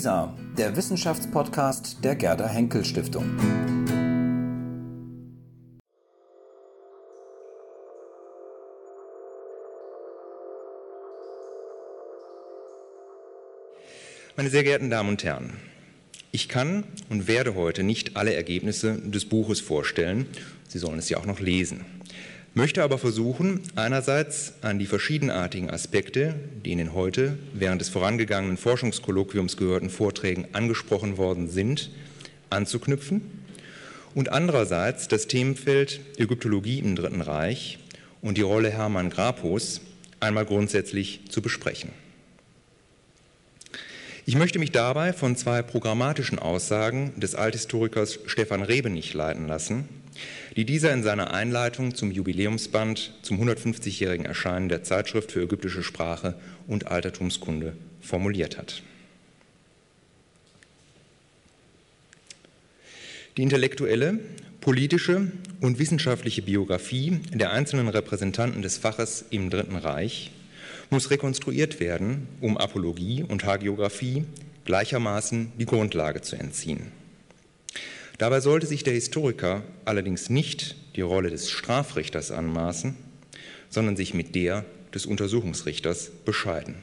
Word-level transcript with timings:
WISA, 0.00 0.34
der 0.56 0.74
Wissenschaftspodcast 0.76 2.02
der 2.02 2.16
Gerda 2.16 2.48
Henkel 2.48 2.86
Stiftung. 2.86 3.36
Meine 14.36 14.48
sehr 14.48 14.62
geehrten 14.64 14.88
Damen 14.88 15.10
und 15.10 15.22
Herren, 15.22 15.58
ich 16.32 16.48
kann 16.48 16.84
und 17.10 17.28
werde 17.28 17.54
heute 17.54 17.82
nicht 17.82 18.16
alle 18.16 18.32
Ergebnisse 18.32 18.98
des 19.02 19.26
Buches 19.26 19.60
vorstellen. 19.60 20.28
Sie 20.66 20.78
sollen 20.78 20.98
es 20.98 21.10
ja 21.10 21.18
auch 21.18 21.26
noch 21.26 21.40
lesen 21.40 21.84
möchte 22.54 22.82
aber 22.82 22.98
versuchen, 22.98 23.62
einerseits 23.76 24.54
an 24.62 24.78
die 24.78 24.86
verschiedenartigen 24.86 25.70
Aspekte, 25.70 26.34
die 26.64 26.72
in 26.72 26.78
den 26.78 26.94
heute 26.94 27.38
während 27.54 27.80
des 27.80 27.88
vorangegangenen 27.88 28.56
Forschungskolloquiums 28.56 29.56
gehörten 29.56 29.90
Vorträgen 29.90 30.48
angesprochen 30.52 31.16
worden 31.16 31.48
sind, 31.48 31.90
anzuknüpfen 32.50 33.22
und 34.14 34.30
andererseits 34.30 35.08
das 35.08 35.26
Themenfeld 35.26 36.00
Ägyptologie 36.18 36.80
im 36.80 36.96
Dritten 36.96 37.20
Reich 37.20 37.78
und 38.20 38.36
die 38.36 38.42
Rolle 38.42 38.70
Hermann 38.70 39.10
Grapos 39.10 39.80
einmal 40.18 40.44
grundsätzlich 40.44 41.20
zu 41.28 41.42
besprechen. 41.42 41.90
Ich 44.26 44.36
möchte 44.36 44.58
mich 44.58 44.70
dabei 44.70 45.12
von 45.12 45.34
zwei 45.34 45.62
programmatischen 45.62 46.38
Aussagen 46.38 47.18
des 47.18 47.34
Althistorikers 47.34 48.18
Stefan 48.26 48.62
Rebenich 48.62 49.14
leiten 49.14 49.48
lassen, 49.48 49.88
die 50.56 50.64
dieser 50.64 50.92
in 50.92 51.02
seiner 51.02 51.32
Einleitung 51.32 51.94
zum 51.94 52.10
Jubiläumsband 52.10 53.14
zum 53.22 53.40
150-jährigen 53.40 54.26
Erscheinen 54.26 54.68
der 54.68 54.82
Zeitschrift 54.82 55.32
für 55.32 55.42
ägyptische 55.42 55.82
Sprache 55.82 56.34
und 56.66 56.88
Altertumskunde 56.88 57.74
formuliert 58.00 58.58
hat. 58.58 58.82
Die 63.36 63.42
intellektuelle, 63.42 64.18
politische 64.60 65.30
und 65.60 65.78
wissenschaftliche 65.78 66.42
Biografie 66.42 67.20
der 67.32 67.52
einzelnen 67.52 67.88
Repräsentanten 67.88 68.60
des 68.60 68.76
Faches 68.76 69.24
im 69.30 69.50
Dritten 69.50 69.76
Reich 69.76 70.32
muss 70.90 71.10
rekonstruiert 71.10 71.80
werden, 71.80 72.26
um 72.40 72.58
Apologie 72.58 73.22
und 73.22 73.44
Hagiographie 73.44 74.24
gleichermaßen 74.64 75.52
die 75.58 75.66
Grundlage 75.66 76.20
zu 76.20 76.36
entziehen. 76.36 76.99
Dabei 78.20 78.40
sollte 78.40 78.66
sich 78.66 78.84
der 78.84 78.92
Historiker 78.92 79.62
allerdings 79.86 80.28
nicht 80.28 80.76
die 80.94 81.00
Rolle 81.00 81.30
des 81.30 81.48
Strafrichters 81.48 82.30
anmaßen, 82.30 82.94
sondern 83.70 83.96
sich 83.96 84.12
mit 84.12 84.34
der 84.34 84.66
des 84.92 85.06
Untersuchungsrichters 85.06 86.10
bescheiden. 86.26 86.74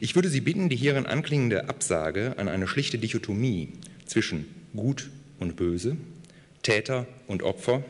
Ich 0.00 0.14
würde 0.14 0.30
Sie 0.30 0.40
bitten, 0.40 0.70
die 0.70 0.76
hierin 0.76 1.04
anklingende 1.04 1.68
Absage 1.68 2.38
an 2.38 2.48
eine 2.48 2.66
schlichte 2.66 2.96
Dichotomie 2.96 3.74
zwischen 4.06 4.46
Gut 4.74 5.10
und 5.38 5.56
Böse, 5.56 5.98
Täter 6.62 7.06
und 7.26 7.42
Opfer, 7.42 7.84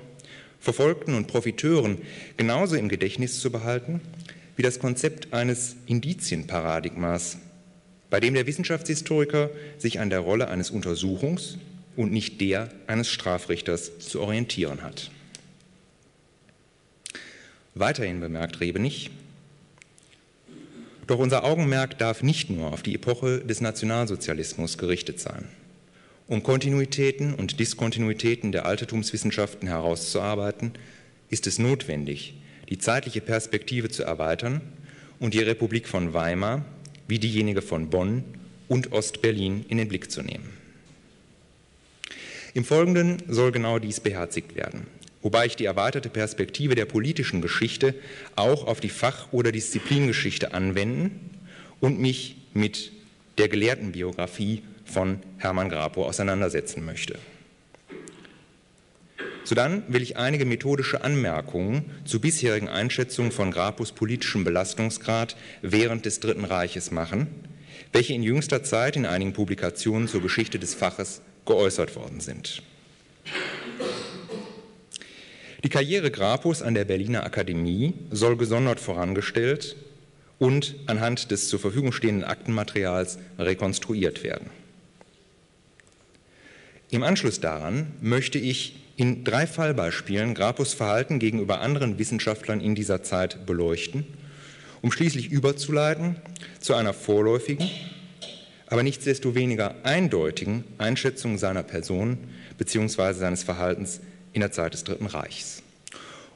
Verfolgten 0.59 1.15
und 1.15 1.29
Profiteuren 1.29 1.99
genauso 2.37 2.75
im 2.75 2.89
Gedächtnis 2.89 3.39
zu 3.39 3.53
behalten 3.53 4.01
wie 4.57 4.63
das 4.63 4.81
Konzept 4.81 5.33
eines 5.33 5.77
Indizienparadigmas, 5.87 7.39
bei 8.17 8.21
dem 8.21 8.33
der 8.33 8.47
Wissenschaftshistoriker 8.47 9.51
sich 9.77 10.01
an 10.01 10.09
der 10.09 10.21
Rolle 10.21 10.49
eines 10.49 10.73
Untersuchungs- 10.73 11.59
und 11.97 12.13
nicht 12.13 12.41
der 12.41 12.71
eines 12.87 13.11
Strafrichters 13.11 13.99
zu 13.99 14.23
orientieren 14.23 14.83
hat. 14.83 15.11
Weiterhin 17.75 18.21
bemerkt 18.21 18.61
Rebenich, 18.61 19.11
doch 21.07 21.19
unser 21.19 21.45
Augenmerk 21.45 21.99
darf 21.99 22.23
nicht 22.23 22.49
nur 22.49 22.73
auf 22.73 22.83
die 22.83 22.95
Epoche 22.95 23.41
des 23.41 23.61
Nationalsozialismus 23.61 24.79
gerichtet 24.79 25.21
sein. 25.21 25.45
Um 26.27 26.43
Kontinuitäten 26.43 27.35
und 27.35 27.61
Diskontinuitäten 27.61 28.51
der 28.51 28.65
Altertumswissenschaften 28.65 29.69
herauszuarbeiten, 29.69 30.73
ist 31.29 31.47
es 31.47 31.59
notwendig, 31.59 32.33
die 32.71 32.79
zeitliche 32.79 33.21
Perspektive 33.21 33.91
zu 33.91 34.05
erweitern 34.05 34.63
und 35.21 35.35
die 35.35 35.41
Republik 35.43 35.87
von 35.87 36.15
Weimar 36.15 36.65
wie 37.09 37.19
diejenige 37.19 37.63
von 37.63 37.91
Bonn 37.91 38.25
und 38.69 38.93
Ostberlin 38.93 39.65
in 39.69 39.79
den 39.79 39.89
Blick 39.89 40.11
zu 40.11 40.23
nehmen. 40.23 40.49
Im 42.55 42.65
Folgenden 42.65 43.23
soll 43.29 43.53
genau 43.53 43.79
dies 43.79 44.01
beherzigt 44.01 44.57
werden, 44.57 44.87
wobei 45.23 45.47
ich 45.47 45.57
die 45.57 45.67
erweiterte 45.67 46.09
Perspektive 46.09 46.75
der 46.75 46.87
politischen 46.87 47.43
Geschichte 47.43 47.95
auch 48.35 48.67
auf 48.67 48.81
die 48.81 48.89
Fach- 48.89 49.33
oder 49.33 49.53
Disziplingeschichte 49.53 50.55
anwenden 50.55 51.31
und 51.81 52.01
mich 52.01 52.37
mit 52.55 52.93
der 53.39 53.49
Gelehrtenbiografie 53.49 54.63
von 54.87 55.21
Hermann 55.37 55.69
Grapo 55.69 56.07
auseinandersetzen 56.07 56.85
möchte. 56.85 57.19
Sodann 59.47 59.85
will 59.87 60.03
ich 60.03 60.17
einige 60.17 60.45
methodische 60.45 61.05
Anmerkungen 61.05 61.85
zu 62.05 62.21
bisherigen 62.21 62.69
Einschätzungen 62.69 63.31
von 63.31 63.53
Grapus 63.53 63.93
politischem 63.93 64.43
Belastungsgrad 64.43 65.37
während 65.63 66.05
des 66.05 66.19
Dritten 66.19 66.45
Reiches 66.45 66.91
machen, 66.91 67.29
welche 67.93 68.13
in 68.13 68.25
jüngster 68.25 68.65
Zeit 68.65 68.97
in 68.97 69.07
einigen 69.07 69.35
Publikationen 69.35 70.09
zur 70.09 70.21
Geschichte 70.21 70.59
des 70.59 70.75
Faches 70.75 71.23
geäußert 71.45 71.95
worden 71.95 72.19
sind. 72.19 72.61
Die 75.63 75.69
Karriere 75.69 76.11
Grapus 76.11 76.61
an 76.61 76.75
der 76.75 76.85
Berliner 76.85 77.23
Akademie 77.23 77.95
soll 78.11 78.37
gesondert 78.37 78.81
vorangestellt 78.81 79.77
und 80.41 80.75
anhand 80.87 81.31
des 81.31 81.49
zur 81.49 81.61
Verfügung 81.61 81.93
stehenden 81.93 82.25
Aktenmaterials 82.25 83.21
rekonstruiert 83.39 84.25
werden. 84.25 84.51
Im 86.91 87.05
Anschluss 87.05 87.39
daran 87.39 87.93
möchte 88.01 88.39
ich 88.39 88.75
in 88.97 89.25
drei 89.25 89.47
Fallbeispielen 89.47 90.35
Grapus 90.35 90.73
Verhalten 90.73 91.19
gegenüber 91.19 91.61
anderen 91.61 91.99
Wissenschaftlern 91.99 92.61
in 92.61 92.75
dieser 92.75 93.03
Zeit 93.03 93.45
beleuchten, 93.45 94.07
um 94.81 94.91
schließlich 94.91 95.31
überzuleiten 95.31 96.17
zu 96.61 96.75
einer 96.75 96.95
vorläufigen, 96.95 97.71
aber 98.69 98.83
nichtsdestoweniger 98.83 99.75
eindeutigen 99.85 100.65
Einschätzung 100.79 101.39
seiner 101.39 101.63
Person 101.63 102.19
bzw. 102.59 103.13
seines 103.13 103.43
Verhaltens 103.43 104.01
in 104.33 104.41
der 104.41 104.53
Zeit 104.53 104.73
des 104.73 104.85
Dritten 104.85 105.07
Reichs. 105.07 105.63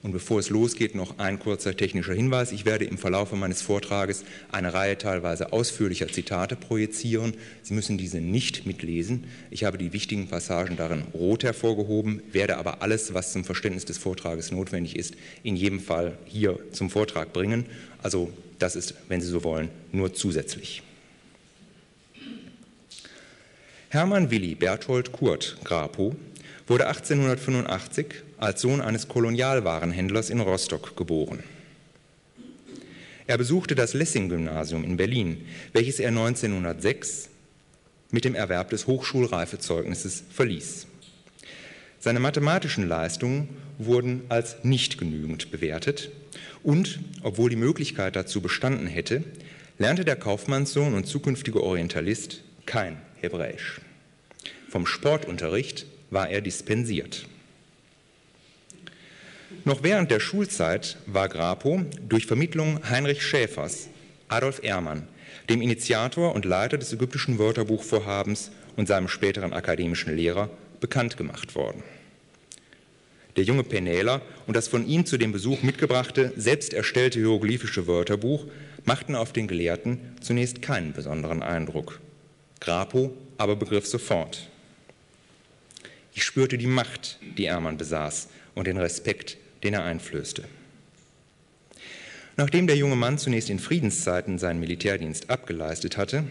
Und 0.02 0.12
bevor 0.12 0.40
es 0.40 0.48
losgeht, 0.48 0.94
noch 0.94 1.18
ein 1.18 1.38
kurzer 1.38 1.76
technischer 1.76 2.14
Hinweis. 2.14 2.52
Ich 2.52 2.64
werde 2.64 2.86
im 2.86 2.96
Verlauf 2.96 3.32
meines 3.32 3.60
Vortrages 3.60 4.24
eine 4.50 4.72
Reihe 4.72 4.96
teilweise 4.96 5.52
ausführlicher 5.52 6.08
Zitate 6.08 6.56
projizieren. 6.56 7.34
Sie 7.62 7.74
müssen 7.74 7.98
diese 7.98 8.18
nicht 8.18 8.64
mitlesen. 8.64 9.24
Ich 9.50 9.64
habe 9.64 9.76
die 9.76 9.92
wichtigen 9.92 10.26
Passagen 10.28 10.76
darin 10.76 11.02
rot 11.12 11.44
hervorgehoben, 11.44 12.22
werde 12.32 12.56
aber 12.56 12.80
alles, 12.80 13.12
was 13.12 13.32
zum 13.32 13.44
Verständnis 13.44 13.84
des 13.84 13.98
Vortrages 13.98 14.50
notwendig 14.50 14.96
ist, 14.96 15.16
in 15.42 15.54
jedem 15.54 15.80
Fall 15.80 16.16
hier 16.24 16.58
zum 16.72 16.88
Vortrag 16.88 17.34
bringen. 17.34 17.66
Also 18.02 18.32
das 18.58 18.76
ist, 18.76 18.94
wenn 19.08 19.20
Sie 19.20 19.28
so 19.28 19.44
wollen, 19.44 19.68
nur 19.92 20.14
zusätzlich. 20.14 20.82
Hermann 23.90 24.30
Willi 24.30 24.54
Berthold 24.54 25.12
Kurt 25.12 25.58
Grapo 25.64 26.14
wurde 26.70 26.86
1885 26.86 28.06
als 28.38 28.60
Sohn 28.60 28.80
eines 28.80 29.08
Kolonialwarenhändlers 29.08 30.30
in 30.30 30.38
Rostock 30.38 30.96
geboren. 30.96 31.42
Er 33.26 33.36
besuchte 33.38 33.74
das 33.74 33.92
Lessing-Gymnasium 33.92 34.84
in 34.84 34.96
Berlin, 34.96 35.44
welches 35.72 35.98
er 35.98 36.10
1906 36.10 37.28
mit 38.12 38.24
dem 38.24 38.36
Erwerb 38.36 38.70
des 38.70 38.86
Hochschulreifezeugnisses 38.86 40.22
verließ. 40.30 40.86
Seine 41.98 42.20
mathematischen 42.20 42.86
Leistungen 42.86 43.48
wurden 43.78 44.22
als 44.28 44.62
nicht 44.62 44.96
genügend 44.96 45.50
bewertet 45.50 46.12
und, 46.62 47.00
obwohl 47.24 47.50
die 47.50 47.56
Möglichkeit 47.56 48.14
dazu 48.14 48.40
bestanden 48.40 48.86
hätte, 48.86 49.24
lernte 49.78 50.04
der 50.04 50.16
Kaufmannssohn 50.16 50.94
und 50.94 51.08
zukünftige 51.08 51.64
Orientalist 51.64 52.42
kein 52.64 52.96
Hebräisch. 53.16 53.80
Vom 54.68 54.86
Sportunterricht 54.86 55.86
war 56.10 56.28
er 56.28 56.40
dispensiert. 56.40 57.26
Noch 59.64 59.82
während 59.82 60.10
der 60.10 60.20
Schulzeit 60.20 60.96
war 61.06 61.28
Grapo 61.28 61.82
durch 62.08 62.26
Vermittlung 62.26 62.80
Heinrich 62.88 63.22
Schäfers 63.22 63.88
Adolf 64.30 64.62
Ehrmann, 64.62 65.08
dem 65.48 65.60
Initiator 65.60 66.34
und 66.34 66.44
Leiter 66.44 66.78
des 66.78 66.92
ägyptischen 66.92 67.38
Wörterbuchvorhabens 67.40 68.52
und 68.76 68.86
seinem 68.86 69.08
späteren 69.08 69.52
akademischen 69.52 70.14
Lehrer, 70.14 70.48
bekannt 70.78 71.16
gemacht 71.16 71.56
worden. 71.56 71.82
Der 73.36 73.44
junge 73.44 73.64
Penäler 73.64 74.22
und 74.46 74.56
das 74.56 74.68
von 74.68 74.86
ihm 74.86 75.04
zu 75.04 75.18
dem 75.18 75.32
Besuch 75.32 75.62
mitgebrachte, 75.62 76.32
selbst 76.36 76.72
erstellte 76.72 77.18
hieroglyphische 77.18 77.86
Wörterbuch 77.86 78.46
machten 78.84 79.16
auf 79.16 79.32
den 79.32 79.48
Gelehrten 79.48 79.98
zunächst 80.20 80.62
keinen 80.62 80.92
besonderen 80.92 81.42
Eindruck. 81.42 82.00
Grapo 82.60 83.12
aber 83.36 83.56
begriff 83.56 83.86
sofort. 83.86 84.48
Ich 86.14 86.24
spürte 86.24 86.58
die 86.58 86.66
Macht, 86.66 87.18
die 87.38 87.46
Ermann 87.46 87.76
besaß 87.76 88.28
und 88.54 88.66
den 88.66 88.76
Respekt, 88.76 89.36
den 89.62 89.74
er 89.74 89.84
einflößte. 89.84 90.44
Nachdem 92.36 92.66
der 92.66 92.76
junge 92.76 92.96
Mann 92.96 93.18
zunächst 93.18 93.50
in 93.50 93.58
Friedenszeiten 93.58 94.38
seinen 94.38 94.60
Militärdienst 94.60 95.30
abgeleistet 95.30 95.96
hatte, 95.96 96.24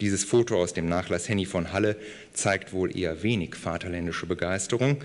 Dieses 0.00 0.22
Foto 0.22 0.62
aus 0.62 0.74
dem 0.74 0.88
Nachlass 0.88 1.28
Henny 1.28 1.44
von 1.44 1.72
Halle 1.72 1.96
zeigt 2.32 2.72
wohl 2.72 2.96
eher 2.96 3.24
wenig 3.24 3.56
vaterländische 3.56 4.26
Begeisterung, 4.26 4.98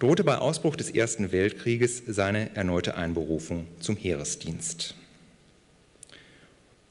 drohte 0.00 0.24
bei 0.24 0.38
Ausbruch 0.38 0.74
des 0.74 0.90
Ersten 0.90 1.30
Weltkrieges 1.30 2.02
seine 2.08 2.54
erneute 2.56 2.96
Einberufung 2.96 3.68
zum 3.78 3.96
Heeresdienst. 3.96 4.96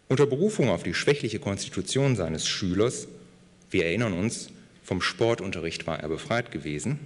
Unter 0.08 0.26
Berufung 0.26 0.70
auf 0.70 0.84
die 0.84 0.94
schwächliche 0.94 1.40
Konstitution 1.40 2.16
seines 2.16 2.48
Schülers, 2.48 3.08
wir 3.72 3.86
erinnern 3.86 4.14
uns, 4.14 4.50
vom 4.90 5.04
Sportunterricht 5.04 5.86
war 5.86 6.00
er 6.00 6.10
befreit 6.10 6.50
gewesen, 6.50 6.98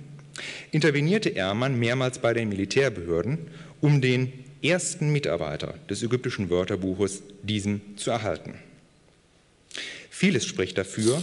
intervenierte 0.71 1.27
Ehrmann 1.27 1.77
mehrmals 1.77 2.19
bei 2.19 2.33
den 2.33 2.47
Militärbehörden, 2.47 3.39
um 3.81 3.99
den 3.99 4.31
ersten 4.63 5.11
Mitarbeiter 5.11 5.73
des 5.89 6.01
ägyptischen 6.01 6.49
Wörterbuches 6.49 7.23
diesem 7.41 7.81
zu 7.97 8.09
erhalten. 8.09 8.55
Vieles 10.09 10.45
spricht 10.45 10.77
dafür, 10.77 11.21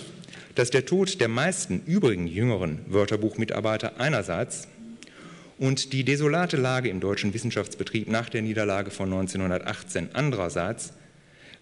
dass 0.55 0.69
der 0.69 0.85
Tod 0.85 1.19
der 1.23 1.29
meisten 1.29 1.83
übrigen 1.87 2.27
jüngeren 2.27 2.81
Wörterbuchmitarbeiter 2.89 3.99
einerseits 3.99 4.69
und 5.59 5.95
die 5.95 6.05
desolate 6.05 6.59
Lage 6.59 6.91
im 6.91 7.01
deutschen 7.01 7.33
Wissenschaftsbetrieb 7.33 8.07
nach 8.07 8.29
der 8.29 8.43
Niederlage 8.43 8.91
von 8.91 9.11
1918 9.11 10.11
andererseits 10.13 10.93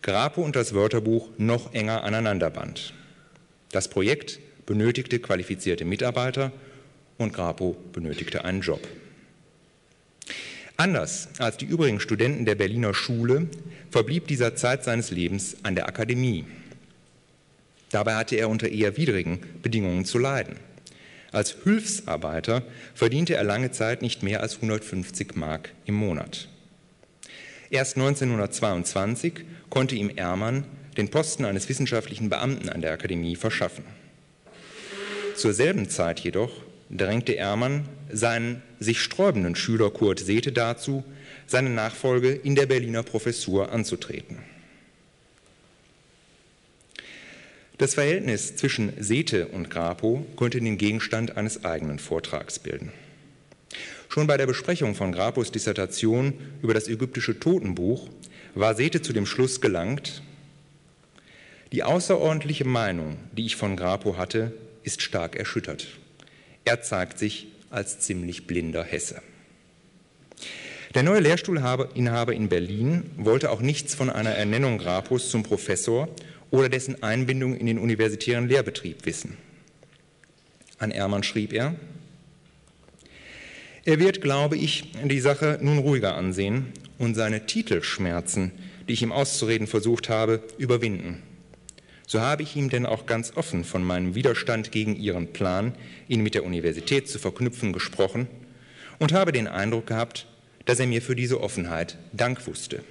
Grapo 0.02 0.42
und 0.42 0.56
das 0.56 0.74
Wörterbuch 0.74 1.28
noch 1.38 1.72
enger 1.72 2.02
aneinanderband. 2.02 2.94
Das 3.70 3.88
Projekt 3.88 4.40
benötigte 4.68 5.18
qualifizierte 5.18 5.86
Mitarbeiter 5.86 6.52
und 7.16 7.32
Grapo 7.32 7.74
benötigte 7.94 8.44
einen 8.44 8.60
Job. 8.60 8.86
Anders 10.76 11.30
als 11.38 11.56
die 11.56 11.64
übrigen 11.64 12.00
Studenten 12.00 12.44
der 12.44 12.54
Berliner 12.54 12.92
Schule 12.92 13.48
verblieb 13.90 14.28
dieser 14.28 14.56
Zeit 14.56 14.84
seines 14.84 15.10
Lebens 15.10 15.56
an 15.62 15.74
der 15.74 15.88
Akademie. 15.88 16.44
Dabei 17.90 18.16
hatte 18.16 18.36
er 18.36 18.50
unter 18.50 18.68
eher 18.68 18.98
widrigen 18.98 19.40
Bedingungen 19.62 20.04
zu 20.04 20.18
leiden. 20.18 20.56
Als 21.32 21.56
Hilfsarbeiter 21.64 22.62
verdiente 22.94 23.36
er 23.36 23.44
lange 23.44 23.70
Zeit 23.70 24.02
nicht 24.02 24.22
mehr 24.22 24.42
als 24.42 24.56
150 24.56 25.34
Mark 25.34 25.70
im 25.86 25.94
Monat. 25.94 26.46
Erst 27.70 27.96
1922 27.96 29.32
konnte 29.70 29.94
ihm 29.94 30.12
Ehrmann 30.14 30.64
den 30.98 31.08
Posten 31.08 31.46
eines 31.46 31.70
wissenschaftlichen 31.70 32.28
Beamten 32.28 32.68
an 32.68 32.82
der 32.82 32.92
Akademie 32.92 33.34
verschaffen. 33.34 33.84
Zur 35.38 35.52
selben 35.52 35.88
Zeit 35.88 36.18
jedoch 36.18 36.50
drängte 36.90 37.32
Ehrmann 37.32 37.88
seinen 38.10 38.60
sich 38.80 39.00
sträubenden 39.00 39.54
Schüler 39.54 39.88
Kurt 39.88 40.18
Sethe 40.18 40.50
dazu, 40.50 41.04
seine 41.46 41.70
Nachfolge 41.70 42.32
in 42.32 42.56
der 42.56 42.66
Berliner 42.66 43.04
Professur 43.04 43.70
anzutreten. 43.70 44.38
Das 47.78 47.94
Verhältnis 47.94 48.56
zwischen 48.56 48.92
Sethe 48.98 49.46
und 49.46 49.70
Grapo 49.70 50.26
könnte 50.36 50.58
den 50.58 50.76
Gegenstand 50.76 51.36
eines 51.36 51.64
eigenen 51.64 52.00
Vortrags 52.00 52.58
bilden. 52.58 52.90
Schon 54.08 54.26
bei 54.26 54.38
der 54.38 54.48
Besprechung 54.48 54.96
von 54.96 55.12
Grapos 55.12 55.52
Dissertation 55.52 56.32
über 56.62 56.74
das 56.74 56.88
ägyptische 56.88 57.38
Totenbuch 57.38 58.08
war 58.56 58.74
Sethe 58.74 59.02
zu 59.02 59.12
dem 59.12 59.24
Schluss 59.24 59.60
gelangt, 59.60 60.20
die 61.70 61.84
außerordentliche 61.84 62.64
Meinung, 62.64 63.18
die 63.30 63.46
ich 63.46 63.54
von 63.54 63.76
Grapo 63.76 64.16
hatte, 64.16 64.52
ist 64.82 65.02
stark 65.02 65.36
erschüttert. 65.36 65.86
Er 66.64 66.82
zeigt 66.82 67.18
sich 67.18 67.48
als 67.70 68.00
ziemlich 68.00 68.46
blinder 68.46 68.84
Hesse. 68.84 69.22
Der 70.94 71.02
neue 71.02 71.20
Lehrstuhlinhaber 71.20 72.32
in 72.32 72.48
Berlin 72.48 73.10
wollte 73.16 73.50
auch 73.50 73.60
nichts 73.60 73.94
von 73.94 74.08
einer 74.08 74.30
Ernennung 74.30 74.78
Grapos 74.78 75.30
zum 75.30 75.42
Professor 75.42 76.08
oder 76.50 76.68
dessen 76.68 77.02
Einbindung 77.02 77.54
in 77.56 77.66
den 77.66 77.78
universitären 77.78 78.48
Lehrbetrieb 78.48 79.04
wissen. 79.04 79.36
An 80.78 80.90
Ermann 80.90 81.22
schrieb 81.22 81.52
er, 81.52 81.74
er 83.84 83.98
wird, 83.98 84.20
glaube 84.20 84.56
ich, 84.56 84.92
die 85.04 85.20
Sache 85.20 85.58
nun 85.62 85.78
ruhiger 85.78 86.14
ansehen 86.14 86.72
und 86.98 87.14
seine 87.14 87.46
Titelschmerzen, 87.46 88.52
die 88.86 88.92
ich 88.92 89.02
ihm 89.02 89.12
auszureden 89.12 89.66
versucht 89.66 90.08
habe, 90.08 90.42
überwinden. 90.58 91.22
So 92.10 92.22
habe 92.22 92.42
ich 92.42 92.56
ihm 92.56 92.70
denn 92.70 92.86
auch 92.86 93.04
ganz 93.04 93.36
offen 93.36 93.64
von 93.64 93.84
meinem 93.84 94.14
Widerstand 94.14 94.72
gegen 94.72 94.96
Ihren 94.96 95.34
Plan, 95.34 95.74
ihn 96.08 96.22
mit 96.22 96.34
der 96.34 96.42
Universität 96.42 97.06
zu 97.06 97.18
verknüpfen, 97.18 97.74
gesprochen 97.74 98.28
und 98.98 99.12
habe 99.12 99.30
den 99.30 99.46
Eindruck 99.46 99.88
gehabt, 99.88 100.26
dass 100.64 100.80
er 100.80 100.86
mir 100.86 101.02
für 101.02 101.14
diese 101.14 101.42
Offenheit 101.42 101.98
Dank 102.14 102.46
wusste. 102.46 102.82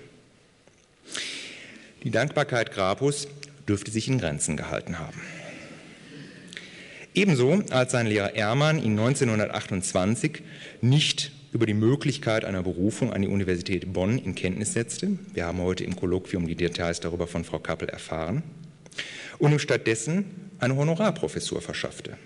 Die 2.03 2.11
Dankbarkeit 2.11 2.71
Grapus 2.71 3.27
dürfte 3.67 3.89
sich 3.89 4.07
in 4.07 4.19
Grenzen 4.19 4.55
gehalten 4.55 4.99
haben. 4.99 5.19
Ebenso 7.15 7.63
als 7.71 7.93
sein 7.93 8.05
Lehrer 8.05 8.35
Ehrmann 8.35 8.77
ihn 8.77 8.99
1928 8.99 10.43
nicht 10.81 11.31
über 11.53 11.65
die 11.65 11.73
Möglichkeit 11.73 12.45
einer 12.45 12.61
Berufung 12.61 13.11
an 13.11 13.23
die 13.23 13.27
Universität 13.29 13.91
Bonn 13.91 14.19
in 14.19 14.35
Kenntnis 14.35 14.73
setzte. 14.73 15.17
Wir 15.33 15.47
haben 15.47 15.57
heute 15.57 15.85
im 15.85 15.95
Kolloquium 15.95 16.47
die 16.47 16.53
Details 16.53 16.99
darüber 16.99 17.25
von 17.25 17.43
Frau 17.43 17.57
Kappel 17.57 17.89
erfahren. 17.89 18.43
Und 19.39 19.51
ihm 19.51 19.59
stattdessen 19.59 20.51
eine 20.59 20.75
Honorarprofessur 20.75 21.61
verschaffte. 21.61 22.17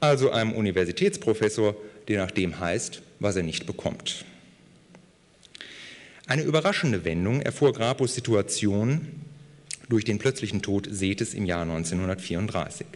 Also 0.00 0.30
einem 0.30 0.52
Universitätsprofessor, 0.52 1.74
der 2.06 2.24
nach 2.24 2.30
dem 2.30 2.60
heißt, 2.60 3.02
was 3.18 3.36
er 3.36 3.42
nicht 3.42 3.66
bekommt. 3.66 4.24
Eine 6.26 6.42
überraschende 6.42 7.04
Wendung 7.04 7.40
erfuhr 7.40 7.72
Grapos 7.72 8.14
Situation 8.14 9.08
durch 9.88 10.04
den 10.04 10.18
plötzlichen 10.18 10.60
Tod 10.60 10.86
Setes 10.90 11.34
im 11.34 11.46
Jahr 11.46 11.62
1934. 11.62 12.86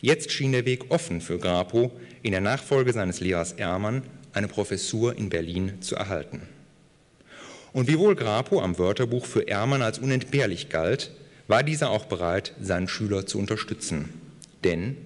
Jetzt 0.00 0.30
schien 0.30 0.52
der 0.52 0.64
Weg 0.64 0.90
offen 0.90 1.20
für 1.20 1.38
Grapo, 1.38 1.92
in 2.22 2.32
der 2.32 2.40
Nachfolge 2.40 2.92
seines 2.92 3.20
Lehrers 3.20 3.52
Ermann 3.52 4.02
eine 4.32 4.48
Professur 4.48 5.16
in 5.16 5.28
Berlin 5.28 5.80
zu 5.80 5.96
erhalten. 5.96 6.42
Und 7.72 7.88
wiewohl 7.88 8.14
Grapo 8.14 8.60
am 8.60 8.78
Wörterbuch 8.78 9.24
für 9.24 9.48
Ermann 9.48 9.82
als 9.82 9.98
unentbehrlich 9.98 10.68
galt, 10.68 11.10
war 11.48 11.62
dieser 11.62 11.90
auch 11.90 12.04
bereit, 12.04 12.52
seinen 12.60 12.88
Schüler 12.88 13.26
zu 13.26 13.38
unterstützen. 13.38 14.08
Denn 14.62 14.96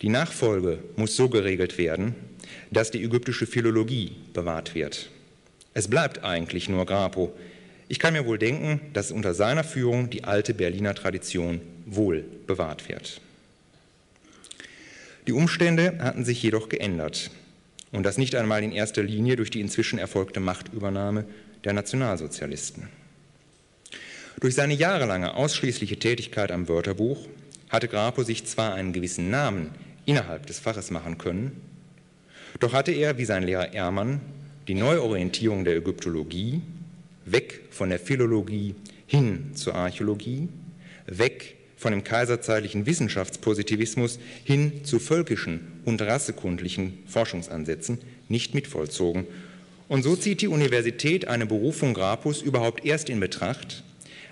die 0.00 0.08
Nachfolge 0.08 0.78
muss 0.96 1.16
so 1.16 1.28
geregelt 1.28 1.78
werden, 1.78 2.14
dass 2.70 2.90
die 2.90 3.02
ägyptische 3.04 3.46
Philologie 3.46 4.16
bewahrt 4.32 4.74
wird. 4.74 5.10
Es 5.74 5.88
bleibt 5.88 6.24
eigentlich 6.24 6.68
nur 6.68 6.86
Grapo, 6.86 7.32
ich 7.88 7.98
kann 7.98 8.14
mir 8.14 8.24
wohl 8.24 8.38
denken, 8.38 8.80
dass 8.94 9.10
unter 9.10 9.34
seiner 9.34 9.64
Führung 9.64 10.08
die 10.08 10.24
alte 10.24 10.54
Berliner 10.54 10.94
Tradition 10.94 11.60
wohl 11.84 12.24
bewahrt 12.46 12.88
wird. 12.88 13.20
Die 15.26 15.32
Umstände 15.32 15.98
hatten 16.00 16.24
sich 16.24 16.42
jedoch 16.42 16.70
geändert 16.70 17.30
und 17.92 18.02
das 18.04 18.18
nicht 18.18 18.34
einmal 18.34 18.62
in 18.62 18.72
erster 18.72 19.02
Linie 19.02 19.36
durch 19.36 19.50
die 19.50 19.60
inzwischen 19.60 19.98
erfolgte 19.98 20.40
Machtübernahme 20.40 21.24
der 21.64 21.74
Nationalsozialisten. 21.74 22.88
Durch 24.40 24.54
seine 24.54 24.74
jahrelange 24.74 25.34
ausschließliche 25.34 25.98
Tätigkeit 25.98 26.50
am 26.50 26.68
Wörterbuch 26.68 27.28
hatte 27.68 27.88
Grapo 27.88 28.24
sich 28.24 28.44
zwar 28.46 28.74
einen 28.74 28.92
gewissen 28.92 29.30
Namen 29.30 29.70
innerhalb 30.04 30.46
des 30.46 30.58
Faches 30.58 30.90
machen 30.90 31.18
können, 31.18 31.60
doch 32.58 32.72
hatte 32.72 32.92
er, 32.92 33.18
wie 33.18 33.24
sein 33.24 33.44
Lehrer 33.44 33.72
Ehrmann, 33.72 34.20
die 34.68 34.74
Neuorientierung 34.74 35.64
der 35.64 35.76
Ägyptologie 35.76 36.60
weg 37.24 37.60
von 37.70 37.88
der 37.88 37.98
Philologie 37.98 38.74
hin 39.06 39.54
zur 39.54 39.74
Archäologie, 39.74 40.48
weg 41.06 41.56
von 41.82 41.90
dem 41.90 42.04
kaiserzeitlichen 42.04 42.86
Wissenschaftspositivismus 42.86 44.20
hin 44.44 44.84
zu 44.84 45.00
völkischen 45.00 45.80
und 45.84 46.00
rassekundlichen 46.00 47.02
Forschungsansätzen 47.08 47.98
nicht 48.28 48.54
mitvollzogen. 48.54 49.26
Und 49.88 50.04
so 50.04 50.14
zieht 50.14 50.42
die 50.42 50.48
Universität 50.48 51.26
eine 51.26 51.44
Berufung 51.44 51.92
Grapus 51.92 52.40
überhaupt 52.40 52.84
erst 52.84 53.10
in 53.10 53.18
Betracht, 53.18 53.82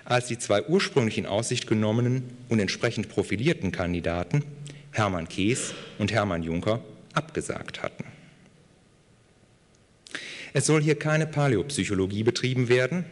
als 0.05 0.27
die 0.27 0.39
zwei 0.39 0.63
ursprünglich 0.65 1.17
in 1.17 1.25
Aussicht 1.25 1.67
genommenen 1.67 2.23
und 2.47 2.59
entsprechend 2.61 3.09
profilierten 3.09 3.73
Kandidaten, 3.73 4.45
Hermann 4.91 5.27
Kees 5.27 5.73
und 5.99 6.13
Hermann 6.13 6.43
Juncker, 6.43 6.79
abgesagt 7.13 7.83
hatten. 7.83 8.05
Es 10.53 10.65
soll 10.65 10.81
hier 10.81 10.95
keine 10.95 11.27
Paläopsychologie 11.27 12.23
betrieben 12.23 12.69
werden, 12.69 13.03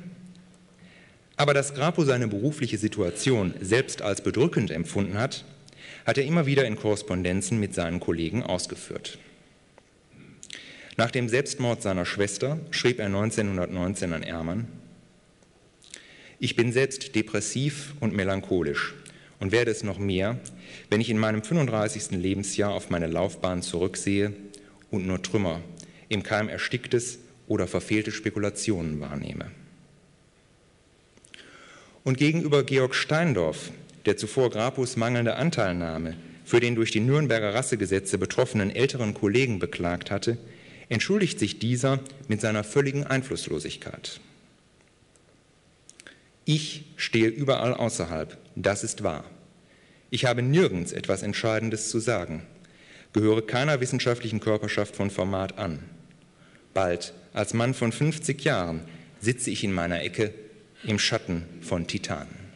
aber 1.40 1.54
dass 1.54 1.74
Grapo 1.74 2.04
seine 2.04 2.28
berufliche 2.28 2.78
Situation 2.78 3.54
selbst 3.62 4.02
als 4.02 4.20
bedrückend 4.20 4.72
empfunden 4.72 5.18
hat, 5.18 5.46
hat 6.06 6.18
er 6.18 6.26
immer 6.26 6.46
wieder 6.46 6.66
in 6.66 6.76
Korrespondenzen 6.76 7.62
mit 7.62 7.74
seinen 7.74 8.02
Kollegen 8.02 8.44
ausgeführt. 8.44 9.18
Nach 10.98 11.12
dem 11.12 11.30
Selbstmord 11.30 11.82
seiner 11.82 12.06
Schwester 12.06 12.60
schrieb 12.72 13.00
er 13.00 13.06
1919 13.06 14.12
an 14.12 14.22
Ermann, 14.24 14.68
ich 16.40 16.58
bin 16.58 16.74
selbst 16.74 17.16
depressiv 17.16 17.94
und 18.02 18.14
melancholisch 18.14 18.96
und 19.40 19.54
werde 19.54 19.72
es 19.72 19.82
noch 19.82 19.98
mehr, 19.98 20.38
wenn 20.90 21.00
ich 21.00 21.10
in 21.10 21.18
meinem 21.18 21.42
35. 21.42 22.20
Lebensjahr 22.20 22.74
auf 22.74 22.90
meine 22.90 23.08
Laufbahn 23.08 23.62
zurücksehe 23.62 24.34
und 24.92 25.08
nur 25.08 25.22
Trümmer, 25.22 25.62
im 26.10 26.22
Keim 26.22 26.50
ersticktes 26.50 27.20
oder 27.48 27.66
verfehlte 27.66 28.12
Spekulationen 28.12 29.00
wahrnehme. 29.00 29.52
Und 32.10 32.18
gegenüber 32.18 32.64
Georg 32.64 32.96
Steindorf, 32.96 33.70
der 34.08 34.18
zuvor 34.18 34.50
Grapus 34.50 34.98
mangelnde 34.98 35.36
Anteilnahme 35.36 36.16
für 36.44 36.60
den 36.60 36.74
durch 36.74 36.90
die 36.90 37.02
Nürnberger 37.02 37.54
Rassegesetze 37.54 38.18
betroffenen 38.18 38.72
älteren 38.72 39.14
Kollegen 39.14 39.60
beklagt 39.60 40.10
hatte, 40.10 40.40
entschuldigt 40.90 41.38
sich 41.38 41.60
dieser 41.60 42.00
mit 42.28 42.42
seiner 42.42 42.64
völligen 42.64 43.04
Einflusslosigkeit. 43.04 44.20
Ich 46.46 46.86
stehe 46.96 47.28
überall 47.28 47.76
außerhalb, 47.76 48.40
das 48.56 48.84
ist 48.84 49.04
wahr. 49.04 49.24
Ich 50.10 50.26
habe 50.26 50.42
nirgends 50.42 50.94
etwas 50.94 51.22
Entscheidendes 51.22 51.92
zu 51.92 52.00
sagen, 52.00 52.42
gehöre 53.14 53.46
keiner 53.46 53.82
wissenschaftlichen 53.82 54.40
Körperschaft 54.40 54.96
von 54.96 55.12
Format 55.12 55.60
an. 55.60 55.78
Bald, 56.74 57.14
als 57.34 57.54
Mann 57.54 57.76
von 57.76 57.92
50 57.92 58.44
Jahren, 58.44 58.82
sitze 59.20 59.52
ich 59.52 59.64
in 59.64 59.74
meiner 59.74 60.02
Ecke 60.02 60.34
im 60.84 61.00
Schatten 61.00 61.44
von 61.62 61.88
Titanen. 61.88 62.50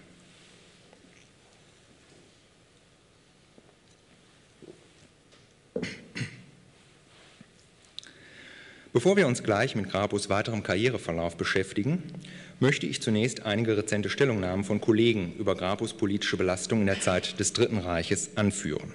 Bevor 8.94 9.18
wir 9.18 9.26
uns 9.26 9.42
gleich 9.42 9.76
mit 9.76 9.90
Grapus 9.90 10.30
weiterem 10.30 10.62
Karriereverlauf 10.62 11.36
beschäftigen, 11.36 12.04
möchte 12.60 12.86
ich 12.86 13.02
zunächst 13.02 13.42
einige 13.42 13.76
rezente 13.76 14.10
Stellungnahmen 14.10 14.64
von 14.64 14.80
Kollegen 14.82 15.34
über 15.40 15.56
Grapus 15.56 15.94
politische 15.94 16.38
Belastung 16.38 16.82
in 16.82 16.86
der 16.86 17.02
Zeit 17.02 17.40
des 17.40 17.54
Dritten 17.54 17.80
Reiches 17.80 18.38
anführen. 18.38 18.94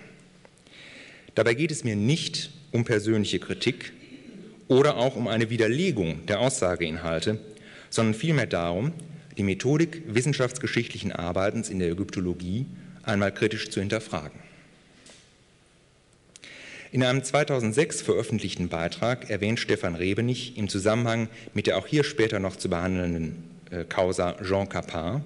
Dabei 1.35 1.55
geht 1.55 1.73
es 1.73 1.83
mir 1.83 1.97
nicht 1.97 2.51
um 2.71 2.85
persönliche 2.85 3.41
Kritik 3.41 3.93
oder 4.69 4.97
auch 4.99 5.17
um 5.17 5.27
eine 5.27 5.51
Widerlegung 5.51 6.25
der 6.27 6.41
Aussageinhalte, 6.41 7.41
sondern 7.91 8.15
vielmehr 8.15 8.47
darum, 8.47 8.93
die 9.39 9.45
Methodik 9.45 10.03
wissenschaftsgeschichtlichen 10.07 11.13
Arbeitens 11.13 11.71
in 11.71 11.79
der 11.79 11.91
Ägyptologie 11.91 12.67
einmal 13.05 13.33
kritisch 13.33 13.71
zu 13.71 13.81
hinterfragen. 13.81 14.41
In 16.91 17.05
einem 17.05 17.23
2006 17.23 18.03
veröffentlichten 18.03 18.69
Beitrag 18.69 19.31
erwähnt 19.31 19.61
Stefan 19.61 19.95
Rebenich 19.95 20.57
im 20.57 20.69
Zusammenhang 20.69 21.29
mit 21.55 21.67
der 21.67 21.77
auch 21.77 21.87
hier 21.87 22.03
später 22.03 22.41
noch 22.41 22.57
zu 22.57 22.69
behandelnden 22.69 23.45
äh, 23.71 23.85
Causa 23.85 24.37
Jean 24.43 24.69
Capin, 24.69 25.23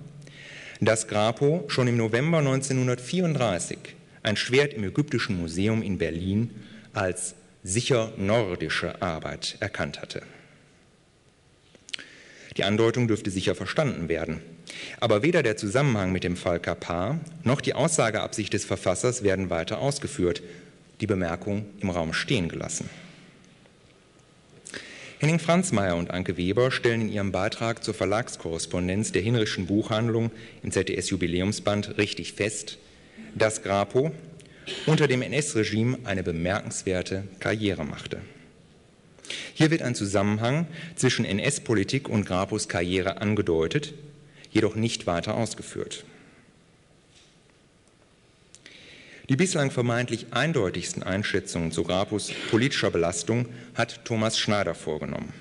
dass 0.81 1.07
Grapo 1.07 1.65
schon 1.69 1.87
im 1.87 1.97
November 1.97 2.39
1934 2.39 3.79
ein 4.25 4.37
Schwert 4.37 4.75
im 4.75 4.85
Ägyptischen 4.85 5.41
Museum 5.41 5.83
in 5.83 5.99
Berlin 5.99 6.51
als 6.93 7.35
sicher 7.63 8.13
nordische 8.17 9.01
Arbeit 9.01 9.57
erkannt 9.61 10.03
hatte. 10.03 10.23
Die 12.57 12.65
Andeutung 12.65 13.09
dürfte 13.09 13.31
sicher 13.31 13.55
verstanden 13.55 14.09
werden. 14.09 14.41
Aber 15.01 15.23
weder 15.23 15.43
der 15.43 15.57
Zusammenhang 15.57 16.13
mit 16.13 16.25
dem 16.25 16.37
Fall 16.37 16.61
Kapar 16.61 17.21
noch 17.45 17.61
die 17.61 17.75
Aussageabsicht 17.75 18.53
des 18.53 18.65
Verfassers 18.65 19.23
werden 19.23 19.51
weiter 19.51 19.79
ausgeführt, 19.79 20.43
die 21.01 21.07
Bemerkung 21.07 21.67
im 21.81 21.91
Raum 21.91 22.13
stehen 22.13 22.49
gelassen. 22.49 22.89
Henning 25.19 25.39
Franzmeier 25.39 25.97
und 25.97 26.11
Anke 26.11 26.37
Weber 26.37 26.73
stellen 26.73 27.03
in 27.03 27.13
ihrem 27.13 27.31
Beitrag 27.31 27.85
zur 27.85 27.95
Verlagskorrespondenz 27.95 29.13
der 29.13 29.23
Hinrichschen 29.23 29.67
Buchhandlung 29.67 30.33
im 30.65 30.73
ZDS-Jubiläumsband 30.73 31.97
richtig 31.97 32.33
fest, 32.33 32.79
dass 33.35 33.63
Grapo 33.63 34.11
unter 34.87 35.07
dem 35.07 35.23
NS-Regime 35.23 35.99
eine 36.05 36.25
bemerkenswerte 36.25 37.25
Karriere 37.39 37.85
machte. 37.85 38.19
Hier 39.55 39.71
wird 39.71 39.83
ein 39.83 39.95
Zusammenhang 39.95 40.67
zwischen 40.97 41.25
NS-Politik 41.25 42.09
und 42.09 42.27
Grapos 42.27 42.69
Karriere 42.69 43.21
angedeutet, 43.21 43.95
jedoch 44.51 44.75
nicht 44.75 45.07
weiter 45.07 45.35
ausgeführt. 45.35 46.05
Die 49.29 49.37
bislang 49.37 49.71
vermeintlich 49.71 50.27
eindeutigsten 50.33 51.03
Einschätzungen 51.03 51.73
zu 51.73 51.85
Grapus 51.85 52.33
politischer 52.51 52.91
Belastung 52.91 53.47
hat 53.75 54.05
Thomas 54.05 54.39
Schneider 54.39 54.75
vorgenommen. 54.75 55.33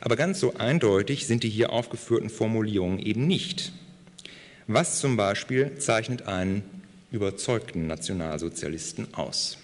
Aber 0.00 0.16
ganz 0.16 0.40
so 0.40 0.54
eindeutig 0.54 1.26
sind 1.26 1.42
die 1.42 1.50
hier 1.50 1.70
aufgeführten 1.70 2.30
Formulierungen 2.30 2.98
eben 2.98 3.26
nicht. 3.26 3.72
Was 4.66 5.00
zum 5.00 5.16
Beispiel 5.16 5.76
zeichnet 5.78 6.22
einen 6.22 6.62
überzeugten 7.10 7.86
Nationalsozialisten 7.86 9.12
aus? 9.14 9.58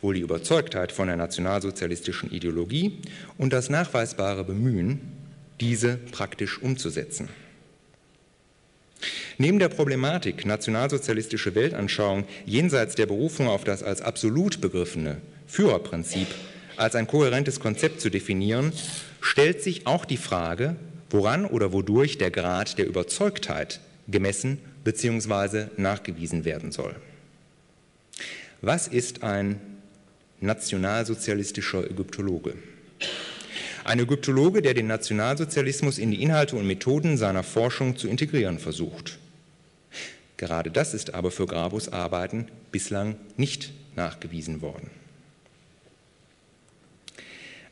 Wohl 0.00 0.14
die 0.14 0.20
Überzeugtheit 0.20 0.92
von 0.92 1.08
der 1.08 1.16
nationalsozialistischen 1.16 2.30
Ideologie 2.30 2.98
und 3.38 3.52
das 3.52 3.70
nachweisbare 3.70 4.44
Bemühen, 4.44 5.00
diese 5.60 5.96
praktisch 5.96 6.60
umzusetzen. 6.60 7.28
Neben 9.38 9.58
der 9.58 9.68
Problematik 9.68 10.46
nationalsozialistische 10.46 11.54
Weltanschauung 11.54 12.24
jenseits 12.46 12.94
der 12.94 13.06
Berufung 13.06 13.48
auf 13.48 13.64
das 13.64 13.82
als 13.82 14.00
absolut 14.00 14.60
begriffene 14.60 15.20
Führerprinzip 15.46 16.28
als 16.76 16.94
ein 16.94 17.06
kohärentes 17.06 17.60
Konzept 17.60 18.00
zu 18.00 18.10
definieren, 18.10 18.72
stellt 19.20 19.62
sich 19.62 19.86
auch 19.86 20.04
die 20.04 20.16
Frage, 20.16 20.76
woran 21.10 21.46
oder 21.46 21.72
wodurch 21.72 22.18
der 22.18 22.30
Grad 22.30 22.78
der 22.78 22.86
Überzeugtheit 22.86 23.80
gemessen 24.08 24.58
bzw. 24.82 25.66
nachgewiesen 25.76 26.44
werden 26.44 26.72
soll. 26.72 26.94
Was 28.66 28.88
ist 28.88 29.22
ein 29.22 29.60
nationalsozialistischer 30.40 31.84
Ägyptologe? 31.90 32.54
Ein 33.84 33.98
Ägyptologe, 33.98 34.62
der 34.62 34.72
den 34.72 34.86
Nationalsozialismus 34.86 35.98
in 35.98 36.10
die 36.10 36.22
Inhalte 36.22 36.56
und 36.56 36.66
Methoden 36.66 37.18
seiner 37.18 37.42
Forschung 37.42 37.98
zu 37.98 38.08
integrieren 38.08 38.58
versucht. 38.58 39.18
Gerade 40.38 40.70
das 40.70 40.94
ist 40.94 41.12
aber 41.12 41.30
für 41.30 41.44
Grabus 41.44 41.90
Arbeiten 41.90 42.46
bislang 42.72 43.16
nicht 43.36 43.70
nachgewiesen 43.96 44.62
worden. 44.62 44.88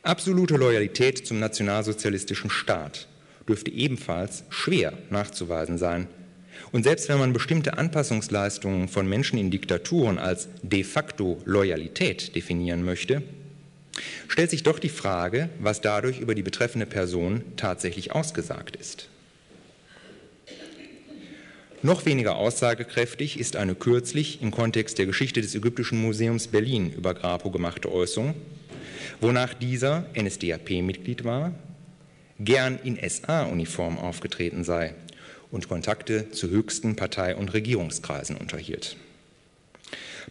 Absolute 0.03 0.57
Loyalität 0.57 1.25
zum 1.25 1.39
nationalsozialistischen 1.39 2.51
Staat 2.51 3.07
dürfte 3.47 3.71
ebenfalls 3.71 4.43
schwer 4.49 4.93
nachzuweisen 5.09 5.79
sein. 5.79 6.07
Und 6.71 6.83
selbst 6.83 7.09
wenn 7.09 7.19
man 7.19 7.33
bestimmte 7.33 7.77
Anpassungsleistungen 7.77 8.87
von 8.87 9.07
Menschen 9.07 9.37
in 9.37 9.51
Diktaturen 9.51 10.17
als 10.17 10.47
de 10.61 10.83
facto 10.83 11.39
Loyalität 11.45 12.35
definieren 12.35 12.83
möchte, 12.83 13.21
stellt 14.27 14.49
sich 14.49 14.63
doch 14.63 14.79
die 14.79 14.89
Frage, 14.89 15.49
was 15.59 15.81
dadurch 15.81 16.19
über 16.19 16.35
die 16.35 16.41
betreffende 16.41 16.85
Person 16.85 17.43
tatsächlich 17.57 18.11
ausgesagt 18.11 18.75
ist. 18.75 19.09
Noch 21.85 22.05
weniger 22.05 22.37
aussagekräftig 22.37 23.37
ist 23.37 23.57
eine 23.57 23.75
kürzlich 23.75 24.41
im 24.41 24.51
Kontext 24.51 24.97
der 24.97 25.05
Geschichte 25.05 25.41
des 25.41 25.53
Ägyptischen 25.53 26.01
Museums 26.01 26.47
Berlin 26.47 26.93
über 26.93 27.13
Grapo 27.13 27.51
gemachte 27.51 27.91
Äußerung, 27.91 28.35
wonach 29.19 29.53
dieser 29.53 30.05
NSDAP-Mitglied 30.17 31.25
war, 31.25 31.53
gern 32.39 32.79
in 32.83 32.97
SA-Uniform 32.97 33.97
aufgetreten 33.99 34.63
sei 34.63 34.95
und 35.53 35.69
Kontakte 35.69 36.31
zu 36.31 36.49
höchsten 36.49 36.95
Partei- 36.95 37.35
und 37.35 37.53
Regierungskreisen 37.53 38.35
unterhielt. 38.35 38.97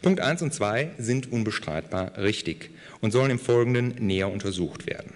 Punkt 0.03 0.21
1 0.21 0.43
und 0.43 0.53
2 0.53 0.91
sind 0.99 1.31
unbestreitbar 1.31 2.19
richtig 2.19 2.71
und 3.01 3.13
sollen 3.13 3.31
im 3.31 3.39
Folgenden 3.39 3.95
näher 4.05 4.31
untersucht 4.31 4.87
werden. 4.87 5.15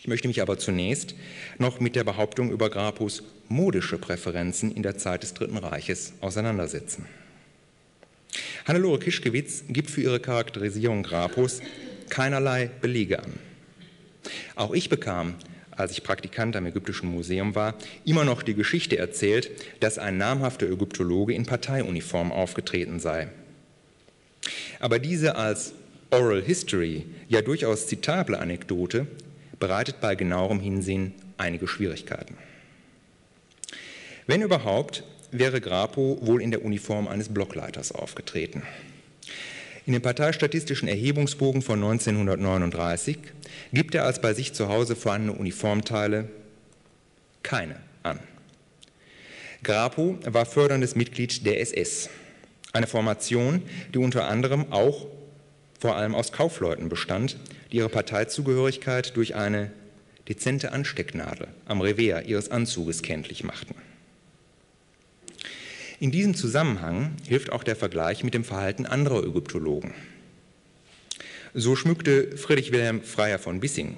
Ich 0.00 0.08
möchte 0.08 0.26
mich 0.26 0.42
aber 0.42 0.58
zunächst 0.58 1.14
noch 1.58 1.78
mit 1.78 1.94
der 1.94 2.02
Behauptung 2.02 2.50
über 2.50 2.68
Grapus 2.68 3.22
modische 3.48 3.96
Präferenzen 3.96 4.74
in 4.74 4.82
der 4.82 4.98
Zeit 4.98 5.22
des 5.22 5.34
Dritten 5.34 5.56
Reiches 5.56 6.12
auseinandersetzen. 6.20 7.06
Hannelore 8.66 8.98
Kischkewitz 8.98 9.64
gibt 9.68 9.90
für 9.90 10.02
ihre 10.02 10.18
Charakterisierung 10.18 11.04
Grapus 11.04 11.60
keinerlei 12.08 12.70
Belege 12.80 13.22
an. 13.22 13.32
Auch 14.56 14.74
ich 14.74 14.88
bekam, 14.88 15.36
als 15.76 15.92
ich 15.92 16.02
Praktikant 16.02 16.56
am 16.56 16.66
Ägyptischen 16.66 17.10
Museum 17.10 17.54
war, 17.54 17.74
immer 18.04 18.24
noch 18.24 18.42
die 18.42 18.54
Geschichte 18.54 18.96
erzählt, 18.98 19.50
dass 19.80 19.98
ein 19.98 20.16
namhafter 20.16 20.66
Ägyptologe 20.66 21.34
in 21.34 21.46
Parteiuniform 21.46 22.32
aufgetreten 22.32 22.98
sei. 22.98 23.28
Aber 24.80 24.98
diese 24.98 25.36
als 25.36 25.72
Oral 26.10 26.42
History 26.42 27.04
ja 27.28 27.42
durchaus 27.42 27.86
zitable 27.86 28.38
Anekdote 28.38 29.06
bereitet 29.58 30.00
bei 30.00 30.14
genauerem 30.14 30.60
Hinsehen 30.60 31.12
einige 31.36 31.66
Schwierigkeiten. 31.68 32.36
Wenn 34.26 34.42
überhaupt, 34.42 35.04
wäre 35.30 35.60
Grapo 35.60 36.18
wohl 36.22 36.42
in 36.42 36.50
der 36.50 36.64
Uniform 36.64 37.08
eines 37.08 37.28
Blockleiters 37.28 37.92
aufgetreten. 37.92 38.62
In 39.86 39.92
dem 39.92 40.02
parteistatistischen 40.02 40.88
Erhebungsbogen 40.88 41.62
von 41.62 41.82
1939 41.82 43.18
gibt 43.72 43.94
er 43.94 44.04
als 44.04 44.20
bei 44.20 44.34
sich 44.34 44.52
zu 44.52 44.68
Hause 44.68 44.96
vorhandene 44.96 45.32
Uniformteile 45.32 46.28
keine 47.42 47.76
an. 48.02 48.18
Grapo 49.62 50.18
war 50.24 50.46
förderndes 50.46 50.94
Mitglied 50.94 51.44
der 51.46 51.60
SS, 51.60 52.08
eine 52.72 52.86
Formation, 52.86 53.62
die 53.94 53.98
unter 53.98 54.28
anderem 54.28 54.72
auch 54.72 55.06
vor 55.78 55.96
allem 55.96 56.14
aus 56.14 56.32
Kaufleuten 56.32 56.88
bestand, 56.88 57.36
die 57.72 57.78
ihre 57.78 57.88
Parteizugehörigkeit 57.88 59.16
durch 59.16 59.34
eine 59.34 59.70
dezente 60.28 60.72
Anstecknadel 60.72 61.48
am 61.66 61.80
Revers 61.80 62.26
ihres 62.26 62.50
Anzuges 62.50 63.02
kenntlich 63.02 63.44
machten. 63.44 63.74
In 65.98 66.10
diesem 66.10 66.34
Zusammenhang 66.34 67.16
hilft 67.26 67.50
auch 67.50 67.64
der 67.64 67.76
Vergleich 67.76 68.22
mit 68.22 68.34
dem 68.34 68.44
Verhalten 68.44 68.84
anderer 68.84 69.24
Ägyptologen. 69.24 69.94
So 71.58 71.74
schmückte 71.74 72.36
Friedrich 72.36 72.70
Wilhelm 72.70 73.00
Freier 73.00 73.38
von 73.38 73.60
Bissing 73.60 73.96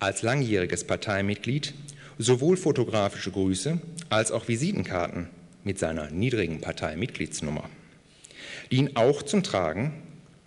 als 0.00 0.22
langjähriges 0.22 0.84
Parteimitglied 0.84 1.74
sowohl 2.16 2.56
fotografische 2.56 3.30
Grüße 3.30 3.78
als 4.08 4.32
auch 4.32 4.48
Visitenkarten 4.48 5.28
mit 5.64 5.78
seiner 5.78 6.10
niedrigen 6.10 6.62
Parteimitgliedsnummer, 6.62 7.68
die 8.70 8.76
ihn 8.76 8.96
auch 8.96 9.22
zum 9.22 9.42
Tragen 9.42 9.92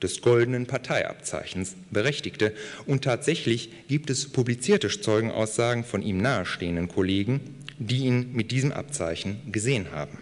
des 0.02 0.24
goldenen 0.24 0.66
Parteiabzeichens 0.66 1.76
berechtigte. 1.92 2.54
Und 2.88 3.04
tatsächlich 3.04 3.70
gibt 3.88 4.10
es 4.10 4.28
publizierte 4.28 4.90
Zeugenaussagen 4.90 5.84
von 5.84 6.02
ihm 6.02 6.18
nahestehenden 6.18 6.88
Kollegen, 6.88 7.40
die 7.78 7.98
ihn 7.98 8.34
mit 8.34 8.50
diesem 8.50 8.72
Abzeichen 8.72 9.52
gesehen 9.52 9.92
haben. 9.92 10.18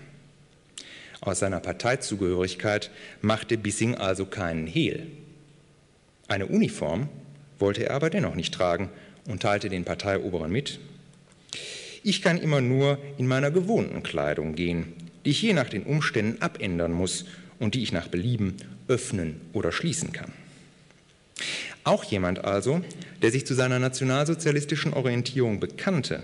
Aus 1.21 1.39
seiner 1.39 1.61
Parteizugehörigkeit 1.61 2.91
machte 3.21 3.57
Bissing 3.57 3.95
also 3.95 4.25
keinen 4.25 4.67
Hehl. 4.67 5.07
Eine 6.27 6.47
Uniform 6.47 7.09
wollte 7.59 7.85
er 7.85 7.95
aber 7.95 8.09
dennoch 8.09 8.35
nicht 8.35 8.53
tragen 8.53 8.89
und 9.27 9.41
teilte 9.41 9.69
den 9.69 9.85
Parteioberen 9.85 10.51
mit, 10.51 10.79
ich 12.03 12.21
kann 12.21 12.37
immer 12.37 12.61
nur 12.61 12.99
in 13.17 13.25
meiner 13.25 13.49
gewohnten 13.49 14.03
Kleidung 14.03 14.53
gehen, 14.53 14.93
die 15.25 15.31
ich 15.31 15.41
je 15.41 15.53
nach 15.53 15.69
den 15.69 15.83
Umständen 15.83 16.39
abändern 16.39 16.91
muss 16.91 17.25
und 17.57 17.73
die 17.73 17.81
ich 17.81 17.91
nach 17.91 18.07
Belieben 18.07 18.57
öffnen 18.87 19.41
oder 19.53 19.71
schließen 19.71 20.11
kann. 20.11 20.31
Auch 21.83 22.03
jemand 22.03 22.45
also, 22.45 22.81
der 23.23 23.31
sich 23.31 23.47
zu 23.47 23.55
seiner 23.55 23.79
nationalsozialistischen 23.79 24.93
Orientierung 24.93 25.59
bekannte, 25.59 26.23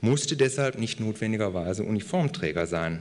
musste 0.00 0.36
deshalb 0.36 0.78
nicht 0.78 1.00
notwendigerweise 1.00 1.84
Uniformträger 1.84 2.66
sein. 2.66 3.00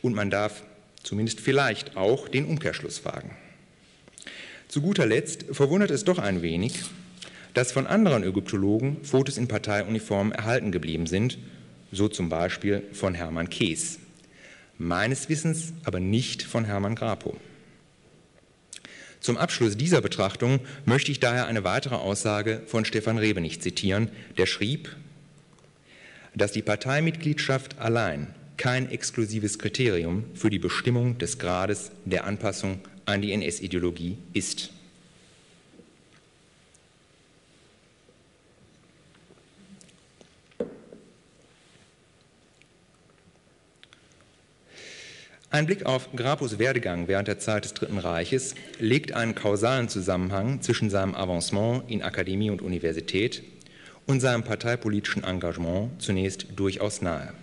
Und 0.00 0.14
man 0.14 0.30
darf 0.30 0.62
zumindest 1.02 1.40
vielleicht 1.40 1.96
auch 1.96 2.28
den 2.28 2.44
Umkehrschluss 2.44 3.04
wagen. 3.04 3.30
Zu 4.74 4.82
guter 4.82 5.06
Letzt 5.06 5.44
verwundert 5.52 5.92
es 5.92 6.02
doch 6.02 6.18
ein 6.18 6.42
wenig, 6.42 6.82
dass 7.52 7.70
von 7.70 7.86
anderen 7.86 8.24
Ägyptologen 8.24 9.04
Fotos 9.04 9.38
in 9.38 9.46
Parteiuniformen 9.46 10.32
erhalten 10.32 10.72
geblieben 10.72 11.06
sind, 11.06 11.38
so 11.92 12.08
zum 12.08 12.28
Beispiel 12.28 12.82
von 12.92 13.14
Hermann 13.14 13.48
Kees. 13.48 14.00
Meines 14.76 15.28
Wissens 15.28 15.74
aber 15.84 16.00
nicht 16.00 16.42
von 16.42 16.64
Hermann 16.64 16.96
Grapo. 16.96 17.36
Zum 19.20 19.36
Abschluss 19.36 19.76
dieser 19.76 20.00
Betrachtung 20.00 20.58
möchte 20.86 21.12
ich 21.12 21.20
daher 21.20 21.46
eine 21.46 21.62
weitere 21.62 21.94
Aussage 21.94 22.60
von 22.66 22.84
Stefan 22.84 23.18
Rebenich 23.18 23.60
zitieren, 23.60 24.08
der 24.38 24.46
schrieb, 24.46 24.96
dass 26.34 26.50
die 26.50 26.62
Parteimitgliedschaft 26.62 27.78
allein 27.78 28.34
kein 28.56 28.90
exklusives 28.90 29.60
Kriterium 29.60 30.24
für 30.34 30.50
die 30.50 30.58
Bestimmung 30.58 31.16
des 31.18 31.38
Grades 31.38 31.92
der 32.04 32.24
Anpassung 32.24 32.80
an 33.06 33.22
die 33.22 33.32
NS-Ideologie 33.32 34.18
ist. 34.32 34.70
Ein 45.54 45.66
Blick 45.66 45.86
auf 45.86 46.08
Grapus 46.16 46.58
Werdegang 46.58 47.06
während 47.06 47.28
der 47.28 47.38
Zeit 47.38 47.64
des 47.64 47.74
Dritten 47.74 47.98
Reiches 47.98 48.56
legt 48.80 49.12
einen 49.12 49.36
kausalen 49.36 49.88
Zusammenhang 49.88 50.62
zwischen 50.62 50.90
seinem 50.90 51.14
Avancement 51.14 51.88
in 51.88 52.02
Akademie 52.02 52.50
und 52.50 52.60
Universität 52.60 53.44
und 54.04 54.18
seinem 54.18 54.42
parteipolitischen 54.42 55.22
Engagement 55.22 56.02
zunächst 56.02 56.46
durchaus 56.56 57.02
nahe. 57.02 57.34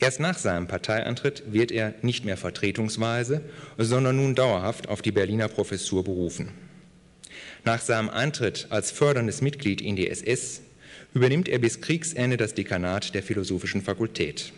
Erst 0.00 0.20
nach 0.20 0.38
seinem 0.38 0.66
Parteiantritt 0.66 1.44
wird 1.46 1.72
er 1.72 1.94
nicht 2.02 2.24
mehr 2.24 2.36
vertretungsweise, 2.36 3.42
sondern 3.78 4.16
nun 4.16 4.34
dauerhaft 4.34 4.88
auf 4.88 5.02
die 5.02 5.12
Berliner 5.12 5.48
Professur 5.48 6.04
berufen. 6.04 6.50
Nach 7.64 7.80
seinem 7.80 8.10
Eintritt 8.10 8.66
als 8.70 8.90
förderndes 8.90 9.40
Mitglied 9.40 9.80
in 9.80 9.96
die 9.96 10.08
SS 10.08 10.60
übernimmt 11.14 11.48
er 11.48 11.58
bis 11.58 11.80
Kriegsende 11.80 12.36
das 12.36 12.54
Dekanat 12.54 13.14
der 13.14 13.22
Philosophischen 13.22 13.82
Fakultät. 13.82 14.52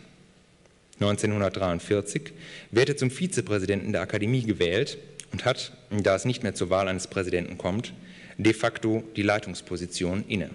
1943 1.01 2.33
wird 2.71 2.89
er 2.89 2.97
zum 2.97 3.11
Vizepräsidenten 3.11 3.93
der 3.93 4.01
Akademie 4.01 4.43
gewählt 4.43 4.99
und 5.31 5.45
hat, 5.45 5.73
da 5.91 6.17
es 6.17 6.25
nicht 6.25 6.43
mehr 6.43 6.55
zur 6.55 6.71
Wahl 6.71 6.89
eines 6.89 7.07
Präsidenten 7.07 7.59
kommt, 7.59 7.93
de 8.39 8.55
facto 8.55 9.05
die 9.15 9.23
Leitungsposition 9.23 10.25
inne. 10.27 10.51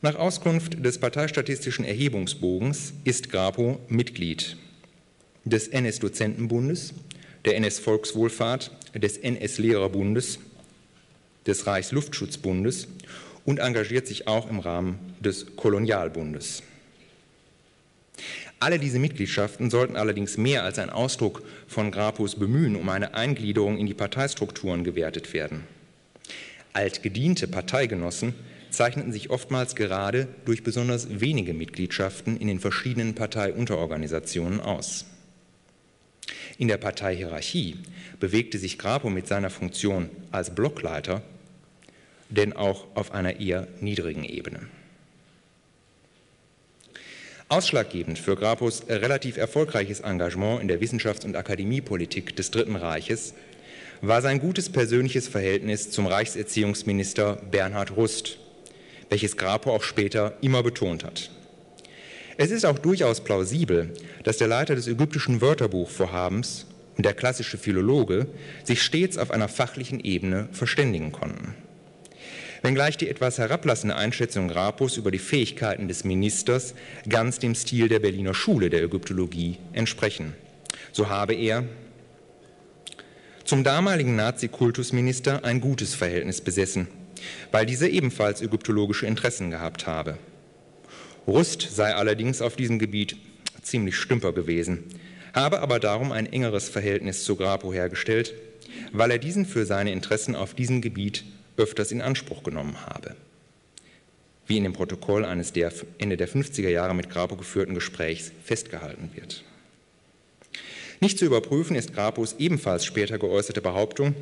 Nach 0.00 0.14
Auskunft 0.14 0.84
des 0.84 0.98
Parteistatistischen 0.98 1.84
Erhebungsbogens 1.84 2.92
ist 3.02 3.30
Grapo 3.30 3.80
Mitglied 3.88 4.56
des 5.44 5.66
NS-Dozentenbundes, 5.66 6.94
der 7.44 7.56
NS-Volkswohlfahrt, 7.56 8.70
des 8.94 9.18
NS-Lehrerbundes, 9.18 10.38
des 11.48 11.66
Reichsluftschutzbundes 11.66 12.86
und 13.44 13.58
engagiert 13.58 14.06
sich 14.06 14.28
auch 14.28 14.48
im 14.48 14.60
Rahmen 14.60 15.00
des 15.18 15.56
Kolonialbundes. 15.56 16.62
Alle 18.60 18.78
diese 18.78 19.00
Mitgliedschaften 19.00 19.68
sollten 19.68 19.96
allerdings 19.96 20.36
mehr 20.36 20.62
als 20.62 20.78
ein 20.78 20.90
Ausdruck 20.90 21.42
von 21.66 21.90
Grapus 21.90 22.36
Bemühen 22.36 22.76
um 22.76 22.88
eine 22.88 23.14
Eingliederung 23.14 23.78
in 23.78 23.88
die 23.88 23.94
Parteistrukturen 23.94 24.84
gewertet 24.84 25.32
werden. 25.32 25.64
Altgediente 26.72 27.48
Parteigenossen 27.48 28.34
zeichneten 28.70 29.12
sich 29.12 29.30
oftmals 29.30 29.74
gerade 29.76 30.28
durch 30.44 30.62
besonders 30.62 31.20
wenige 31.20 31.54
Mitgliedschaften 31.54 32.36
in 32.36 32.48
den 32.48 32.60
verschiedenen 32.60 33.14
Parteiunterorganisationen 33.14 34.60
aus. 34.60 35.06
In 36.58 36.68
der 36.68 36.76
Parteihierarchie 36.76 37.76
bewegte 38.20 38.58
sich 38.58 38.78
Grapo 38.78 39.10
mit 39.10 39.26
seiner 39.26 39.50
Funktion 39.50 40.10
als 40.30 40.54
Blockleiter 40.54 41.22
denn 42.30 42.52
auch 42.52 42.86
auf 42.94 43.12
einer 43.12 43.40
eher 43.40 43.68
niedrigen 43.80 44.24
Ebene. 44.24 44.60
Ausschlaggebend 47.48 48.18
für 48.18 48.36
Grapus 48.36 48.84
relativ 48.88 49.38
erfolgreiches 49.38 50.00
Engagement 50.00 50.60
in 50.60 50.68
der 50.68 50.80
Wissenschafts- 50.80 51.24
und 51.24 51.34
Akademiepolitik 51.34 52.36
des 52.36 52.50
Dritten 52.50 52.76
Reiches 52.76 53.32
war 54.02 54.20
sein 54.20 54.38
gutes 54.38 54.70
persönliches 54.70 55.28
Verhältnis 55.28 55.90
zum 55.90 56.06
Reichserziehungsminister 56.06 57.36
Bernhard 57.50 57.96
Rust, 57.96 58.38
welches 59.10 59.36
Grapo 59.36 59.72
auch 59.72 59.82
später 59.82 60.34
immer 60.40 60.62
betont 60.62 61.04
hat. 61.04 61.30
Es 62.36 62.50
ist 62.50 62.64
auch 62.64 62.78
durchaus 62.78 63.20
plausibel, 63.20 63.92
dass 64.22 64.36
der 64.36 64.48
Leiter 64.48 64.74
des 64.74 64.86
ägyptischen 64.86 65.40
Wörterbuchvorhabens 65.40 66.66
und 66.96 67.04
der 67.04 67.14
klassische 67.14 67.58
Philologe 67.58 68.26
sich 68.64 68.82
stets 68.82 69.18
auf 69.18 69.30
einer 69.30 69.48
fachlichen 69.48 70.00
Ebene 70.00 70.48
verständigen 70.52 71.12
konnten 71.12 71.54
wenngleich 72.62 72.96
die 72.96 73.08
etwas 73.08 73.38
herablassende 73.38 73.96
Einschätzung 73.96 74.48
Grapus 74.48 74.96
über 74.96 75.10
die 75.10 75.18
Fähigkeiten 75.18 75.88
des 75.88 76.04
Ministers 76.04 76.74
ganz 77.08 77.38
dem 77.38 77.54
Stil 77.54 77.88
der 77.88 78.00
Berliner 78.00 78.34
Schule 78.34 78.70
der 78.70 78.82
Ägyptologie 78.82 79.58
entsprechen. 79.72 80.34
So 80.92 81.08
habe 81.08 81.34
er 81.34 81.64
zum 83.44 83.64
damaligen 83.64 84.16
Nazi-Kultusminister 84.16 85.44
ein 85.44 85.60
gutes 85.60 85.94
Verhältnis 85.94 86.40
besessen, 86.40 86.88
weil 87.52 87.66
dieser 87.66 87.88
ebenfalls 87.88 88.42
ägyptologische 88.42 89.06
Interessen 89.06 89.50
gehabt 89.50 89.86
habe. 89.86 90.18
Rust 91.26 91.68
sei 91.70 91.94
allerdings 91.94 92.40
auf 92.40 92.56
diesem 92.56 92.78
Gebiet 92.78 93.16
ziemlich 93.62 93.96
stümper 93.96 94.32
gewesen, 94.32 94.84
habe 95.34 95.60
aber 95.60 95.78
darum 95.78 96.12
ein 96.12 96.26
engeres 96.32 96.68
Verhältnis 96.68 97.24
zu 97.24 97.36
Grapo 97.36 97.72
hergestellt, 97.72 98.34
weil 98.92 99.10
er 99.10 99.18
diesen 99.18 99.46
für 99.46 99.66
seine 99.66 99.92
Interessen 99.92 100.34
auf 100.34 100.54
diesem 100.54 100.80
Gebiet 100.80 101.24
öfters 101.56 101.92
in 101.92 102.00
Anspruch 102.00 102.42
genommen 102.42 102.86
habe. 102.86 103.14
Wie 104.46 104.56
in 104.56 104.64
dem 104.64 104.72
Protokoll 104.72 105.24
eines 105.24 105.52
der 105.52 105.72
Ende 105.98 106.16
der 106.16 106.28
50er 106.28 106.70
Jahre 106.70 106.94
mit 106.94 107.10
Grapo 107.10 107.36
geführten 107.36 107.74
Gesprächs 107.74 108.32
festgehalten 108.42 109.10
wird. 109.14 109.44
Nicht 111.00 111.18
zu 111.18 111.24
überprüfen 111.24 111.76
ist 111.76 111.94
Grapos 111.94 112.36
ebenfalls 112.38 112.84
später 112.84 113.18
geäußerte 113.18 113.60
Behauptung, 113.60 114.14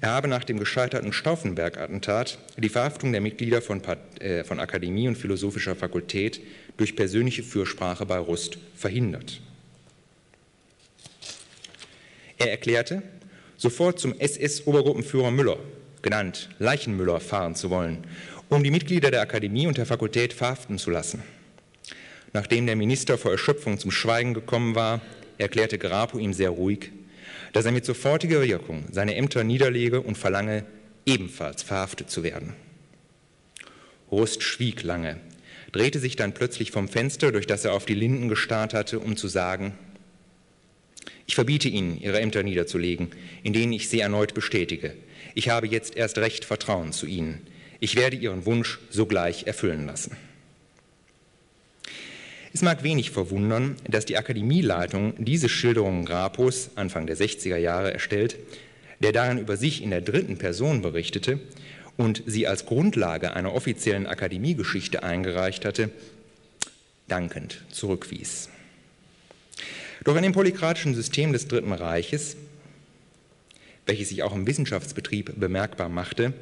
er 0.00 0.10
habe 0.10 0.28
nach 0.28 0.44
dem 0.44 0.58
gescheiterten 0.58 1.12
Stauffenberg-Attentat 1.12 2.38
die 2.56 2.68
Verhaftung 2.68 3.12
der 3.12 3.20
Mitglieder 3.20 3.62
von, 3.62 3.80
äh, 4.18 4.44
von 4.44 4.60
Akademie 4.60 5.08
und 5.08 5.16
Philosophischer 5.16 5.76
Fakultät 5.76 6.40
durch 6.76 6.96
persönliche 6.96 7.42
Fürsprache 7.42 8.04
bei 8.04 8.18
Rust 8.18 8.58
verhindert. 8.74 9.40
Er 12.36 12.50
erklärte, 12.50 13.02
sofort 13.56 14.00
zum 14.00 14.18
SS-Obergruppenführer 14.18 15.30
Müller 15.30 15.58
genannt 16.02 16.50
Leichenmüller, 16.58 17.18
fahren 17.18 17.56
zu 17.56 17.70
wollen, 17.70 18.04
um 18.50 18.62
die 18.62 18.70
Mitglieder 18.70 19.10
der 19.10 19.22
Akademie 19.22 19.66
und 19.66 19.78
der 19.78 19.86
Fakultät 19.86 20.32
verhaften 20.32 20.78
zu 20.78 20.90
lassen. 20.90 21.22
Nachdem 22.32 22.66
der 22.66 22.76
Minister 22.76 23.16
vor 23.16 23.32
Erschöpfung 23.32 23.78
zum 23.78 23.90
Schweigen 23.90 24.34
gekommen 24.34 24.74
war, 24.74 25.00
erklärte 25.38 25.78
Grapo 25.78 26.18
ihm 26.18 26.32
sehr 26.32 26.50
ruhig, 26.50 26.90
dass 27.52 27.64
er 27.64 27.72
mit 27.72 27.84
sofortiger 27.84 28.42
Wirkung 28.42 28.84
seine 28.90 29.14
Ämter 29.14 29.44
niederlege 29.44 30.00
und 30.00 30.18
verlange, 30.18 30.64
ebenfalls 31.06 31.62
verhaftet 31.62 32.10
zu 32.10 32.22
werden. 32.22 32.54
Rust 34.10 34.42
schwieg 34.42 34.82
lange, 34.82 35.20
drehte 35.72 35.98
sich 35.98 36.16
dann 36.16 36.34
plötzlich 36.34 36.70
vom 36.70 36.88
Fenster, 36.88 37.32
durch 37.32 37.46
das 37.46 37.64
er 37.64 37.72
auf 37.72 37.84
die 37.84 37.94
Linden 37.94 38.28
gestarrt 38.28 38.74
hatte, 38.74 39.00
um 39.00 39.16
zu 39.16 39.28
sagen, 39.28 39.74
ich 41.26 41.34
verbiete 41.34 41.68
Ihnen, 41.68 41.98
Ihre 42.00 42.20
Ämter 42.20 42.42
niederzulegen, 42.42 43.08
in 43.42 43.52
denen 43.52 43.72
ich 43.72 43.88
Sie 43.88 44.00
erneut 44.00 44.34
bestätige. 44.34 44.94
Ich 45.34 45.48
habe 45.48 45.66
jetzt 45.66 45.96
erst 45.96 46.18
recht 46.18 46.44
Vertrauen 46.44 46.92
zu 46.92 47.06
Ihnen. 47.06 47.46
Ich 47.80 47.96
werde 47.96 48.16
Ihren 48.16 48.46
Wunsch 48.46 48.78
sogleich 48.90 49.46
erfüllen 49.46 49.86
lassen. 49.86 50.16
Es 52.54 52.62
mag 52.62 52.84
wenig 52.84 53.10
verwundern, 53.10 53.74
dass 53.82 54.04
die 54.04 54.16
Akademieleitung 54.16 55.14
diese 55.18 55.48
Schilderungen 55.48 56.04
Grapos 56.04 56.70
Anfang 56.76 57.08
der 57.08 57.16
60er 57.16 57.56
Jahre 57.56 57.92
erstellt, 57.92 58.36
der 59.00 59.10
darin 59.10 59.38
über 59.38 59.56
sich 59.56 59.82
in 59.82 59.90
der 59.90 60.00
dritten 60.00 60.38
Person 60.38 60.80
berichtete 60.80 61.40
und 61.96 62.22
sie 62.26 62.46
als 62.46 62.64
Grundlage 62.64 63.34
einer 63.34 63.52
offiziellen 63.54 64.06
Akademiegeschichte 64.06 65.02
eingereicht 65.02 65.64
hatte, 65.64 65.90
dankend 67.08 67.64
zurückwies. 67.72 68.50
Doch 70.04 70.14
in 70.14 70.22
dem 70.22 70.32
polykratischen 70.32 70.94
System 70.94 71.32
des 71.32 71.48
Dritten 71.48 71.72
Reiches, 71.72 72.36
welches 73.84 74.10
sich 74.10 74.22
auch 74.22 74.32
im 74.32 74.46
Wissenschaftsbetrieb 74.46 75.40
bemerkbar 75.40 75.88
machte, 75.88 76.32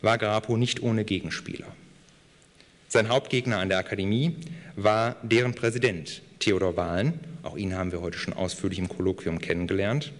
war 0.00 0.18
Grapo 0.18 0.56
nicht 0.56 0.82
ohne 0.82 1.04
Gegenspieler. 1.04 1.72
Sein 2.92 3.08
Hauptgegner 3.08 3.58
an 3.58 3.70
der 3.70 3.78
Akademie 3.78 4.36
war 4.76 5.16
deren 5.22 5.54
Präsident 5.54 6.20
Theodor 6.40 6.76
Wahlen, 6.76 7.20
auch 7.42 7.56
ihn 7.56 7.74
haben 7.74 7.90
wir 7.90 8.02
heute 8.02 8.18
schon 8.18 8.34
ausführlich 8.34 8.78
im 8.78 8.90
Kolloquium 8.90 9.38
kennengelernt, 9.38 10.12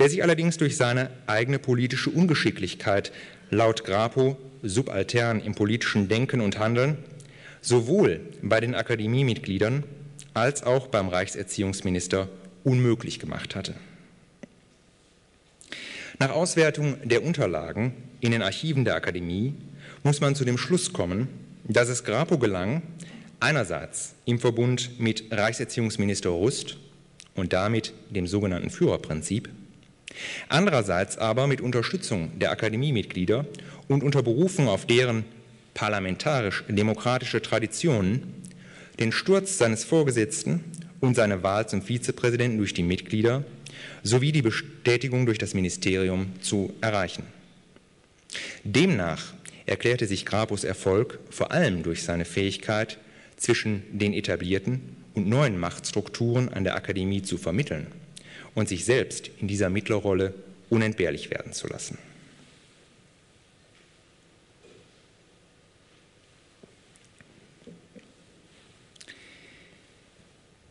der 0.00 0.10
sich 0.10 0.24
allerdings 0.24 0.56
durch 0.56 0.76
seine 0.76 1.08
eigene 1.28 1.60
politische 1.60 2.10
Ungeschicklichkeit 2.10 3.12
laut 3.50 3.84
Grapo 3.84 4.36
subaltern 4.64 5.40
im 5.40 5.54
politischen 5.54 6.08
Denken 6.08 6.40
und 6.40 6.58
Handeln 6.58 6.98
sowohl 7.60 8.22
bei 8.42 8.58
den 8.58 8.74
Akademiemitgliedern 8.74 9.84
als 10.34 10.64
auch 10.64 10.88
beim 10.88 11.08
Reichserziehungsminister 11.08 12.28
unmöglich 12.64 13.20
gemacht 13.20 13.54
hatte. 13.54 13.76
Nach 16.18 16.30
Auswertung 16.30 16.96
der 17.04 17.22
Unterlagen 17.22 17.92
in 18.18 18.32
den 18.32 18.42
Archiven 18.42 18.84
der 18.84 18.96
Akademie 18.96 19.54
muss 20.02 20.20
man 20.20 20.34
zu 20.34 20.44
dem 20.44 20.58
Schluss 20.58 20.92
kommen, 20.92 21.28
dass 21.64 21.88
es 21.88 22.04
Grapo 22.04 22.38
gelang, 22.38 22.82
einerseits 23.40 24.14
im 24.24 24.38
Verbund 24.38 24.98
mit 24.98 25.24
Reichserziehungsminister 25.30 26.30
Rust 26.30 26.78
und 27.34 27.52
damit 27.52 27.92
dem 28.10 28.26
sogenannten 28.26 28.70
Führerprinzip, 28.70 29.48
andererseits 30.48 31.18
aber 31.18 31.46
mit 31.46 31.60
Unterstützung 31.60 32.38
der 32.38 32.50
Akademiemitglieder 32.50 33.46
und 33.86 34.02
unter 34.02 34.22
Berufung 34.22 34.68
auf 34.68 34.86
deren 34.86 35.24
parlamentarisch-demokratische 35.74 37.40
Traditionen 37.40 38.34
den 38.98 39.12
Sturz 39.12 39.58
seines 39.58 39.84
Vorgesetzten 39.84 40.64
und 41.00 41.14
seine 41.14 41.42
Wahl 41.44 41.68
zum 41.68 41.82
Vizepräsidenten 41.82 42.58
durch 42.58 42.74
die 42.74 42.82
Mitglieder 42.82 43.44
sowie 44.02 44.32
die 44.32 44.42
Bestätigung 44.42 45.26
durch 45.26 45.38
das 45.38 45.54
Ministerium 45.54 46.32
zu 46.40 46.72
erreichen. 46.80 47.22
Demnach 48.64 49.34
erklärte 49.68 50.06
sich 50.06 50.26
Grapus 50.26 50.64
Erfolg 50.64 51.18
vor 51.30 51.52
allem 51.52 51.82
durch 51.82 52.02
seine 52.02 52.24
Fähigkeit, 52.24 52.98
zwischen 53.38 53.82
den 53.96 54.12
etablierten 54.12 54.96
und 55.14 55.28
neuen 55.28 55.58
Machtstrukturen 55.58 56.48
an 56.48 56.64
der 56.64 56.74
Akademie 56.74 57.22
zu 57.22 57.38
vermitteln 57.38 57.86
und 58.54 58.68
sich 58.68 58.84
selbst 58.84 59.30
in 59.40 59.48
dieser 59.48 59.70
Mittlerrolle 59.70 60.34
unentbehrlich 60.68 61.30
werden 61.30 61.52
zu 61.52 61.68
lassen. 61.68 61.98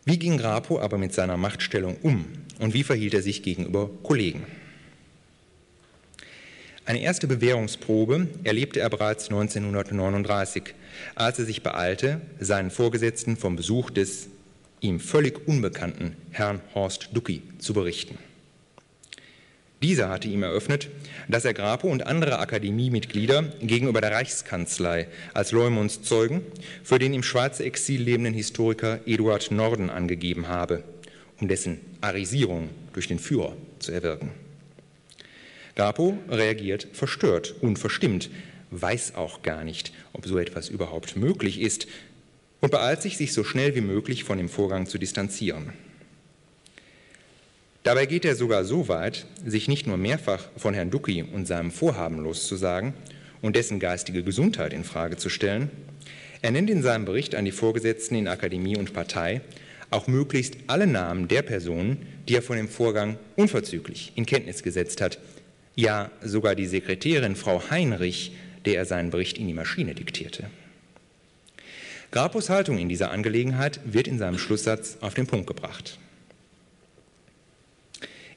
Wie 0.06 0.20
ging 0.20 0.38
Grapo 0.38 0.80
aber 0.80 0.98
mit 0.98 1.14
seiner 1.14 1.36
Machtstellung 1.36 1.98
um 2.02 2.26
und 2.60 2.74
wie 2.74 2.84
verhielt 2.84 3.14
er 3.14 3.22
sich 3.22 3.44
gegenüber 3.44 3.90
Kollegen? 4.04 4.46
Eine 6.88 7.02
erste 7.02 7.28
Bewährungsprobe 7.28 8.28
erlebte 8.46 8.80
er 8.80 8.90
bereits 8.90 9.26
1939, 9.26 10.74
als 11.16 11.38
er 11.38 11.44
sich 11.44 11.62
beeilte, 11.62 12.22
seinen 12.40 12.72
Vorgesetzten 12.72 13.36
vom 13.36 13.58
Besuch 13.58 13.90
des 13.90 14.30
ihm 14.80 15.02
völlig 15.02 15.50
unbekannten 15.50 16.16
Herrn 16.32 16.62
Horst 16.74 17.10
Ducki 17.12 17.42
zu 17.60 17.74
berichten. 17.74 18.18
Dieser 19.84 20.08
hatte 20.08 20.30
ihm 20.30 20.44
eröffnet, 20.44 20.88
dass 21.28 21.44
er 21.44 21.54
Grapo 21.54 21.90
und 21.90 22.08
andere 22.08 22.40
Akademiemitglieder 22.40 23.44
gegenüber 23.60 24.00
der 24.00 24.12
Reichskanzlei 24.12 25.10
als 25.34 25.52
Leumunds 25.52 26.04
Zeugen 26.04 26.42
für 26.86 27.00
den 27.00 27.14
im 27.14 27.22
Schweizer 27.22 27.66
Exil 27.66 28.02
lebenden 28.02 28.34
Historiker 28.34 29.02
Eduard 29.06 29.52
Norden 29.52 29.90
angegeben 29.90 30.48
habe, 30.48 30.86
um 31.42 31.50
dessen 31.50 31.82
Arisierung 32.00 32.70
durch 32.94 33.10
den 33.10 33.20
Führer 33.20 33.58
zu 33.80 33.92
erwirken. 33.92 34.47
Grapo 35.78 36.18
reagiert 36.28 36.88
verstört 36.92 37.54
und 37.62 37.78
verstimmt, 37.78 38.32
weiß 38.72 39.14
auch 39.14 39.44
gar 39.44 39.64
nicht, 39.64 39.94
ob 40.12 40.26
so 40.26 40.40
etwas 40.40 40.70
überhaupt 40.70 41.16
möglich 41.16 41.62
ist 41.62 41.86
und 42.62 42.72
beeilt 42.72 43.04
sich, 43.04 43.16
sich 43.16 43.32
so 43.32 43.44
schnell 43.44 43.76
wie 43.76 43.82
möglich 43.82 44.24
von 44.24 44.40
dem 44.40 44.50
Vorgang 44.50 44.88
zu 44.88 44.98
distanzieren. 44.98 45.74
Dabei 47.84 48.08
geht 48.08 48.26
er 48.26 48.36
sogar 48.36 48.66
so 48.66 48.88
weit, 48.88 49.28
sich 49.46 49.68
nicht 49.68 49.86
nur 49.86 49.98
mehrfach 49.98 50.48
von 50.58 50.74
Herrn 50.74 50.90
Ducki 50.90 51.22
und 51.22 51.46
seinem 51.46 51.70
Vorhaben 51.70 52.18
loszusagen 52.18 52.96
und 53.44 53.56
dessen 53.56 53.80
geistige 53.80 54.24
Gesundheit 54.24 54.74
in 54.74 54.84
Frage 54.84 55.18
zu 55.18 55.30
stellen. 55.30 55.70
Er 56.42 56.50
nennt 56.50 56.72
in 56.72 56.82
seinem 56.82 57.06
Bericht 57.06 57.36
an 57.36 57.46
die 57.46 57.52
Vorgesetzten 57.52 58.16
in 58.16 58.28
Akademie 58.28 58.78
und 58.78 58.94
Partei 58.94 59.42
auch 59.92 60.08
möglichst 60.08 60.56
alle 60.66 60.88
Namen 60.88 61.28
der 61.28 61.44
Personen, 61.44 62.08
die 62.28 62.36
er 62.36 62.42
von 62.42 62.58
dem 62.58 62.68
Vorgang 62.68 63.20
unverzüglich 63.36 64.12
in 64.16 64.26
Kenntnis 64.26 64.64
gesetzt 64.64 65.02
hat. 65.02 65.20
Ja, 65.78 66.10
sogar 66.24 66.56
die 66.56 66.66
Sekretärin 66.66 67.36
Frau 67.36 67.70
Heinrich, 67.70 68.32
der 68.66 68.78
er 68.78 68.86
seinen 68.86 69.12
Bericht 69.12 69.38
in 69.38 69.46
die 69.46 69.54
Maschine 69.54 69.94
diktierte. 69.94 70.50
Grapus 72.10 72.50
Haltung 72.50 72.80
in 72.80 72.90
dieser 72.90 73.12
Angelegenheit 73.12 73.80
wird 73.86 74.08
in 74.08 74.18
seinem 74.18 74.40
Schlusssatz 74.40 74.98
auf 75.02 75.14
den 75.14 75.28
Punkt 75.28 75.46
gebracht. 75.46 76.00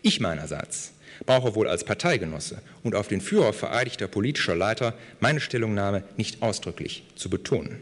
Ich 0.02 0.20
meinerseits 0.20 0.92
brauche 1.24 1.54
wohl 1.54 1.66
als 1.66 1.84
Parteigenosse 1.84 2.60
und 2.82 2.94
auf 2.94 3.08
den 3.08 3.22
Führer 3.22 3.54
vereidigter 3.54 4.06
politischer 4.06 4.54
Leiter 4.54 4.92
meine 5.18 5.40
Stellungnahme 5.40 6.04
nicht 6.18 6.42
ausdrücklich 6.42 7.04
zu 7.16 7.30
betonen. 7.30 7.78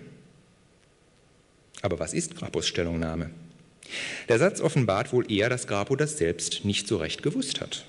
Aber 1.82 1.98
was 1.98 2.14
ist 2.14 2.36
Grapos 2.36 2.68
Stellungnahme? 2.68 3.30
Der 4.28 4.38
Satz 4.38 4.60
offenbart 4.60 5.12
wohl 5.12 5.28
eher, 5.28 5.48
dass 5.48 5.66
Grapo 5.66 5.96
das 5.96 6.16
selbst 6.16 6.64
nicht 6.64 6.86
so 6.86 6.98
recht 6.98 7.24
gewusst 7.24 7.60
hat. 7.60 7.84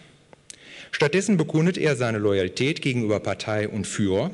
Stattdessen 0.91 1.37
bekundet 1.37 1.77
er 1.77 1.95
seine 1.95 2.17
Loyalität 2.17 2.81
gegenüber 2.81 3.19
Partei 3.19 3.67
und 3.67 3.85
Führer 3.85 4.31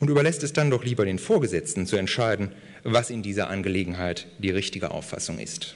und 0.00 0.10
überlässt 0.10 0.42
es 0.42 0.52
dann 0.52 0.70
doch 0.70 0.84
lieber 0.84 1.04
den 1.04 1.18
Vorgesetzten 1.18 1.86
zu 1.86 1.96
entscheiden, 1.96 2.52
was 2.82 3.10
in 3.10 3.22
dieser 3.22 3.48
Angelegenheit 3.48 4.26
die 4.38 4.50
richtige 4.50 4.90
Auffassung 4.90 5.38
ist. 5.38 5.74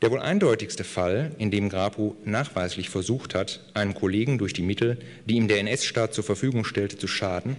Der 0.00 0.12
wohl 0.12 0.20
eindeutigste 0.20 0.84
Fall, 0.84 1.32
in 1.38 1.50
dem 1.50 1.68
Grapo 1.68 2.14
nachweislich 2.24 2.88
versucht 2.88 3.34
hat, 3.34 3.60
einem 3.74 3.94
Kollegen 3.94 4.38
durch 4.38 4.52
die 4.52 4.62
Mittel, 4.62 4.98
die 5.26 5.34
ihm 5.34 5.48
der 5.48 5.58
NS-Staat 5.58 6.14
zur 6.14 6.22
Verfügung 6.22 6.64
stellte, 6.64 6.96
zu 6.98 7.08
schaden, 7.08 7.56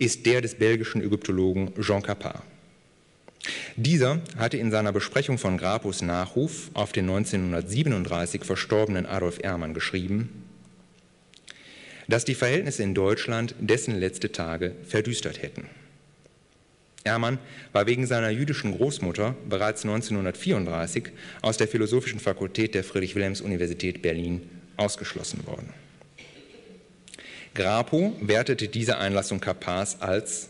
ist 0.00 0.26
der 0.26 0.40
des 0.40 0.56
belgischen 0.56 1.02
Ägyptologen 1.02 1.72
Jean 1.80 2.02
Capart. 2.02 2.42
Dieser 3.76 4.20
hatte 4.36 4.56
in 4.56 4.70
seiner 4.70 4.92
Besprechung 4.92 5.38
von 5.38 5.58
Grapos 5.58 6.02
Nachruf 6.02 6.70
auf 6.74 6.92
den 6.92 7.08
1937 7.08 8.44
verstorbenen 8.44 9.06
Adolf 9.06 9.38
Ehrmann 9.42 9.74
geschrieben, 9.74 10.44
dass 12.08 12.24
die 12.24 12.34
Verhältnisse 12.34 12.82
in 12.82 12.94
Deutschland 12.94 13.54
dessen 13.60 13.98
letzte 13.98 14.32
Tage 14.32 14.72
verdüstert 14.84 15.42
hätten. 15.42 15.66
Hermann 17.04 17.38
war 17.72 17.86
wegen 17.86 18.06
seiner 18.06 18.30
jüdischen 18.30 18.76
Großmutter 18.76 19.36
bereits 19.48 19.84
1934 19.84 21.10
aus 21.42 21.56
der 21.56 21.68
Philosophischen 21.68 22.20
Fakultät 22.20 22.74
der 22.74 22.84
Friedrich-Wilhelms-Universität 22.84 24.02
Berlin 24.02 24.48
ausgeschlossen 24.76 25.46
worden. 25.46 25.72
Grapo 27.54 28.14
wertete 28.20 28.68
diese 28.68 28.98
Einlassung 28.98 29.40
Kapars 29.40 30.00
als 30.00 30.48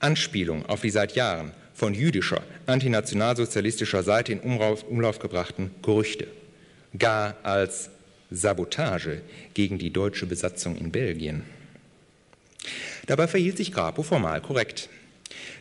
Anspielung 0.00 0.66
auf 0.66 0.80
die 0.80 0.90
seit 0.90 1.14
Jahren 1.14 1.52
von 1.82 1.94
jüdischer, 1.94 2.44
antinationalsozialistischer 2.66 4.04
Seite 4.04 4.30
in 4.30 4.38
Umlauf, 4.38 5.18
gebrachten 5.18 5.72
Gerüchte, 5.82 6.28
gar 6.96 7.34
als 7.42 7.90
Sabotage 8.30 9.20
gegen 9.52 9.78
die 9.78 9.92
deutsche 9.92 10.26
Besatzung 10.26 10.76
in 10.76 10.92
Belgien. 10.92 11.42
Dabei 13.06 13.26
verhielt 13.26 13.56
sich 13.56 13.72
Grapo 13.72 14.04
formal 14.04 14.40
korrekt. 14.40 14.90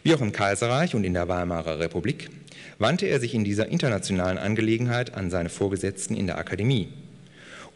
Wie 0.04 0.14
auch 0.14 0.22
im 0.22 0.32
Kaiserreich 0.32 0.94
und 0.94 1.06
in 1.06 1.16
der 1.16 1.28
Weimarer 1.28 1.80
Republik 1.80 2.30
wandte 2.78 3.08
er 3.08 3.20
sich 3.20 3.34
in 3.34 3.44
dieser 3.44 3.70
internationalen 3.70 4.38
Angelegenheit 4.38 5.16
an 5.16 5.32
seine 5.32 5.50
Vorgesetzten 5.50 6.16
in 6.16 6.28
der 6.28 6.38
Akademie 6.38 6.90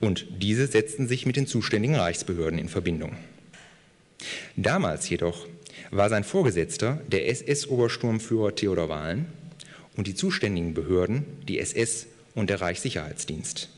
und 0.01 0.27
diese 0.37 0.67
setzten 0.67 1.07
sich 1.07 1.25
mit 1.25 1.35
den 1.35 1.47
zuständigen 1.47 1.95
Reichsbehörden 1.95 2.59
in 2.59 2.69
Verbindung. 2.69 3.17
Damals 4.55 5.09
jedoch 5.09 5.47
war 5.95 6.09
sein 6.09 6.23
Vorgesetzter 6.23 6.99
der 7.07 7.29
SS-Obersturmführer 7.29 8.55
Theodor 8.55 8.89
Wahlen 8.89 9.27
und 9.95 10.07
die 10.07 10.15
zuständigen 10.15 10.73
Behörden 10.73 11.25
die 11.47 11.59
SS 11.59 12.07
und 12.33 12.49
der 12.49 12.61
Reichssicherheitsdienst. 12.61 13.69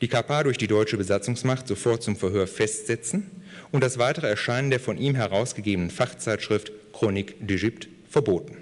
Die 0.00 0.08
KP 0.08 0.44
durch 0.44 0.58
die 0.58 0.68
deutsche 0.68 0.96
Besatzungsmacht 0.96 1.66
sofort 1.66 2.02
zum 2.02 2.14
Verhör 2.16 2.46
festsetzen 2.46 3.30
und 3.72 3.82
das 3.82 3.98
weitere 3.98 4.28
Erscheinen 4.28 4.70
der 4.70 4.78
von 4.78 4.96
ihm 4.96 5.16
herausgegebenen 5.16 5.90
Fachzeitschrift 5.90 6.70
Chronique 6.92 7.34
d'Egypte 7.44 7.88
verboten. 8.08 8.56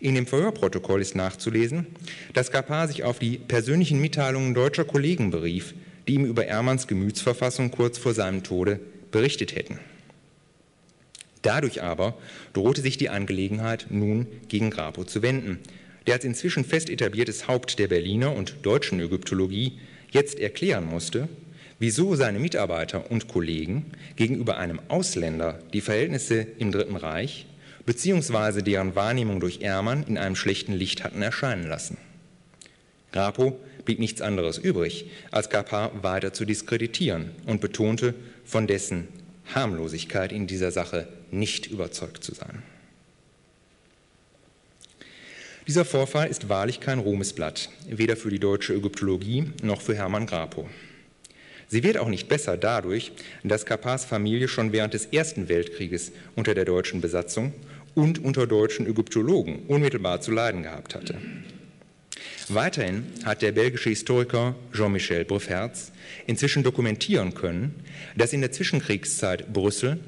In 0.00 0.14
dem 0.14 0.26
Verhörprotokoll 0.26 1.00
ist 1.00 1.16
nachzulesen, 1.16 1.86
dass 2.34 2.50
Kapar 2.50 2.86
sich 2.86 3.02
auf 3.02 3.18
die 3.18 3.38
persönlichen 3.38 4.00
Mitteilungen 4.00 4.52
deutscher 4.54 4.84
Kollegen 4.84 5.30
berief, 5.30 5.74
die 6.06 6.14
ihm 6.14 6.26
über 6.26 6.44
Ermanns 6.46 6.86
Gemütsverfassung 6.86 7.70
kurz 7.70 7.96
vor 7.96 8.12
seinem 8.12 8.42
Tode 8.42 8.78
berichtet 9.10 9.56
hätten. 9.56 9.80
Dadurch 11.46 11.80
aber 11.80 12.14
drohte 12.54 12.80
sich 12.80 12.98
die 12.98 13.08
Angelegenheit 13.08 13.86
nun 13.88 14.26
gegen 14.48 14.70
Grapo 14.70 15.04
zu 15.04 15.22
wenden, 15.22 15.60
der 16.08 16.14
als 16.14 16.24
inzwischen 16.24 16.64
fest 16.64 16.90
etabliertes 16.90 17.46
Haupt 17.46 17.78
der 17.78 17.86
Berliner 17.86 18.34
und 18.34 18.56
deutschen 18.62 18.98
Ägyptologie 18.98 19.78
jetzt 20.10 20.40
erklären 20.40 20.86
musste, 20.86 21.28
wieso 21.78 22.16
seine 22.16 22.40
Mitarbeiter 22.40 23.12
und 23.12 23.28
Kollegen 23.28 23.92
gegenüber 24.16 24.56
einem 24.56 24.80
Ausländer 24.88 25.60
die 25.72 25.82
Verhältnisse 25.82 26.44
im 26.58 26.72
Dritten 26.72 26.96
Reich 26.96 27.46
bzw. 27.84 28.62
deren 28.62 28.96
Wahrnehmung 28.96 29.38
durch 29.38 29.60
Ehrmann 29.60 30.02
in 30.08 30.18
einem 30.18 30.34
schlechten 30.34 30.72
Licht 30.72 31.04
hatten 31.04 31.22
erscheinen 31.22 31.68
lassen. 31.68 31.96
Grapo 33.12 33.56
blieb 33.84 34.00
nichts 34.00 34.20
anderes 34.20 34.58
übrig, 34.58 35.12
als 35.30 35.48
Kapar 35.48 36.02
weiter 36.02 36.32
zu 36.32 36.44
diskreditieren 36.44 37.30
und 37.46 37.60
betonte, 37.60 38.14
von 38.44 38.66
dessen 38.66 39.06
Harmlosigkeit 39.54 40.32
in 40.32 40.46
dieser 40.46 40.70
Sache 40.70 41.08
nicht 41.30 41.66
überzeugt 41.66 42.24
zu 42.24 42.34
sein. 42.34 42.62
Dieser 45.66 45.84
Vorfall 45.84 46.28
ist 46.28 46.48
wahrlich 46.48 46.78
kein 46.78 47.00
Ruhmesblatt, 47.00 47.70
weder 47.88 48.16
für 48.16 48.30
die 48.30 48.38
deutsche 48.38 48.74
Ägyptologie 48.74 49.50
noch 49.62 49.80
für 49.80 49.96
Hermann 49.96 50.26
Grapo. 50.26 50.68
Sie 51.68 51.82
wird 51.82 51.98
auch 51.98 52.08
nicht 52.08 52.28
besser 52.28 52.56
dadurch, 52.56 53.10
dass 53.42 53.66
Kapars 53.66 54.04
Familie 54.04 54.46
schon 54.46 54.72
während 54.72 54.94
des 54.94 55.06
Ersten 55.06 55.48
Weltkrieges 55.48 56.12
unter 56.36 56.54
der 56.54 56.64
deutschen 56.64 57.00
Besatzung 57.00 57.52
und 57.96 58.22
unter 58.22 58.46
deutschen 58.46 58.86
Ägyptologen 58.86 59.64
unmittelbar 59.66 60.20
zu 60.20 60.30
leiden 60.30 60.62
gehabt 60.62 60.94
hatte. 60.94 61.16
Weiterhin 62.48 63.04
hat 63.24 63.42
der 63.42 63.50
belgische 63.50 63.88
Historiker 63.88 64.54
Jean-Michel 64.72 65.24
Brefferz 65.24 65.90
inzwischen 66.26 66.62
dokumentieren 66.62 67.34
können, 67.34 67.74
dass 68.16 68.32
in 68.32 68.40
der 68.40 68.52
Zwischenkriegszeit 68.52 69.52
Brüssel 69.52 69.98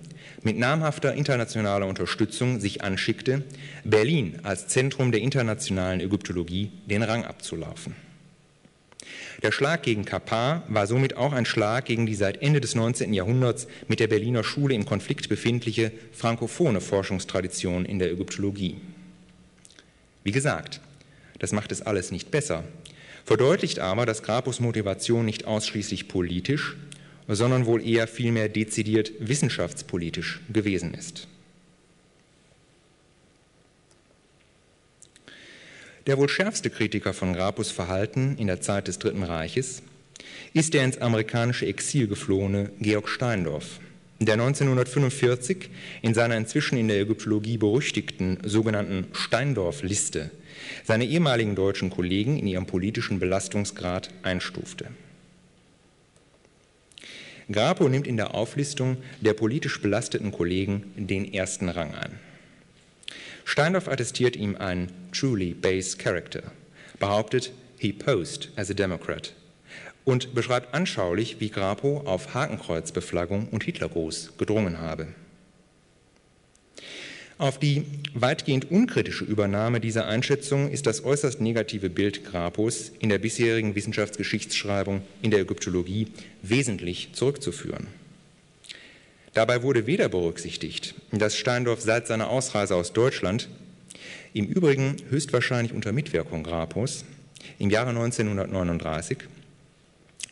mit 0.43 0.59
namhafter 0.59 1.15
internationaler 1.15 1.87
Unterstützung 1.87 2.61
sich 2.61 2.83
anschickte, 2.83 3.43
Berlin 3.85 4.39
als 4.43 4.69
Zentrum 4.69 5.13
der 5.13 5.21
internationalen 5.21 6.01
Ägyptologie 6.01 6.71
den 6.87 7.03
Rang 7.03 7.25
abzulaufen. 7.25 7.95
Der 9.43 9.53
Schlag 9.53 9.85
gegen 9.85 10.05
Kapar 10.05 10.65
war 10.69 10.87
somit 10.89 11.17
auch 11.17 11.33
ein 11.33 11.47
Schlag 11.47 11.85
gegen 11.85 12.07
die 12.07 12.17
seit 12.17 12.43
Ende 12.43 12.61
des 12.61 12.75
19. 12.75 13.13
Jahrhunderts 13.15 13.69
mit 13.87 14.01
der 14.01 14.09
Berliner 14.09 14.43
Schule 14.43 14.75
im 14.75 14.85
Konflikt 14.85 15.29
befindliche 15.29 15.93
frankophone 16.13 16.81
Forschungstradition 16.81 17.85
in 17.85 18.01
der 18.01 18.11
Ägyptologie. 18.11 18.81
Wie 20.25 20.33
gesagt, 20.33 20.81
das 21.39 21.53
macht 21.53 21.71
es 21.71 21.83
alles 21.83 22.11
nicht 22.11 22.33
besser, 22.33 22.65
verdeutlicht 23.29 23.79
aber, 23.79 24.07
dass 24.07 24.23
Grapus 24.23 24.59
Motivation 24.59 25.27
nicht 25.27 25.45
ausschließlich 25.45 26.09
politisch, 26.09 26.79
sondern 27.29 27.67
wohl 27.67 27.87
eher 27.87 28.09
vielmehr 28.09 28.49
dezidiert 28.49 29.13
wissenschaftspolitisch 29.19 30.41
gewesen 30.51 30.95
ist. 30.95 31.29
Der 36.07 36.17
wohl 36.17 36.31
schärfste 36.31 36.71
Kritiker 36.71 37.13
von 37.13 37.35
Grapus 37.35 37.71
Verhalten 37.71 38.37
in 38.39 38.47
der 38.47 38.63
Zeit 38.63 38.89
des 38.89 38.99
Dritten 38.99 39.23
Reiches 39.23 39.83
ist 40.55 40.73
der 40.73 40.85
ins 40.85 40.97
amerikanische 40.97 41.67
Exil 41.67 42.09
geflohene 42.09 42.71
Georg 42.81 43.11
Steindorf, 43.11 43.79
der 44.21 44.35
1945 44.41 45.69
in 46.01 46.15
seiner 46.15 46.39
inzwischen 46.39 46.79
in 46.79 46.89
der 46.89 47.03
Ägyptologie 47.03 47.59
berüchtigten 47.59 48.39
sogenannten 48.43 49.09
Steindorf-Liste 49.13 50.31
seine 50.85 51.05
ehemaligen 51.05 51.55
deutschen 51.55 51.91
Kollegen 51.91 52.39
in 52.39 52.47
ihrem 52.47 52.67
politischen 52.67 53.19
Belastungsgrad 53.19 54.11
einstufte. 54.23 54.87
Grapo 57.51 57.89
nimmt 57.89 58.07
in 58.07 58.17
der 58.17 58.35
Auflistung 58.35 58.99
der 59.21 59.33
politisch 59.33 59.81
belasteten 59.81 60.33
Kollegen 60.33 60.93
den 60.97 61.33
ersten 61.33 61.69
Rang 61.69 61.95
an. 61.95 62.19
Steindorf 63.45 63.89
attestiert 63.89 64.37
ihm 64.37 64.57
einen 64.57 64.93
truly 65.13 65.55
base 65.55 65.97
character, 65.97 66.43
behauptet, 66.99 67.53
he 67.79 67.93
posed 67.93 68.51
as 68.57 68.71
a 68.71 68.75
Democrat 68.75 69.33
und 70.05 70.35
beschreibt 70.35 70.75
anschaulich, 70.75 71.37
wie 71.39 71.51
Grapo 71.51 72.03
auf 72.07 72.35
Hakenkreuzbeflaggung 72.35 73.49
und 73.51 73.65
Hitlergruß 73.65 74.39
gedrungen 74.39 74.79
habe. 74.79 75.09
Auf 77.39 77.61
die 77.61 77.85
weitgehend 78.15 78.73
unkritische 78.73 79.25
Übernahme 79.25 79.79
dieser 79.79 80.09
Einschätzung 80.09 80.69
ist 80.73 80.87
das 80.87 81.05
äußerst 81.05 81.41
negative 81.41 81.89
Bild 81.89 82.25
Grapos 82.25 82.91
in 82.99 83.11
der 83.11 83.19
bisherigen 83.19 83.77
Wissenschaftsgeschichtsschreibung 83.77 85.03
in 85.23 85.31
der 85.31 85.41
Ägyptologie 85.41 86.09
wesentlich 86.43 87.11
zurückzuführen. 87.13 87.87
Dabei 89.35 89.63
wurde 89.63 89.87
weder 89.87 90.09
berücksichtigt, 90.09 90.97
dass 91.13 91.37
Steindorf 91.37 91.81
seit 91.81 92.09
seiner 92.09 92.29
Ausreise 92.29 92.75
aus 92.75 92.93
Deutschland, 92.93 93.49
im 94.35 94.47
Übrigen 94.47 94.97
höchstwahrscheinlich 95.09 95.73
unter 95.73 95.93
Mitwirkung 95.93 96.43
Grapos, 96.43 97.05
im 97.61 97.71
Jahre 97.71 97.91
1939 97.91 99.19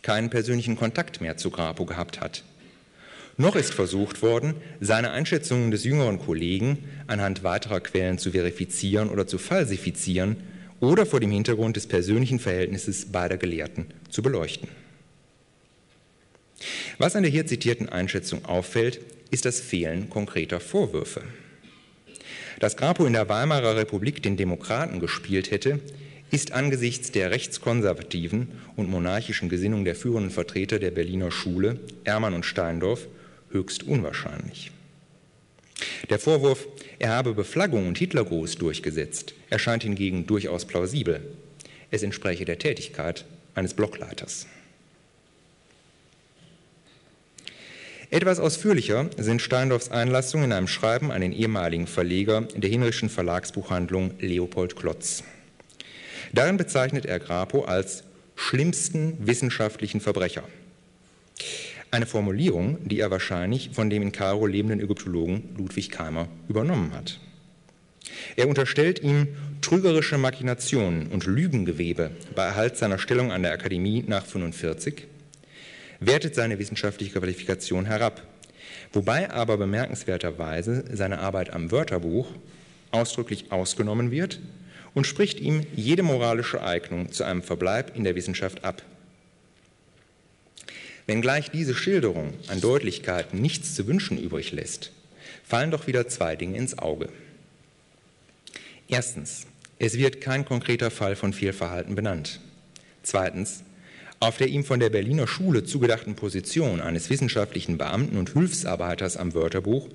keinen 0.02 0.28
persönlichen 0.28 0.76
Kontakt 0.76 1.20
mehr 1.20 1.36
zu 1.36 1.50
Grapo 1.50 1.84
gehabt 1.84 2.20
hat 2.20 2.42
noch 3.36 3.56
ist 3.56 3.74
versucht 3.74 4.22
worden, 4.22 4.54
seine 4.80 5.10
Einschätzungen 5.10 5.70
des 5.70 5.84
jüngeren 5.84 6.18
Kollegen 6.18 6.84
anhand 7.06 7.44
weiterer 7.44 7.80
Quellen 7.80 8.18
zu 8.18 8.30
verifizieren 8.30 9.10
oder 9.10 9.26
zu 9.26 9.38
falsifizieren 9.38 10.36
oder 10.80 11.06
vor 11.06 11.20
dem 11.20 11.30
Hintergrund 11.30 11.76
des 11.76 11.86
persönlichen 11.86 12.38
Verhältnisses 12.38 13.06
beider 13.06 13.36
Gelehrten 13.36 13.86
zu 14.10 14.22
beleuchten. 14.22 14.68
Was 16.98 17.16
an 17.16 17.22
der 17.22 17.32
hier 17.32 17.46
zitierten 17.46 17.88
Einschätzung 17.88 18.44
auffällt, 18.44 19.00
ist 19.30 19.44
das 19.44 19.60
Fehlen 19.60 20.08
konkreter 20.08 20.60
Vorwürfe. 20.60 21.22
Dass 22.58 22.76
Grapo 22.76 23.04
in 23.04 23.12
der 23.12 23.28
Weimarer 23.28 23.76
Republik 23.76 24.22
den 24.22 24.38
Demokraten 24.38 24.98
gespielt 24.98 25.50
hätte, 25.50 25.80
ist 26.30 26.52
angesichts 26.52 27.12
der 27.12 27.30
rechtskonservativen 27.30 28.48
und 28.76 28.88
monarchischen 28.88 29.48
Gesinnung 29.48 29.84
der 29.84 29.94
führenden 29.94 30.30
Vertreter 30.30 30.78
der 30.78 30.90
Berliner 30.90 31.30
Schule, 31.30 31.78
Ermann 32.04 32.34
und 32.34 32.46
Steindorf, 32.46 33.06
höchst 33.50 33.82
unwahrscheinlich. 33.84 34.70
Der 36.08 36.18
Vorwurf, 36.18 36.66
er 36.98 37.10
habe 37.10 37.34
Beflaggung 37.34 37.88
und 37.88 37.98
Hitlergruß 37.98 38.56
durchgesetzt, 38.56 39.34
erscheint 39.50 39.82
hingegen 39.82 40.26
durchaus 40.26 40.64
plausibel. 40.64 41.20
Es 41.90 42.02
entspräche 42.02 42.44
der 42.44 42.58
Tätigkeit 42.58 43.24
eines 43.54 43.74
Blockleiters. 43.74 44.46
Etwas 48.10 48.38
ausführlicher 48.38 49.10
sind 49.16 49.42
Steindorfs 49.42 49.90
Einlassungen 49.90 50.46
in 50.46 50.52
einem 50.52 50.68
Schreiben 50.68 51.10
an 51.10 51.20
den 51.20 51.32
ehemaligen 51.32 51.88
Verleger 51.88 52.42
der 52.54 52.70
Hinrichschen 52.70 53.08
Verlagsbuchhandlung 53.08 54.12
Leopold 54.20 54.76
Klotz. 54.76 55.24
Darin 56.32 56.56
bezeichnet 56.56 57.04
er 57.04 57.18
Grapo 57.18 57.64
als 57.64 58.04
schlimmsten 58.36 59.26
wissenschaftlichen 59.26 60.00
Verbrecher. 60.00 60.44
Eine 61.96 62.04
Formulierung, 62.04 62.86
die 62.86 63.00
er 63.00 63.10
wahrscheinlich 63.10 63.70
von 63.72 63.88
dem 63.88 64.02
in 64.02 64.12
Kairo 64.12 64.44
lebenden 64.44 64.80
Ägyptologen 64.80 65.54
Ludwig 65.56 65.90
Keimer 65.90 66.28
übernommen 66.46 66.92
hat. 66.92 67.18
Er 68.36 68.48
unterstellt 68.48 69.02
ihm 69.02 69.28
trügerische 69.62 70.18
Machinationen 70.18 71.06
und 71.06 71.24
Lügengewebe 71.24 72.10
bei 72.34 72.44
Erhalt 72.44 72.76
seiner 72.76 72.98
Stellung 72.98 73.32
an 73.32 73.44
der 73.44 73.52
Akademie 73.52 74.04
nach 74.06 74.24
1945, 74.24 75.06
wertet 75.98 76.34
seine 76.34 76.58
wissenschaftliche 76.58 77.18
Qualifikation 77.18 77.86
herab, 77.86 78.20
wobei 78.92 79.30
aber 79.30 79.56
bemerkenswerterweise 79.56 80.84
seine 80.92 81.20
Arbeit 81.20 81.54
am 81.54 81.70
Wörterbuch 81.70 82.28
ausdrücklich 82.90 83.52
ausgenommen 83.52 84.10
wird 84.10 84.38
und 84.92 85.06
spricht 85.06 85.40
ihm 85.40 85.62
jede 85.74 86.02
moralische 86.02 86.62
Eignung 86.62 87.10
zu 87.10 87.24
einem 87.24 87.42
Verbleib 87.42 87.96
in 87.96 88.04
der 88.04 88.16
Wissenschaft 88.16 88.64
ab. 88.64 88.82
Wenngleich 91.06 91.50
diese 91.50 91.74
Schilderung 91.74 92.34
an 92.48 92.60
Deutlichkeit 92.60 93.32
nichts 93.32 93.74
zu 93.74 93.86
wünschen 93.86 94.18
übrig 94.18 94.52
lässt, 94.52 94.92
fallen 95.44 95.70
doch 95.70 95.86
wieder 95.86 96.08
zwei 96.08 96.34
Dinge 96.36 96.58
ins 96.58 96.78
Auge. 96.78 97.08
Erstens, 98.88 99.46
es 99.78 99.98
wird 99.98 100.20
kein 100.20 100.44
konkreter 100.44 100.90
Fall 100.90 101.16
von 101.16 101.32
Fehlverhalten 101.32 101.94
benannt. 101.94 102.40
Zweitens, 103.02 103.62
Auf 104.18 104.38
der 104.38 104.48
ihm 104.48 104.64
von 104.64 104.80
der 104.80 104.88
Berliner 104.88 105.26
Schule 105.26 105.64
zugedachten 105.64 106.14
Position 106.16 106.80
eines 106.80 107.10
wissenschaftlichen 107.10 107.76
Beamten 107.76 108.16
und 108.16 108.32
Hilfsarbeiters 108.32 109.18
am 109.18 109.34
Wörterbuch 109.34 109.88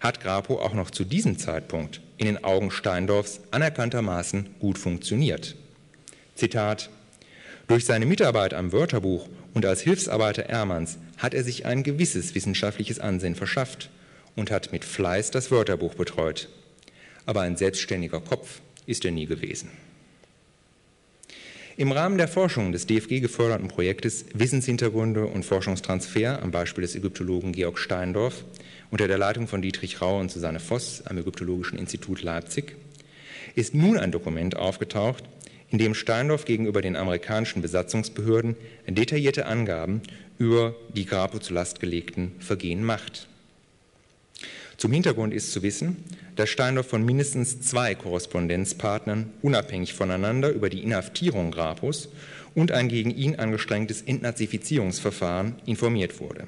hat 0.00 0.20
Grapo 0.20 0.60
auch 0.60 0.74
noch 0.74 0.90
zu 0.90 1.04
diesem 1.04 1.38
Zeitpunkt 1.38 2.02
in 2.18 2.26
den 2.26 2.44
Augen 2.44 2.70
Steindorfs 2.70 3.40
anerkanntermaßen 3.50 4.50
gut 4.58 4.78
funktioniert. 4.78 5.56
Zitat 6.34 6.90
Durch 7.66 7.86
seine 7.86 8.04
Mitarbeit 8.04 8.52
am 8.52 8.72
Wörterbuch 8.72 9.26
und 9.54 9.66
als 9.66 9.82
Hilfsarbeiter 9.82 10.44
Ermanns 10.44 10.98
hat 11.18 11.34
er 11.34 11.44
sich 11.44 11.66
ein 11.66 11.82
gewisses 11.82 12.34
wissenschaftliches 12.34 12.98
Ansehen 12.98 13.34
verschafft 13.34 13.90
und 14.34 14.50
hat 14.50 14.72
mit 14.72 14.84
Fleiß 14.84 15.30
das 15.30 15.50
Wörterbuch 15.50 15.94
betreut. 15.94 16.48
Aber 17.26 17.42
ein 17.42 17.56
selbstständiger 17.56 18.20
Kopf 18.20 18.60
ist 18.86 19.04
er 19.04 19.10
nie 19.10 19.26
gewesen. 19.26 19.70
Im 21.76 21.90
Rahmen 21.90 22.18
der 22.18 22.28
Forschung 22.28 22.72
des 22.72 22.86
DFG 22.86 23.20
geförderten 23.20 23.68
Projektes 23.68 24.26
Wissenshintergründe 24.34 25.26
und 25.26 25.44
Forschungstransfer 25.44 26.42
am 26.42 26.50
Beispiel 26.50 26.82
des 26.82 26.94
Ägyptologen 26.94 27.52
Georg 27.52 27.78
Steindorf 27.78 28.44
unter 28.90 29.08
der 29.08 29.16
Leitung 29.16 29.48
von 29.48 29.62
Dietrich 29.62 30.02
Rau 30.02 30.20
und 30.20 30.30
Susanne 30.30 30.60
Voss 30.60 31.02
am 31.06 31.16
Ägyptologischen 31.16 31.78
Institut 31.78 32.22
Leipzig 32.22 32.76
ist 33.54 33.74
nun 33.74 33.98
ein 33.98 34.12
Dokument 34.12 34.56
aufgetaucht, 34.56 35.24
in 35.72 35.78
dem 35.78 35.94
Steindorf 35.94 36.44
gegenüber 36.44 36.82
den 36.82 36.96
amerikanischen 36.96 37.62
Besatzungsbehörden 37.62 38.56
detaillierte 38.86 39.46
Angaben 39.46 40.02
über 40.38 40.76
die 40.94 41.06
Grapo 41.06 41.38
zu 41.38 41.54
Last 41.54 41.80
gelegten 41.80 42.32
Vergehen 42.38 42.84
macht. 42.84 43.26
Zum 44.76 44.92
Hintergrund 44.92 45.32
ist 45.32 45.52
zu 45.52 45.62
wissen, 45.62 45.96
dass 46.36 46.50
Steindorf 46.50 46.88
von 46.88 47.04
mindestens 47.04 47.60
zwei 47.60 47.94
Korrespondenzpartnern 47.94 49.32
unabhängig 49.40 49.94
voneinander 49.94 50.50
über 50.50 50.68
die 50.68 50.82
Inhaftierung 50.82 51.50
Grapus 51.50 52.08
und 52.54 52.70
ein 52.70 52.88
gegen 52.88 53.10
ihn 53.10 53.36
angestrengtes 53.36 54.02
Entnazifizierungsverfahren 54.02 55.54
informiert 55.64 56.20
wurde. 56.20 56.46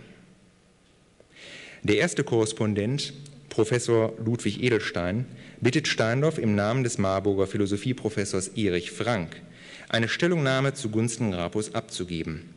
Der 1.82 1.96
erste 1.96 2.24
Korrespondent, 2.24 3.12
Professor 3.55 4.12
Ludwig 4.19 4.64
Edelstein, 4.64 5.27
bittet 5.61 5.87
Steindorf 5.87 6.38
im 6.38 6.57
Namen 6.57 6.83
des 6.83 6.99
Marburger 6.99 7.47
Philosophieprofessors 7.47 8.49
Erich 8.49 8.90
Frank 8.90 9.40
eine 9.88 10.09
Stellungnahme 10.09 10.75
zugunsten 10.75 11.31
Grapus 11.31 11.73
abzugeben. 11.73 12.53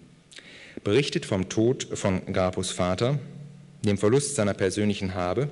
Berichtet 0.83 1.27
vom 1.27 1.49
Tod 1.49 1.87
von 1.93 2.25
Grapus 2.33 2.71
Vater, 2.71 3.19
dem 3.85 3.99
Verlust 3.99 4.33
seiner 4.33 4.55
persönlichen 4.55 5.13
Habe 5.13 5.49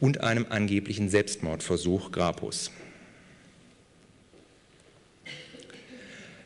und 0.00 0.22
einem 0.22 0.46
angeblichen 0.48 1.08
Selbstmordversuch 1.08 2.10
Grapus. 2.10 2.72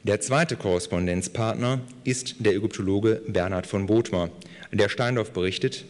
Der 0.03 0.21
zweite 0.21 0.57
Korrespondenzpartner 0.57 1.81
ist 2.05 2.35
der 2.41 2.53
Ägyptologe 2.53 3.23
Bernhard 3.27 3.67
von 3.67 3.87
Bothmer, 3.87 4.29
der 4.71 4.91
Steindorf 4.91 5.31
berichtet, 5.31 5.87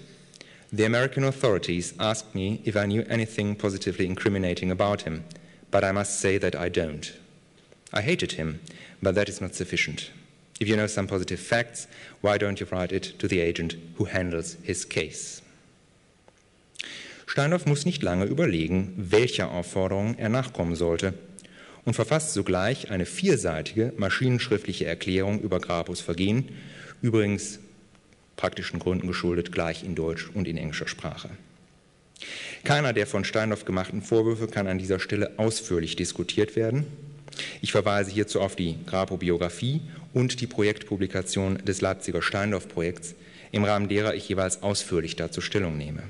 The 0.75 0.87
American 0.87 1.23
authorities 1.23 1.95
asked 2.01 2.35
me 2.35 2.61
if 2.65 2.77
I 2.77 2.87
knew 2.87 3.05
anything 3.09 3.55
positively 3.55 4.07
incriminating 4.07 4.73
about 4.73 5.03
him, 5.03 5.23
but 5.71 5.85
I 5.85 5.93
must 5.93 6.19
say 6.19 6.37
that 6.39 6.57
I 6.57 6.69
don't. 6.69 7.13
I 7.93 8.01
hated 8.01 8.33
him, 8.33 8.59
but 9.01 9.15
that 9.15 9.29
is 9.29 9.41
not 9.41 9.55
sufficient. 9.55 10.11
If 10.59 10.67
you 10.67 10.77
know 10.77 10.89
some 10.89 11.07
positive 11.07 11.39
facts, 11.39 11.87
why 12.23 12.39
don't 12.39 12.59
you 12.59 12.67
write 12.73 12.91
it 12.91 13.17
to 13.21 13.29
the 13.29 13.39
agent 13.39 13.77
who 13.99 14.07
handles 14.07 14.57
his 14.65 14.85
case? 14.85 15.43
Steindorf 17.25 17.67
muss 17.67 17.87
nicht 17.87 18.03
lange 18.03 18.25
überlegen, 18.25 18.95
welcher 18.97 19.53
Aufforderung 19.53 20.17
er 20.19 20.29
nachkommen 20.29 20.75
sollte 20.75 21.15
und 21.85 21.95
verfasst 21.95 22.35
sogleich 22.35 22.91
eine 22.91 23.07
vierseitige 23.07 23.93
maschinenschriftliche 23.97 24.87
Erklärung 24.87 25.41
über 25.41 25.61
Grapus 25.61 26.01
Vergehen, 26.01 26.49
übrigens 27.01 27.61
praktischen 28.37 28.79
Gründen 28.79 29.07
geschuldet, 29.07 29.53
gleich 29.53 29.85
in 29.85 29.95
Deutsch 29.95 30.31
und 30.35 30.49
in 30.49 30.57
englischer 30.57 30.89
Sprache. 30.89 31.31
Keiner 32.63 32.93
der 32.93 33.07
von 33.07 33.25
Steindorf 33.25 33.65
gemachten 33.65 34.03
Vorwürfe 34.03 34.47
kann 34.47 34.67
an 34.67 34.79
dieser 34.79 35.01
Stelle 35.01 35.33
ausführlich 35.37 35.97
diskutiert 35.97 36.57
werden. 36.57 36.87
Ich 37.61 37.73
verweise 37.73 38.11
hierzu 38.11 38.41
auf 38.41 38.57
die 38.57 38.77
Grapo-Biografie 38.87 39.81
und 40.13 40.41
die 40.41 40.47
Projektpublikation 40.47 41.59
des 41.65 41.81
Leipziger 41.81 42.23
Steindorf-Projekts, 42.23 43.15
im 43.53 43.65
Rahmen 43.65 43.89
derer 43.89 44.15
ich 44.15 44.29
jeweils 44.29 44.63
ausführlich 44.63 45.17
dazu 45.17 45.41
Stellung 45.41 45.77
nehme. 45.77 46.03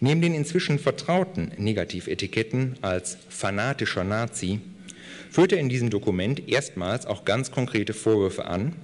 Neben 0.00 0.20
den 0.20 0.34
inzwischen 0.34 0.78
vertrauten 0.78 1.52
Negativetiketten 1.56 2.76
als 2.82 3.16
fanatischer 3.28 4.04
Nazi 4.04 4.60
führt 5.36 5.52
er 5.52 5.58
in 5.58 5.68
diesem 5.68 5.90
Dokument 5.90 6.48
erstmals 6.48 7.04
auch 7.04 7.26
ganz 7.26 7.50
konkrete 7.50 7.92
Vorwürfe 7.92 8.46
an 8.46 8.74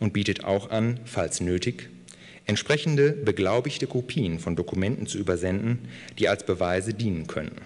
und 0.00 0.12
bietet 0.12 0.42
auch 0.42 0.70
an, 0.70 0.98
falls 1.04 1.40
nötig, 1.40 1.88
entsprechende 2.46 3.12
beglaubigte 3.12 3.86
Kopien 3.86 4.40
von 4.40 4.56
Dokumenten 4.56 5.06
zu 5.06 5.18
übersenden, 5.18 5.88
die 6.18 6.28
als 6.28 6.44
Beweise 6.44 6.94
dienen 6.94 7.28
können. 7.28 7.60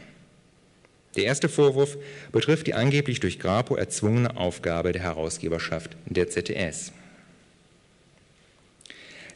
Der 1.16 1.24
erste 1.24 1.48
Vorwurf 1.48 1.96
betrifft 2.30 2.66
die 2.66 2.74
angeblich 2.74 3.18
durch 3.20 3.38
Grapo 3.38 3.76
erzwungene 3.76 4.36
Aufgabe 4.36 4.92
der 4.92 5.04
Herausgeberschaft 5.04 5.96
der 6.04 6.28
ZTS. 6.28 6.92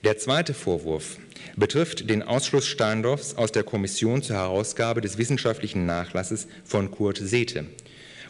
Der 0.05 0.19
zweite 0.19 0.53
Vorwurf 0.53 1.17
betrifft 1.57 2.11
den 2.11 2.23
Ausschluss 2.23 2.67
Steindorfs 2.67 3.37
aus 3.37 3.53
der 3.53 3.63
Kommission 3.63 4.23
zur 4.23 4.37
Herausgabe 4.37 5.01
des 5.01 5.17
wissenschaftlichen 5.17 5.87
Nachlasses 5.87 6.47
von 6.67 6.91
Kurt 6.91 7.17
Sethe, 7.17 7.65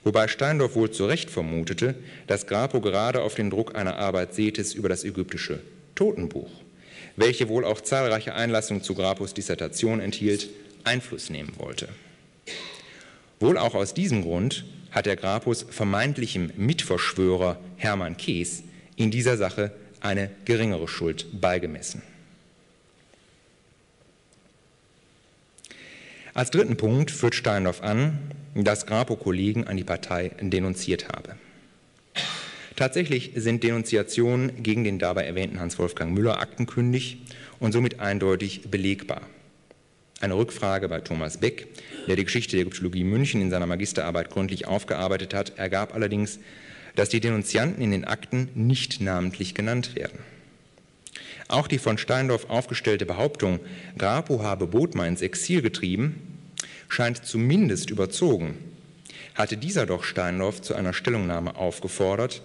wobei 0.04 0.28
Steindorf 0.28 0.74
wohl 0.74 0.90
zu 0.90 1.06
Recht 1.06 1.30
vermutete, 1.30 1.94
dass 2.26 2.46
Grapo 2.46 2.80
gerade 2.80 3.22
auf 3.22 3.34
den 3.34 3.50
Druck 3.50 3.74
einer 3.74 3.96
Arbeit 3.96 4.34
Sethes 4.34 4.74
über 4.74 4.88
das 4.88 5.04
ägyptische 5.04 5.60
Totenbuch, 5.94 6.50
welche 7.16 7.48
wohl 7.48 7.64
auch 7.64 7.80
zahlreiche 7.80 8.34
Einlassungen 8.34 8.82
zu 8.82 8.94
Grapos 8.94 9.34
Dissertation 9.34 10.00
enthielt, 10.00 10.48
Einfluss 10.84 11.30
nehmen 11.30 11.52
wollte. 11.58 11.88
Wohl 13.40 13.58
auch 13.58 13.74
aus 13.74 13.94
diesem 13.94 14.22
Grund 14.22 14.64
hat 14.90 15.06
der 15.06 15.16
Grapus 15.16 15.66
vermeintlichem 15.68 16.52
Mitverschwörer 16.56 17.58
Hermann 17.76 18.16
Kees 18.16 18.62
in 18.96 19.10
dieser 19.10 19.36
Sache 19.36 19.72
eine 20.00 20.30
geringere 20.44 20.88
Schuld 20.88 21.26
beigemessen. 21.40 22.02
Als 26.34 26.50
dritten 26.50 26.76
Punkt 26.76 27.10
führt 27.10 27.34
Steindorf 27.34 27.82
an, 27.82 28.18
dass 28.54 28.86
Grapo 28.86 29.16
Kollegen 29.16 29.66
an 29.66 29.76
die 29.76 29.84
Partei 29.84 30.32
denunziert 30.40 31.08
habe. 31.08 31.36
Tatsächlich 32.76 33.32
sind 33.36 33.62
Denunziationen 33.62 34.62
gegen 34.62 34.84
den 34.84 34.98
dabei 34.98 35.24
erwähnten 35.24 35.60
Hans-Wolfgang 35.60 36.12
Müller 36.12 36.40
aktenkündig 36.40 37.18
und 37.60 37.72
somit 37.72 38.00
eindeutig 38.00 38.62
belegbar. 38.70 39.22
Eine 40.20 40.34
Rückfrage 40.34 40.88
bei 40.88 41.00
Thomas 41.00 41.38
Beck, 41.38 41.66
der 42.06 42.16
die 42.16 42.24
Geschichte 42.24 42.56
der 42.56 42.62
Ägyptologie 42.62 43.04
München 43.04 43.40
in 43.40 43.50
seiner 43.50 43.66
Magisterarbeit 43.66 44.30
gründlich 44.30 44.66
aufgearbeitet 44.66 45.34
hat, 45.34 45.58
ergab 45.58 45.94
allerdings, 45.94 46.38
dass 46.94 47.08
die 47.08 47.20
Denunzianten 47.20 47.82
in 47.82 47.90
den 47.90 48.04
Akten 48.04 48.48
nicht 48.54 49.00
namentlich 49.00 49.54
genannt 49.54 49.96
werden. 49.96 50.18
Auch 51.48 51.66
die 51.66 51.78
von 51.78 51.98
Steindorf 51.98 52.48
aufgestellte 52.48 53.04
Behauptung, 53.04 53.60
Grapo 53.98 54.42
habe 54.42 54.66
Bodmer 54.66 55.06
ins 55.06 55.22
Exil 55.22 55.60
getrieben, 55.60 56.31
scheint 56.92 57.24
zumindest 57.24 57.88
überzogen. 57.88 58.58
Hatte 59.34 59.56
dieser 59.56 59.86
doch 59.86 60.04
Steindorf 60.04 60.60
zu 60.60 60.74
einer 60.74 60.92
Stellungnahme 60.92 61.56
aufgefordert, 61.56 62.42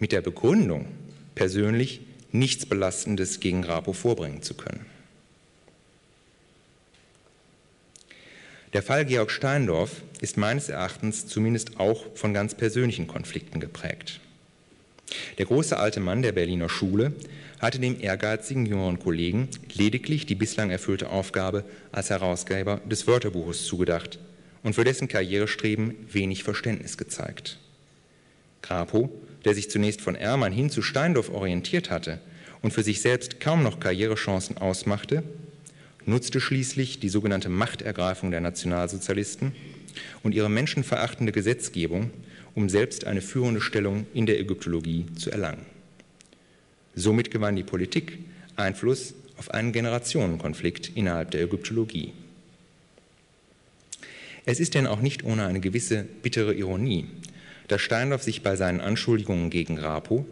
mit 0.00 0.10
der 0.10 0.20
Begründung, 0.20 0.88
persönlich 1.36 2.00
nichts 2.32 2.66
Belastendes 2.66 3.38
gegen 3.38 3.62
Grapo 3.62 3.92
vorbringen 3.92 4.42
zu 4.42 4.54
können. 4.54 4.84
Der 8.72 8.82
Fall 8.82 9.04
Georg 9.04 9.30
Steindorf 9.30 10.02
ist 10.20 10.36
meines 10.36 10.68
Erachtens 10.68 11.28
zumindest 11.28 11.78
auch 11.78 12.04
von 12.16 12.34
ganz 12.34 12.56
persönlichen 12.56 13.06
Konflikten 13.06 13.60
geprägt. 13.60 14.18
Der 15.38 15.46
große 15.46 15.78
alte 15.78 16.00
Mann 16.00 16.22
der 16.22 16.32
Berliner 16.32 16.68
Schule 16.68 17.12
hatte 17.64 17.78
dem 17.78 17.98
ehrgeizigen 17.98 18.66
jüngeren 18.66 18.98
Kollegen 18.98 19.48
lediglich 19.72 20.26
die 20.26 20.34
bislang 20.34 20.70
erfüllte 20.70 21.08
Aufgabe 21.08 21.64
als 21.92 22.10
Herausgeber 22.10 22.82
des 22.84 23.06
Wörterbuches 23.06 23.64
zugedacht 23.64 24.18
und 24.62 24.74
für 24.74 24.84
dessen 24.84 25.08
Karrierestreben 25.08 25.94
wenig 26.12 26.44
Verständnis 26.44 26.98
gezeigt. 26.98 27.58
Grapo, 28.60 29.10
der 29.46 29.54
sich 29.54 29.70
zunächst 29.70 30.02
von 30.02 30.14
Ermann 30.14 30.52
hin 30.52 30.68
zu 30.68 30.82
Steindorf 30.82 31.30
orientiert 31.30 31.90
hatte 31.90 32.20
und 32.60 32.72
für 32.72 32.82
sich 32.82 33.00
selbst 33.00 33.40
kaum 33.40 33.62
noch 33.62 33.80
Karrierechancen 33.80 34.58
ausmachte, 34.58 35.22
nutzte 36.04 36.40
schließlich 36.40 37.00
die 37.00 37.08
sogenannte 37.08 37.48
Machtergreifung 37.48 38.30
der 38.30 38.42
Nationalsozialisten 38.42 39.52
und 40.22 40.34
ihre 40.34 40.50
menschenverachtende 40.50 41.32
Gesetzgebung, 41.32 42.10
um 42.54 42.68
selbst 42.68 43.06
eine 43.06 43.22
führende 43.22 43.62
Stellung 43.62 44.06
in 44.12 44.26
der 44.26 44.38
Ägyptologie 44.38 45.06
zu 45.16 45.30
erlangen. 45.30 45.73
Somit 46.94 47.30
gewann 47.30 47.56
die 47.56 47.62
Politik 47.62 48.18
Einfluss 48.56 49.14
auf 49.36 49.50
einen 49.50 49.72
Generationenkonflikt 49.72 50.92
innerhalb 50.94 51.30
der 51.30 51.42
Ägyptologie. 51.42 52.12
Es 54.46 54.60
ist 54.60 54.74
denn 54.74 54.86
auch 54.86 55.00
nicht 55.00 55.24
ohne 55.24 55.46
eine 55.46 55.60
gewisse 55.60 56.04
bittere 56.22 56.54
Ironie, 56.54 57.06
dass 57.68 57.80
Steindorf 57.80 58.22
sich 58.22 58.42
bei 58.42 58.56
seinen 58.56 58.80
Anschuldigungen 58.80 59.50
gegen 59.50 59.76
Grapo 59.76 60.26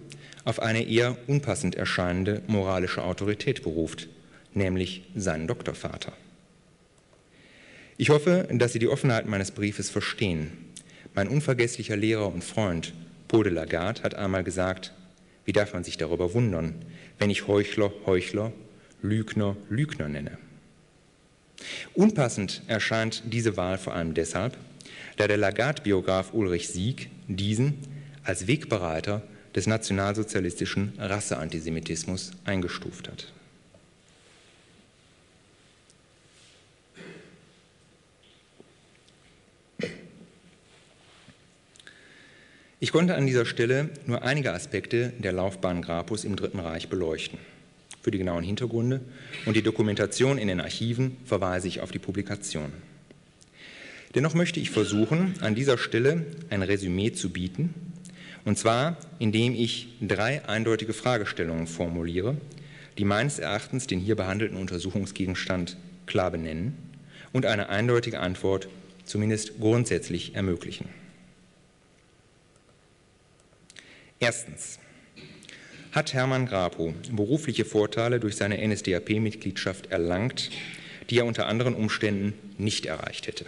auf 0.44 0.60
eine 0.60 0.86
eher 0.86 1.16
unpassend 1.28 1.74
erscheinende 1.74 2.42
moralische 2.46 3.02
Autorität 3.02 3.62
beruft, 3.62 4.08
nämlich 4.54 5.04
seinen 5.14 5.46
Doktorvater. 5.46 6.12
Ich 7.96 8.10
hoffe, 8.10 8.48
dass 8.52 8.72
Sie 8.72 8.78
die 8.78 8.88
Offenheit 8.88 9.26
meines 9.26 9.50
Briefes 9.50 9.88
verstehen. 9.88 10.50
Mein 11.14 11.28
unvergesslicher 11.28 11.96
Lehrer 11.96 12.32
und 12.32 12.42
Freund 12.42 12.92
Paul 13.28 13.44
de 13.44 13.52
Lagarde 13.52 14.02
hat 14.02 14.14
einmal 14.14 14.44
gesagt, 14.44 14.92
wie 15.44 15.52
darf 15.52 15.72
man 15.74 15.84
sich 15.84 15.96
darüber 15.96 16.34
wundern, 16.34 16.74
wenn 17.18 17.30
ich 17.30 17.46
Heuchler, 17.46 17.92
Heuchler, 18.06 18.52
Lügner, 19.02 19.56
Lügner 19.68 20.08
nenne. 20.08 20.38
Unpassend 21.94 22.62
erscheint 22.66 23.22
diese 23.26 23.56
Wahl 23.56 23.78
vor 23.78 23.94
allem 23.94 24.14
deshalb, 24.14 24.56
da 25.16 25.28
der 25.28 25.36
Lagarde-Biograf 25.36 26.32
Ulrich 26.32 26.68
Sieg 26.68 27.10
diesen 27.28 27.74
als 28.24 28.46
Wegbereiter 28.46 29.22
des 29.54 29.66
nationalsozialistischen 29.66 30.94
Rasseantisemitismus 30.98 32.32
eingestuft 32.44 33.08
hat. 33.08 33.32
Ich 42.82 42.90
konnte 42.90 43.14
an 43.14 43.28
dieser 43.28 43.46
Stelle 43.46 43.90
nur 44.06 44.24
einige 44.24 44.52
Aspekte 44.52 45.12
der 45.16 45.30
Laufbahn 45.30 45.82
Grapus 45.82 46.24
im 46.24 46.34
Dritten 46.34 46.58
Reich 46.58 46.88
beleuchten. 46.88 47.38
Für 48.02 48.10
die 48.10 48.18
genauen 48.18 48.42
Hintergründe 48.42 49.00
und 49.46 49.54
die 49.54 49.62
Dokumentation 49.62 50.36
in 50.36 50.48
den 50.48 50.60
Archiven 50.60 51.16
verweise 51.24 51.68
ich 51.68 51.80
auf 51.80 51.92
die 51.92 52.00
Publikation. 52.00 52.72
Dennoch 54.16 54.34
möchte 54.34 54.58
ich 54.58 54.70
versuchen, 54.70 55.34
an 55.42 55.54
dieser 55.54 55.78
Stelle 55.78 56.26
ein 56.50 56.62
Resümee 56.62 57.12
zu 57.12 57.30
bieten, 57.30 57.72
und 58.44 58.58
zwar 58.58 58.96
indem 59.20 59.54
ich 59.54 59.86
drei 60.00 60.44
eindeutige 60.48 60.92
Fragestellungen 60.92 61.68
formuliere, 61.68 62.36
die 62.98 63.04
meines 63.04 63.38
Erachtens 63.38 63.86
den 63.86 64.00
hier 64.00 64.16
behandelten 64.16 64.58
Untersuchungsgegenstand 64.58 65.76
klar 66.06 66.32
benennen 66.32 66.76
und 67.32 67.46
eine 67.46 67.68
eindeutige 67.68 68.18
Antwort 68.18 68.66
zumindest 69.04 69.60
grundsätzlich 69.60 70.34
ermöglichen. 70.34 71.01
Erstens. 74.22 74.78
Hat 75.90 76.14
Hermann 76.14 76.46
Grapo 76.46 76.94
berufliche 77.10 77.64
Vorteile 77.64 78.20
durch 78.20 78.36
seine 78.36 78.64
NSDAP-Mitgliedschaft 78.64 79.90
erlangt, 79.90 80.50
die 81.10 81.18
er 81.18 81.26
unter 81.26 81.46
anderen 81.46 81.74
Umständen 81.74 82.32
nicht 82.56 82.86
erreicht 82.86 83.26
hätte? 83.26 83.46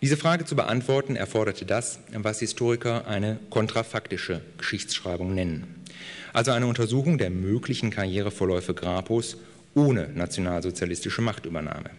Diese 0.00 0.16
Frage 0.16 0.46
zu 0.46 0.56
beantworten 0.56 1.16
erforderte 1.16 1.66
das, 1.66 1.98
was 2.14 2.40
Historiker 2.40 3.06
eine 3.06 3.40
kontrafaktische 3.50 4.40
Geschichtsschreibung 4.56 5.34
nennen, 5.34 5.84
also 6.32 6.52
eine 6.52 6.66
Untersuchung 6.66 7.18
der 7.18 7.28
möglichen 7.28 7.90
Karriereverläufe 7.90 8.72
Grapos 8.72 9.36
ohne 9.74 10.08
nationalsozialistische 10.08 11.20
Machtübernahme. 11.20 11.90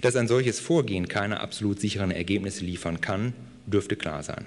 Dass 0.00 0.16
ein 0.16 0.26
solches 0.26 0.58
Vorgehen 0.58 1.06
keine 1.06 1.38
absolut 1.38 1.78
sicheren 1.78 2.10
Ergebnisse 2.10 2.64
liefern 2.64 3.00
kann, 3.00 3.32
dürfte 3.68 3.94
klar 3.94 4.24
sein. 4.24 4.46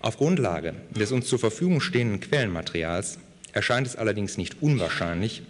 Auf 0.00 0.18
Grundlage 0.18 0.74
des 0.90 1.12
uns 1.12 1.26
zur 1.26 1.38
Verfügung 1.38 1.80
stehenden 1.80 2.20
Quellenmaterials 2.20 3.18
erscheint 3.52 3.86
es 3.86 3.96
allerdings 3.96 4.36
nicht 4.36 4.62
unwahrscheinlich, 4.62 5.42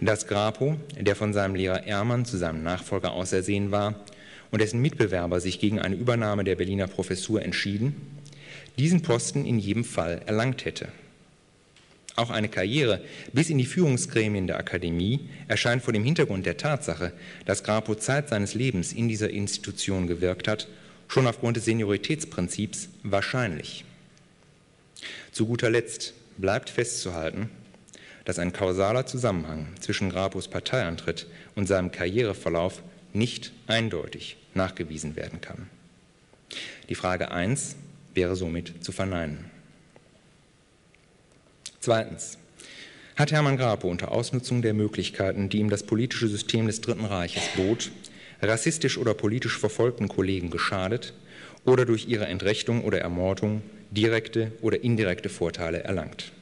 dass 0.00 0.26
Grapo, 0.26 0.76
der 1.00 1.16
von 1.16 1.32
seinem 1.32 1.54
Lehrer 1.54 1.86
Ehrmann 1.86 2.26
zu 2.26 2.36
seinem 2.36 2.62
Nachfolger 2.62 3.12
ausersehen 3.12 3.70
war 3.70 3.94
und 4.50 4.60
dessen 4.60 4.82
Mitbewerber 4.82 5.40
sich 5.40 5.58
gegen 5.58 5.80
eine 5.80 5.96
Übernahme 5.96 6.44
der 6.44 6.56
Berliner 6.56 6.86
Professur 6.86 7.42
entschieden, 7.42 7.96
diesen 8.78 9.02
Posten 9.02 9.46
in 9.46 9.58
jedem 9.58 9.84
Fall 9.84 10.20
erlangt 10.26 10.64
hätte. 10.64 10.88
Auch 12.16 12.30
eine 12.30 12.48
Karriere 12.48 13.00
bis 13.32 13.50
in 13.50 13.58
die 13.58 13.64
Führungsgremien 13.64 14.46
der 14.46 14.58
Akademie 14.58 15.28
erscheint 15.48 15.82
vor 15.82 15.92
dem 15.92 16.04
Hintergrund 16.04 16.46
der 16.46 16.56
Tatsache, 16.56 17.12
dass 17.46 17.64
Grapo 17.64 17.94
Zeit 17.94 18.28
seines 18.28 18.54
Lebens 18.54 18.92
in 18.92 19.08
dieser 19.08 19.30
Institution 19.30 20.06
gewirkt 20.06 20.46
hat, 20.46 20.68
schon 21.08 21.26
aufgrund 21.26 21.56
des 21.56 21.64
Senioritätsprinzips 21.64 22.90
wahrscheinlich. 23.02 23.84
Zu 25.32 25.46
guter 25.46 25.70
Letzt 25.70 26.14
bleibt 26.38 26.70
festzuhalten, 26.70 27.50
dass 28.24 28.38
ein 28.38 28.52
kausaler 28.52 29.06
Zusammenhang 29.06 29.68
zwischen 29.80 30.10
Grapus 30.10 30.48
Parteiantritt 30.48 31.26
und 31.54 31.66
seinem 31.66 31.92
Karriereverlauf 31.92 32.82
nicht 33.12 33.52
eindeutig 33.66 34.36
nachgewiesen 34.54 35.16
werden 35.16 35.40
kann. 35.40 35.68
Die 36.88 36.94
Frage 36.94 37.30
1 37.30 37.76
wäre 38.14 38.36
somit 38.36 38.84
zu 38.84 38.92
verneinen. 38.92 39.50
Zweitens. 41.80 42.38
Hat 43.16 43.30
Hermann 43.30 43.56
Grapo 43.56 43.88
unter 43.88 44.10
Ausnutzung 44.10 44.60
der 44.60 44.74
Möglichkeiten, 44.74 45.48
die 45.48 45.58
ihm 45.58 45.70
das 45.70 45.84
politische 45.84 46.26
System 46.26 46.66
des 46.66 46.80
Dritten 46.80 47.04
Reiches 47.04 47.44
bot, 47.54 47.92
rassistisch 48.42 48.98
oder 48.98 49.14
politisch 49.14 49.56
verfolgten 49.56 50.08
Kollegen 50.08 50.50
geschadet 50.50 51.14
oder 51.64 51.84
durch 51.84 52.08
ihre 52.08 52.26
Entrechtung 52.26 52.82
oder 52.82 53.00
Ermordung 53.00 53.62
direkte 53.94 54.52
oder 54.60 54.82
indirekte 54.82 55.28
Vorteile 55.28 55.82
erlangt. 55.82 56.32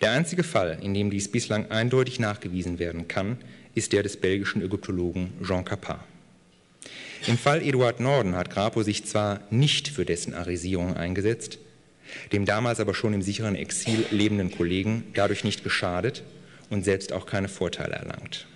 Der 0.00 0.12
einzige 0.12 0.42
Fall, 0.44 0.78
in 0.82 0.94
dem 0.94 1.10
dies 1.10 1.30
bislang 1.30 1.70
eindeutig 1.70 2.20
nachgewiesen 2.20 2.78
werden 2.78 3.08
kann, 3.08 3.38
ist 3.74 3.92
der 3.92 4.02
des 4.02 4.16
belgischen 4.16 4.62
Ägyptologen 4.62 5.32
Jean 5.44 5.64
Capin. 5.64 5.96
Im 7.26 7.38
Fall 7.38 7.62
Eduard 7.62 8.00
Norden 8.00 8.36
hat 8.36 8.50
Grapo 8.50 8.82
sich 8.82 9.04
zwar 9.06 9.40
nicht 9.50 9.88
für 9.88 10.04
dessen 10.04 10.34
Arisierung 10.34 10.94
eingesetzt, 10.94 11.58
dem 12.32 12.44
damals 12.44 12.80
aber 12.80 12.94
schon 12.94 13.14
im 13.14 13.22
sicheren 13.22 13.56
Exil 13.56 14.04
lebenden 14.10 14.50
Kollegen 14.50 15.04
dadurch 15.14 15.42
nicht 15.42 15.64
geschadet 15.64 16.22
und 16.70 16.84
selbst 16.84 17.12
auch 17.12 17.26
keine 17.26 17.48
Vorteile 17.48 17.94
erlangt. 17.94 18.46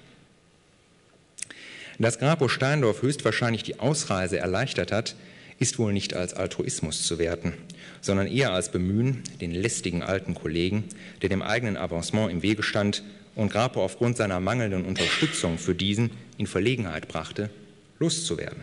Dass 1.99 2.19
Grapo 2.19 2.49
Steindorf 2.49 3.03
höchstwahrscheinlich 3.03 3.65
die 3.65 3.81
Ausreise 3.81 4.39
erleichtert 4.39 4.93
hat, 4.93 5.17
ist 5.59 5.79
wohl 5.79 5.93
nicht 5.93 6.15
als 6.15 6.35
Altruismus 6.35 7.05
zu 7.05 7.19
werten, 7.19 7.55
sondern 8.01 8.27
eher 8.27 8.53
als 8.53 8.71
Bemühen, 8.71 9.23
den 9.41 9.53
lästigen 9.53 10.03
alten 10.03 10.35
Kollegen, 10.35 10.85
der 11.23 11.29
dem 11.29 11.43
eigenen 11.43 11.77
Avancement 11.77 12.31
im 12.31 12.43
Wege 12.43 12.63
stand 12.63 13.03
und 13.35 13.53
Grapo 13.53 13.83
aufgrund 13.83 14.17
seiner 14.17 14.41
mangelnden 14.41 14.85
Unterstützung 14.85 15.59
für 15.59 15.75
diesen 15.75 16.11
in 16.37 16.47
Verlegenheit 16.47 17.09
brachte, 17.09 17.51
loszuwerden. 17.99 18.63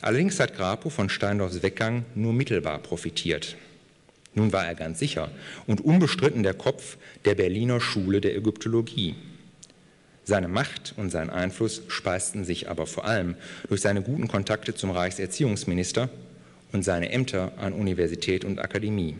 Allerdings 0.00 0.38
hat 0.38 0.54
Grapo 0.54 0.90
von 0.90 1.08
Steindorfs 1.08 1.62
Weggang 1.62 2.04
nur 2.14 2.32
mittelbar 2.32 2.78
profitiert. 2.78 3.56
Nun 4.34 4.52
war 4.52 4.66
er 4.66 4.74
ganz 4.74 4.98
sicher 4.98 5.30
und 5.66 5.80
unbestritten 5.80 6.42
der 6.42 6.54
Kopf 6.54 6.98
der 7.24 7.34
Berliner 7.34 7.80
Schule 7.80 8.20
der 8.20 8.36
Ägyptologie. 8.36 9.14
Seine 10.24 10.48
Macht 10.48 10.94
und 10.96 11.10
sein 11.10 11.28
Einfluss 11.28 11.82
speisten 11.88 12.44
sich 12.44 12.70
aber 12.70 12.86
vor 12.86 13.04
allem 13.04 13.36
durch 13.68 13.82
seine 13.82 14.00
guten 14.02 14.26
Kontakte 14.26 14.74
zum 14.74 14.90
Reichserziehungsminister 14.90 16.08
und 16.72 16.82
seine 16.82 17.12
Ämter 17.12 17.52
an 17.58 17.74
Universität 17.74 18.44
und 18.44 18.58
Akademie. 18.58 19.16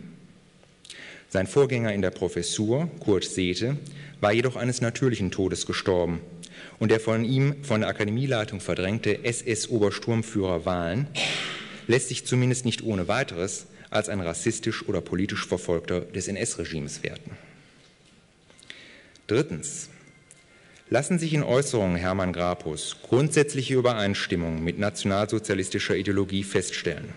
Sein 1.28 1.46
Vorgänger 1.46 1.92
in 1.92 2.00
der 2.00 2.10
Professur, 2.10 2.88
Kurt 3.00 3.24
Sethe, 3.24 3.76
war 4.20 4.32
jedoch 4.32 4.56
eines 4.56 4.80
natürlichen 4.80 5.30
Todes 5.30 5.66
gestorben 5.66 6.20
und 6.78 6.90
der 6.90 7.00
von 7.00 7.24
ihm 7.24 7.62
von 7.64 7.80
der 7.80 7.90
Akademieleitung 7.90 8.60
verdrängte 8.60 9.24
SS-Obersturmführer 9.24 10.64
Wahlen 10.64 11.06
lässt 11.86 12.08
sich 12.08 12.24
zumindest 12.24 12.64
nicht 12.64 12.82
ohne 12.82 13.08
weiteres 13.08 13.66
als 13.90 14.08
ein 14.08 14.20
rassistisch 14.20 14.88
oder 14.88 15.00
politisch 15.00 15.46
Verfolgter 15.46 16.00
des 16.00 16.28
NS-Regimes 16.28 17.02
werten. 17.02 17.32
Drittens 19.26 19.90
lassen 20.90 21.18
sich 21.18 21.32
in 21.32 21.42
Äußerungen 21.42 21.96
Hermann 21.96 22.32
Grapus 22.32 22.96
grundsätzliche 23.02 23.74
Übereinstimmungen 23.74 24.62
mit 24.62 24.78
nationalsozialistischer 24.78 25.96
Ideologie 25.96 26.44
feststellen. 26.44 27.14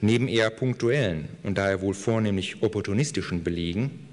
Neben 0.00 0.28
eher 0.28 0.50
punktuellen 0.50 1.28
und 1.42 1.58
daher 1.58 1.80
wohl 1.80 1.94
vornehmlich 1.94 2.62
opportunistischen 2.62 3.42
Belegen, 3.42 4.06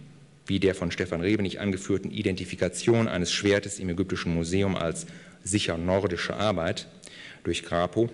wie 0.48 0.60
der 0.60 0.76
von 0.76 0.92
Stefan 0.92 1.22
Rebenich 1.22 1.60
angeführten 1.60 2.12
Identifikation 2.12 3.08
eines 3.08 3.32
Schwertes 3.32 3.80
im 3.80 3.90
Ägyptischen 3.90 4.34
Museum 4.34 4.76
als 4.76 5.06
sicher 5.44 5.78
nordische 5.78 6.36
Arbeit 6.36 6.88
durch 7.44 7.64
Grapo, 7.64 8.10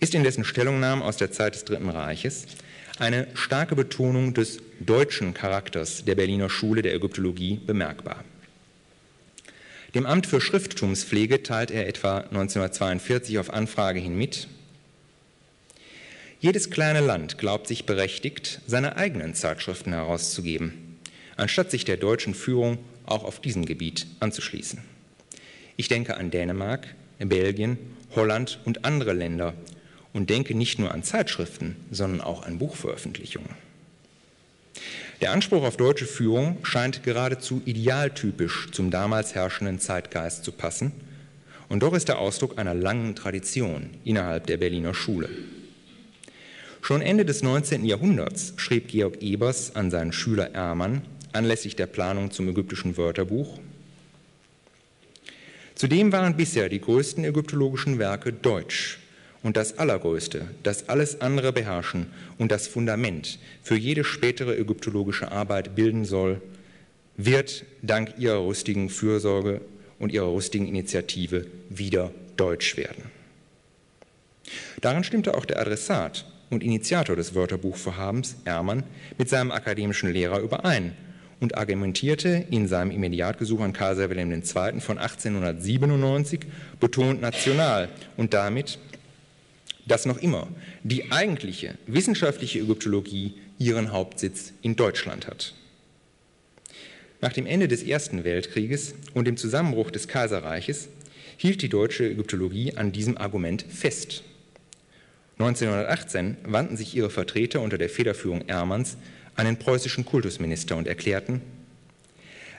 ist 0.00 0.14
in 0.14 0.24
dessen 0.24 0.44
Stellungnahmen 0.44 1.04
aus 1.04 1.16
der 1.16 1.30
Zeit 1.30 1.54
des 1.54 1.64
Dritten 1.64 1.90
Reiches 1.90 2.46
eine 2.98 3.28
starke 3.34 3.76
Betonung 3.76 4.34
des 4.34 4.60
deutschen 4.80 5.32
Charakters 5.34 6.04
der 6.04 6.16
Berliner 6.16 6.50
Schule 6.50 6.82
der 6.82 6.94
Ägyptologie 6.94 7.60
bemerkbar. 7.64 8.24
Dem 9.94 10.06
Amt 10.06 10.26
für 10.26 10.40
Schrifttumspflege 10.40 11.42
teilt 11.42 11.70
er 11.70 11.88
etwa 11.88 12.18
1942 12.18 13.38
auf 13.38 13.52
Anfrage 13.52 13.98
hin 13.98 14.16
mit, 14.16 14.46
jedes 16.42 16.70
kleine 16.70 17.00
Land 17.00 17.36
glaubt 17.36 17.66
sich 17.66 17.84
berechtigt, 17.84 18.62
seine 18.66 18.96
eigenen 18.96 19.34
Zeitschriften 19.34 19.92
herauszugeben, 19.92 20.96
anstatt 21.36 21.70
sich 21.70 21.84
der 21.84 21.98
deutschen 21.98 22.32
Führung 22.32 22.78
auch 23.04 23.24
auf 23.24 23.40
diesem 23.40 23.66
Gebiet 23.66 24.06
anzuschließen. 24.20 24.80
Ich 25.76 25.88
denke 25.88 26.16
an 26.16 26.30
Dänemark, 26.30 26.94
Belgien, 27.18 27.76
Holland 28.14 28.58
und 28.64 28.86
andere 28.86 29.12
Länder 29.12 29.52
und 30.14 30.30
denke 30.30 30.54
nicht 30.54 30.78
nur 30.78 30.92
an 30.92 31.02
Zeitschriften, 31.02 31.76
sondern 31.90 32.22
auch 32.22 32.46
an 32.46 32.58
Buchveröffentlichungen. 32.58 33.50
Der 35.20 35.32
Anspruch 35.32 35.64
auf 35.64 35.76
deutsche 35.76 36.06
Führung 36.06 36.64
scheint 36.64 37.02
geradezu 37.02 37.60
idealtypisch 37.66 38.70
zum 38.72 38.90
damals 38.90 39.34
herrschenden 39.34 39.78
Zeitgeist 39.78 40.44
zu 40.44 40.52
passen, 40.52 40.92
und 41.68 41.82
doch 41.82 41.92
ist 41.92 42.08
der 42.08 42.18
Ausdruck 42.18 42.58
einer 42.58 42.74
langen 42.74 43.14
Tradition 43.14 43.90
innerhalb 44.02 44.46
der 44.46 44.56
Berliner 44.56 44.94
Schule. 44.94 45.28
Schon 46.80 47.02
Ende 47.02 47.26
des 47.26 47.42
19. 47.42 47.84
Jahrhunderts 47.84 48.54
schrieb 48.56 48.88
Georg 48.88 49.22
Ebers 49.22 49.76
an 49.76 49.90
seinen 49.90 50.12
Schüler 50.12 50.52
Ermann 50.54 51.02
anlässlich 51.32 51.76
der 51.76 51.86
Planung 51.86 52.30
zum 52.30 52.48
ägyptischen 52.48 52.96
Wörterbuch. 52.96 53.60
Zudem 55.74 56.12
waren 56.12 56.36
bisher 56.36 56.68
die 56.68 56.80
größten 56.80 57.24
ägyptologischen 57.24 57.98
Werke 57.98 58.32
deutsch 58.32 58.98
und 59.42 59.56
das 59.56 59.78
Allergrößte, 59.78 60.48
das 60.62 60.88
alles 60.88 61.20
andere 61.20 61.52
beherrschen 61.52 62.06
und 62.38 62.52
das 62.52 62.68
Fundament 62.68 63.38
für 63.62 63.76
jede 63.76 64.04
spätere 64.04 64.58
ägyptologische 64.58 65.32
Arbeit 65.32 65.74
bilden 65.74 66.04
soll, 66.04 66.40
wird 67.16 67.64
dank 67.82 68.14
ihrer 68.18 68.46
rüstigen 68.46 68.88
Fürsorge 68.88 69.60
und 69.98 70.12
ihrer 70.12 70.32
rüstigen 70.32 70.66
Initiative 70.66 71.46
wieder 71.68 72.10
deutsch 72.36 72.76
werden. 72.76 73.04
Daran 74.80 75.04
stimmte 75.04 75.34
auch 75.34 75.44
der 75.44 75.60
Adressat 75.60 76.24
und 76.50 76.64
Initiator 76.64 77.16
des 77.16 77.34
Wörterbuchvorhabens, 77.34 78.36
Ermann, 78.44 78.82
mit 79.18 79.28
seinem 79.28 79.52
akademischen 79.52 80.12
Lehrer 80.12 80.40
überein 80.40 80.92
und 81.38 81.56
argumentierte 81.56 82.46
in 82.50 82.66
seinem 82.66 82.90
Immediatgesuch 82.90 83.60
an 83.60 83.72
Kaiser 83.72 84.10
Wilhelm 84.10 84.32
II. 84.32 84.80
von 84.80 84.98
1897 84.98 86.40
betont 86.80 87.20
national 87.20 87.88
und 88.16 88.34
damit 88.34 88.78
dass 89.86 90.06
noch 90.06 90.18
immer 90.18 90.48
die 90.82 91.10
eigentliche 91.10 91.76
wissenschaftliche 91.86 92.60
Ägyptologie 92.60 93.34
ihren 93.58 93.92
Hauptsitz 93.92 94.52
in 94.62 94.76
Deutschland 94.76 95.26
hat. 95.26 95.54
Nach 97.20 97.32
dem 97.32 97.46
Ende 97.46 97.68
des 97.68 97.82
Ersten 97.82 98.24
Weltkrieges 98.24 98.94
und 99.12 99.26
dem 99.26 99.36
Zusammenbruch 99.36 99.90
des 99.90 100.08
Kaiserreiches 100.08 100.88
hielt 101.36 101.60
die 101.62 101.68
deutsche 101.68 102.08
Ägyptologie 102.08 102.76
an 102.76 102.92
diesem 102.92 103.18
Argument 103.18 103.62
fest. 103.62 104.22
1918 105.38 106.36
wandten 106.44 106.76
sich 106.76 106.94
ihre 106.94 107.10
Vertreter 107.10 107.60
unter 107.60 107.78
der 107.78 107.88
Federführung 107.88 108.46
Ermanns 108.48 108.96
an 109.36 109.46
den 109.46 109.58
preußischen 109.58 110.04
Kultusminister 110.04 110.76
und 110.76 110.86
erklärten, 110.86 111.40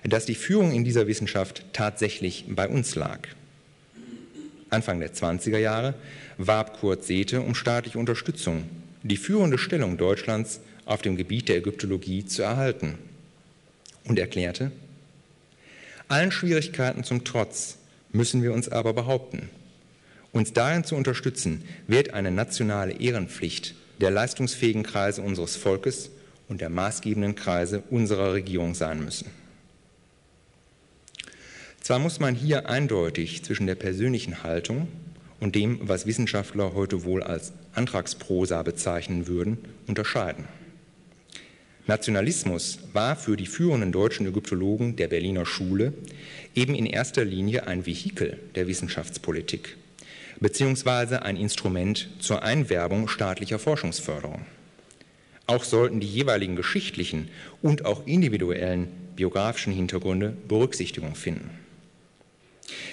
dass 0.04 0.26
die 0.26 0.36
Führung 0.36 0.72
in 0.72 0.84
dieser 0.84 1.08
Wissenschaft 1.08 1.64
tatsächlich 1.74 2.46
bei 2.48 2.68
uns 2.68 2.96
lag. 2.96 3.28
Anfang 4.72 5.02
der 5.02 5.14
20er 5.14 5.58
Jahre 5.58 5.96
warb 6.38 6.80
Kurt 6.80 7.04
Sethe 7.04 7.42
um 7.42 7.56
staatliche 7.56 8.00
Unterstützung, 8.00 8.64
die 9.04 9.18
führende 9.18 9.58
Stellung 9.58 9.98
Deutschlands 9.98 10.62
auf 10.86 11.02
dem 11.02 11.18
Gebiet 11.18 11.50
der 11.50 11.58
Ägyptologie 11.58 12.26
zu 12.26 12.42
erhalten 12.42 12.98
und 14.06 14.18
erklärte, 14.18 14.72
allen 16.08 16.32
Schwierigkeiten 16.32 17.04
zum 17.04 17.26
Trotz 17.26 17.80
müssen 18.14 18.44
wir 18.44 18.54
uns 18.54 18.70
aber 18.70 18.94
behaupten. 18.94 19.50
Uns 20.32 20.54
darin 20.54 20.86
zu 20.86 20.96
unterstützen, 20.96 21.66
wird 21.88 22.14
eine 22.14 22.32
nationale 22.32 22.94
Ehrenpflicht 22.94 23.76
der 24.00 24.12
leistungsfähigen 24.12 24.84
Kreise 24.84 25.22
unseres 25.22 25.58
Volkes 25.58 26.12
und 26.48 26.62
der 26.62 26.70
maßgebenden 26.70 27.36
Kreise 27.36 27.84
unserer 27.90 28.32
Regierung 28.32 28.74
sein 28.74 29.04
müssen. 29.04 29.41
Zwar 31.82 32.00
muss 32.00 32.20
man 32.20 32.36
hier 32.36 32.70
eindeutig 32.70 33.44
zwischen 33.44 33.68
der 33.68 33.76
persönlichen 33.76 34.44
Haltung 34.44 34.88
und 35.40 35.56
dem, 35.56 35.80
was 35.82 36.06
Wissenschaftler 36.06 36.74
heute 36.74 37.04
wohl 37.04 37.22
als 37.24 37.54
Antragsprosa 37.74 38.64
bezeichnen 38.64 39.28
würden, 39.28 39.58
unterscheiden. 39.88 40.46
Nationalismus 41.88 42.80
war 42.94 43.16
für 43.16 43.36
die 43.36 43.48
führenden 43.48 43.92
deutschen 43.92 44.28
Ägyptologen 44.28 44.96
der 44.96 45.08
Berliner 45.08 45.46
Schule 45.46 45.94
eben 46.56 46.76
in 46.76 46.86
erster 46.86 47.26
Linie 47.26 47.68
ein 47.68 47.86
Vehikel 47.86 48.40
der 48.56 48.68
Wissenschaftspolitik 48.68 49.78
beziehungsweise 50.42 51.22
ein 51.22 51.38
Instrument 51.38 52.10
zur 52.20 52.44
Einwerbung 52.44 53.08
staatlicher 53.08 53.60
Forschungsförderung. 53.60 54.42
Auch 55.48 55.64
sollten 55.64 56.00
die 56.00 56.08
jeweiligen 56.08 56.56
geschichtlichen 56.56 57.30
und 57.62 57.86
auch 57.86 58.06
individuellen 58.08 58.88
biografischen 59.16 59.72
Hintergründe 59.72 60.36
Berücksichtigung 60.48 61.16
finden. 61.16 61.61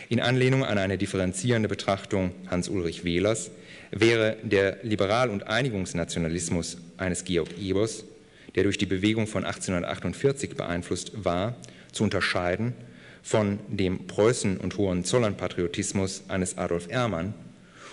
In 0.08 0.20
Anlehnung 0.20 0.64
an 0.64 0.78
eine 0.78 0.98
differenzierende 0.98 1.68
Betrachtung 1.68 2.32
Hans-Ulrich 2.50 3.04
Wehlers 3.04 3.50
wäre 3.90 4.36
der 4.42 4.78
Liberal- 4.82 5.30
und 5.30 5.46
Einigungsnationalismus 5.46 6.78
eines 6.96 7.24
Georg 7.24 7.58
Ebers, 7.58 8.04
der 8.54 8.64
durch 8.64 8.78
die 8.78 8.86
Bewegung 8.86 9.26
von 9.26 9.44
1848 9.44 10.56
beeinflusst 10.56 11.12
war, 11.24 11.56
zu 11.92 12.04
unterscheiden 12.04 12.74
von 13.22 13.58
dem 13.68 14.06
Preußen- 14.06 14.58
und 14.58 14.76
Hohenzollern-Patriotismus 14.76 16.24
eines 16.28 16.56
Adolf 16.56 16.88
Ermann 16.88 17.34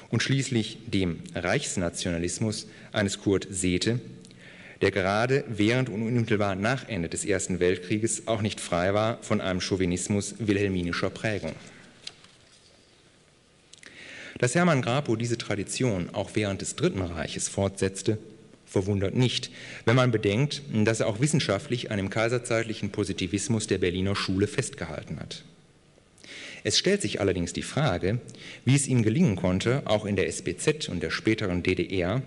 und 0.10 0.24
schließlich 0.24 0.80
dem 0.88 1.20
Reichsnationalismus 1.34 2.68
eines 2.94 3.20
Kurt 3.20 3.48
Sethe, 3.50 4.00
der 4.82 4.92
gerade 4.92 5.44
während 5.48 5.90
und 5.90 6.04
unmittelbar 6.04 6.56
nach 6.56 6.88
Ende 6.88 7.10
des 7.10 7.26
Ersten 7.26 7.60
Weltkrieges 7.60 8.28
auch 8.28 8.42
nicht 8.42 8.60
frei 8.60 8.94
war 8.94 9.22
von 9.24 9.42
einem 9.42 9.62
Chauvinismus 9.62 10.36
wilhelminischer 10.40 11.10
Prägung. 11.10 11.54
Dass 14.38 14.54
Hermann 14.54 14.82
Grapo 14.82 15.16
diese 15.16 15.38
Tradition 15.38 16.10
auch 16.12 16.32
während 16.34 16.62
des 16.62 16.76
Dritten 16.76 17.02
Reiches 17.02 17.48
fortsetzte, 17.48 18.18
verwundert 18.66 19.16
nicht, 19.16 19.50
wenn 19.86 19.96
man 19.96 20.12
bedenkt, 20.12 20.62
dass 20.74 21.00
er 21.00 21.08
auch 21.08 21.22
wissenschaftlich 21.22 21.90
an 21.92 21.98
dem 21.98 22.10
kaiserzeitlichen 22.10 22.90
Positivismus 22.90 23.68
der 23.68 23.78
Berliner 23.78 24.16
Schule 24.16 24.48
festgehalten 24.48 25.20
hat. 25.20 25.46
Es 26.66 26.78
stellt 26.78 27.02
sich 27.02 27.22
allerdings 27.22 27.54
die 27.54 27.62
Frage, 27.62 28.20
wie 28.66 28.76
es 28.76 28.88
ihm 28.88 29.04
gelingen 29.04 29.38
konnte, 29.38 29.84
auch 29.86 30.04
in 30.04 30.18
der 30.18 30.28
SBZ 30.28 30.90
und 30.90 31.02
der 31.02 31.12
späteren 31.12 31.64
DDR 31.64 32.22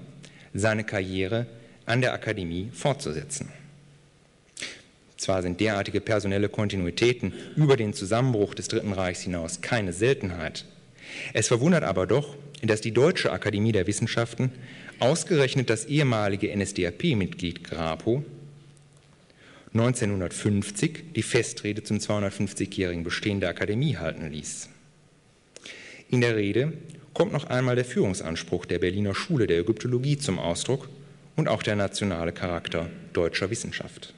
seine 0.55 0.85
Karriere 0.85 1.47
an 1.85 2.01
der 2.01 2.15
Akademie 2.15 2.71
fortzusetzen. 2.73 3.51
Zwar 5.19 5.43
sind 5.43 5.61
derartige 5.61 6.01
personelle 6.01 6.49
Kontinuitäten 6.49 7.35
über 7.57 7.77
den 7.77 7.93
Zusammenbruch 7.93 8.55
des 8.55 8.69
Dritten 8.69 8.93
Reichs 8.93 9.23
hinaus 9.23 9.61
keine 9.61 9.93
Seltenheit, 9.93 10.65
es 11.33 11.49
verwundert 11.49 11.85
aber 11.85 12.07
doch, 12.07 12.37
dass 12.63 12.81
die 12.81 12.93
Deutsche 12.93 13.33
Akademie 13.33 13.73
der 13.73 13.87
Wissenschaften 13.87 14.53
ausgerechnet 14.99 15.71
das 15.71 15.85
ehemalige 15.85 16.55
NSDAP-Mitglied 16.57 17.65
Grapo 17.65 18.25
1950 19.75 21.13
die 21.15 21.23
Festrede 21.23 21.83
zum 21.83 21.99
250-jährigen 21.99 23.05
Bestehen 23.05 23.41
der 23.41 23.51
Akademie 23.51 23.97
halten 23.97 24.31
ließ. 24.31 24.71
In 26.11 26.21
der 26.21 26.37
Rede 26.37 26.73
kommt 27.13 27.33
noch 27.33 27.45
einmal 27.45 27.77
der 27.77 27.85
Führungsanspruch 27.85 28.65
der 28.65 28.79
Berliner 28.79 29.15
Schule 29.15 29.47
der 29.47 29.59
Ägyptologie 29.59 30.19
zum 30.19 30.39
Ausdruck 30.39 30.89
und 31.37 31.49
auch 31.49 31.63
der 31.63 31.77
nationale 31.77 32.33
Charakter 32.33 32.91
deutscher 33.13 33.51
Wissenschaft. 33.51 34.15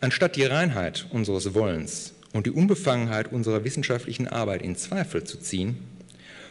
Anstatt 0.00 0.36
die 0.36 0.44
Reinheit 0.44 1.06
unseres 1.10 1.54
Wollens 1.54 2.13
und 2.34 2.46
die 2.46 2.50
Unbefangenheit 2.50 3.32
unserer 3.32 3.64
wissenschaftlichen 3.64 4.28
Arbeit 4.28 4.60
in 4.60 4.76
Zweifel 4.76 5.24
zu 5.24 5.38
ziehen, 5.38 5.78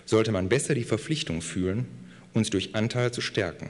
sollte 0.06 0.32
man 0.32 0.50
besser 0.50 0.74
die 0.74 0.86
Verpflichtung 0.86 1.42
fühlen, 1.42 1.86
uns 2.34 2.50
durch 2.50 2.74
Anteil 2.74 3.12
zu 3.12 3.22
stärken. 3.22 3.70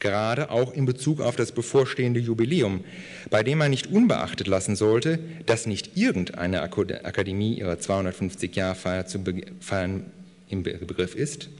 Gerade 0.00 0.50
auch 0.50 0.72
in 0.72 0.86
Bezug 0.86 1.20
auf 1.20 1.36
das 1.36 1.52
bevorstehende 1.52 2.18
Jubiläum, 2.18 2.82
bei 3.30 3.42
dem 3.42 3.58
man 3.58 3.70
nicht 3.70 3.86
unbeachtet 3.86 4.46
lassen 4.46 4.74
sollte, 4.74 5.18
dass 5.46 5.66
nicht 5.66 5.96
irgendeine 5.96 6.62
Akademie 6.62 7.58
ihre 7.58 7.74
250-Jahr-Feier 7.74 9.06
zu 9.06 9.22
feiern 9.60 10.06
im 10.48 10.62
Begriff 10.62 11.14
ist, 11.14 11.50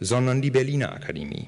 sondern 0.00 0.42
die 0.42 0.50
Berliner 0.50 0.92
Akademie, 0.92 1.46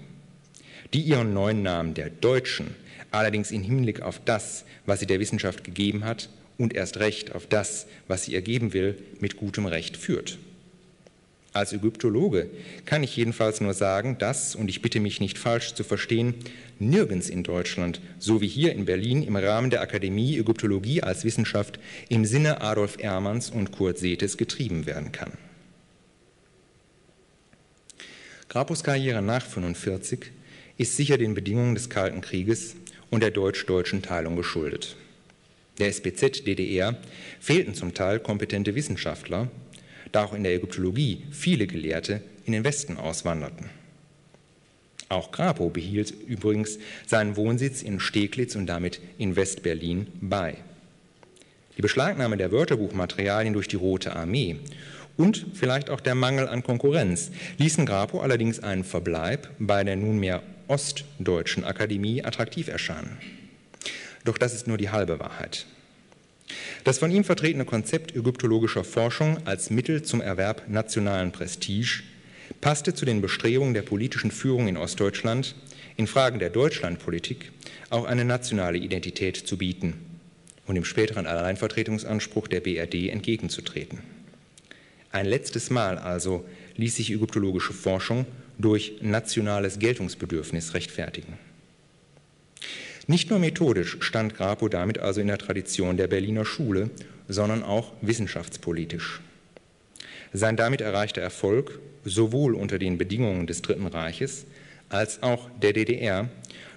die 0.95 1.01
ihren 1.01 1.35
neuen 1.35 1.63
Namen 1.63 1.95
der 1.95 2.11
Deutschen 2.11 2.75
allerdings 3.11 3.51
im 3.51 3.63
Hinblick 3.63 4.01
auf 4.03 4.21
das, 4.25 4.65
was 4.87 5.01
sie 5.01 5.07
der 5.07 5.21
Wissenschaft 5.21 5.65
gegeben 5.65 6.05
hat, 6.05 6.29
und 6.59 6.75
erst 6.75 6.99
recht 6.99 7.35
auf 7.35 7.47
das, 7.47 7.87
was 8.09 8.25
sie 8.25 8.35
ergeben 8.35 8.73
will, 8.73 8.99
mit 9.21 9.37
gutem 9.37 9.67
Recht 9.67 9.97
führt. 9.97 10.39
Als 11.55 11.73
Ägyptologe 11.73 12.51
kann 12.85 13.03
ich 13.03 13.17
jedenfalls 13.17 13.61
nur 13.61 13.73
sagen, 13.73 14.19
dass, 14.19 14.55
und 14.55 14.69
ich 14.69 14.83
bitte 14.83 15.01
mich 15.01 15.21
nicht 15.21 15.39
falsch 15.39 15.75
zu 15.75 15.83
verstehen, 15.83 16.35
nirgends 16.79 17.31
in 17.31 17.43
Deutschland, 17.43 18.01
so 18.19 18.41
wie 18.41 18.49
hier 18.49 18.73
in 18.73 18.85
Berlin 18.85 19.23
im 19.23 19.35
Rahmen 19.35 19.71
der 19.71 19.81
Akademie 19.81 20.37
Ägyptologie 20.37 21.03
als 21.03 21.25
Wissenschaft 21.25 21.81
im 22.09 22.25
Sinne 22.27 22.61
Adolf 22.61 22.99
Ermanns 23.01 23.51
und 23.51 23.73
Kurt 23.73 23.99
Sethes 23.99 24.37
getrieben 24.37 24.85
werden 24.85 25.11
kann. 25.11 25.33
Grapus 28.49 28.85
Karriere 28.85 29.23
nach 29.23 29.45
1945 29.45 30.31
ist 30.77 30.97
sicher 30.97 31.19
den 31.19 31.35
Bedingungen 31.35 31.75
des 31.75 31.91
Kalten 31.91 32.21
Krieges 32.21 32.77
und 33.11 33.23
der 33.23 33.31
deutsch-deutschen 33.31 34.03
Teilung 34.03 34.37
geschuldet 34.37 34.97
der 35.79 35.89
SBZ 35.89 36.47
DDR 36.47 36.97
fehlten 37.41 37.75
zum 37.75 37.95
Teil 37.95 38.21
kompetente 38.21 38.75
Wissenschaftler, 38.75 39.49
da 40.13 40.25
auch 40.25 40.35
in 40.35 40.45
der 40.45 40.55
Ägyptologie 40.55 41.25
viele 41.31 41.67
Gelehrte 41.67 42.23
in 42.45 42.53
den 42.53 42.65
Westen 42.65 42.97
auswanderten. 42.97 43.71
Auch 45.09 45.31
Grapo 45.31 45.71
behielt 45.71 46.11
übrigens 46.27 46.79
seinen 47.07 47.37
Wohnsitz 47.37 47.83
in 47.83 47.99
Steglitz 47.99 48.57
und 48.57 48.67
damit 48.67 49.01
in 49.17 49.37
Westberlin 49.37 50.09
bei. 50.21 50.57
Die 51.77 51.83
Beschlagnahme 51.83 52.37
der 52.37 52.53
Wörterbuchmaterialien 52.53 53.55
durch 53.55 53.69
die 53.69 53.77
Rote 53.77 54.15
Armee 54.15 54.57
und 55.17 55.47
vielleicht 55.55 55.91
auch 55.91 56.01
der 56.01 56.15
Mangel 56.15 56.49
an 56.49 56.63
Konkurrenz 56.63 57.31
ließen 57.57 57.87
Grapo 57.87 58.21
allerdings 58.21 58.61
einen 58.61 58.85
Verbleib 58.85 59.49
bei 59.59 59.83
der 59.83 59.97
nunmehr 59.97 60.43
Ostdeutschen 60.67 61.65
Akademie 61.65 62.25
attraktiv 62.25 62.69
erscheinen. 62.69 63.17
Doch 64.25 64.39
das 64.39 64.55
ist 64.55 64.67
nur 64.67 64.79
die 64.79 64.91
halbe 64.91 65.19
Wahrheit. 65.21 65.67
Das 66.85 66.99
von 66.99 67.11
ihm 67.11 67.25
vertretene 67.25 67.65
Konzept 67.65 68.15
ägyptologischer 68.15 68.85
Forschung 68.85 69.47
als 69.47 69.71
Mittel 69.71 70.03
zum 70.03 70.21
Erwerb 70.21 70.69
nationalen 70.69 71.33
Prestige 71.33 72.03
passte 72.61 72.95
zu 72.95 73.05
den 73.05 73.21
Bestrebungen 73.21 73.75
der 73.75 73.83
politischen 73.83 74.31
Führung 74.31 74.69
in 74.69 74.77
Ostdeutschland, 74.77 75.55
in 75.97 76.07
Fragen 76.07 76.39
der 76.39 76.51
Deutschlandpolitik 76.51 77.53
auch 77.91 78.05
eine 78.05 78.25
nationale 78.25 78.79
Identität 78.79 79.37
zu 79.37 79.59
bieten 79.59 79.95
und 80.67 80.75
dem 80.75 80.85
späteren 80.85 81.27
Alleinvertretungsanspruch 81.27 82.49
der 82.49 82.61
BRD 82.61 83.11
entgegenzutreten. 83.11 83.99
Ein 85.11 85.27
letztes 85.27 85.71
Mal 85.71 85.99
also 85.99 86.45
ließ 86.77 86.97
sich 86.97 87.11
ägyptologische 87.11 87.73
Forschung 87.73 88.27
durch 88.59 88.95
nationales 89.01 89.79
Geltungsbedürfnis 89.79 90.75
rechtfertigen. 90.75 91.39
Nicht 93.11 93.31
nur 93.31 93.39
methodisch 93.39 93.97
stand 94.01 94.37
Grapo 94.37 94.69
damit 94.69 94.99
also 94.99 95.23
in 95.23 95.29
der 95.29 95.39
Tradition 95.39 95.97
der 95.97 96.09
Berliner 96.09 96.45
Schule, 96.45 96.91
sondern 97.27 97.63
auch 97.63 97.95
wissenschaftspolitisch. 98.03 99.23
Sein 100.35 100.59
damit 100.59 100.83
erreichter 100.83 101.23
Erfolg, 101.23 101.81
sowohl 102.05 102.55
unter 102.55 102.79
den 102.79 102.99
Bedingungen 102.99 103.47
des 103.47 103.63
Dritten 103.63 103.87
Reiches 103.87 104.45
als 104.91 105.23
auch 105.23 105.49
der 105.63 105.73
DDR, 105.73 106.29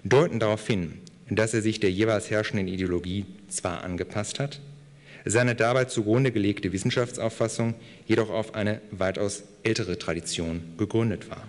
deuten 0.06 0.40
darauf 0.40 0.66
hin, 0.66 1.00
dass 1.30 1.54
er 1.54 1.62
sich 1.62 1.82
der 1.82 1.92
jeweils 1.92 2.32
herrschenden 2.32 2.70
Ideologie 2.70 3.26
zwar 3.50 3.84
angepasst 3.84 4.40
hat, 4.40 4.62
seine 5.26 5.54
dabei 5.54 5.84
zugrunde 5.84 6.32
gelegte 6.32 6.72
Wissenschaftsauffassung 6.72 7.74
jedoch 8.08 8.30
auf 8.30 8.56
eine 8.56 8.80
weitaus 8.92 9.44
ältere 9.64 10.00
Tradition 10.00 10.62
gegründet 10.78 11.30
war. 11.30 11.46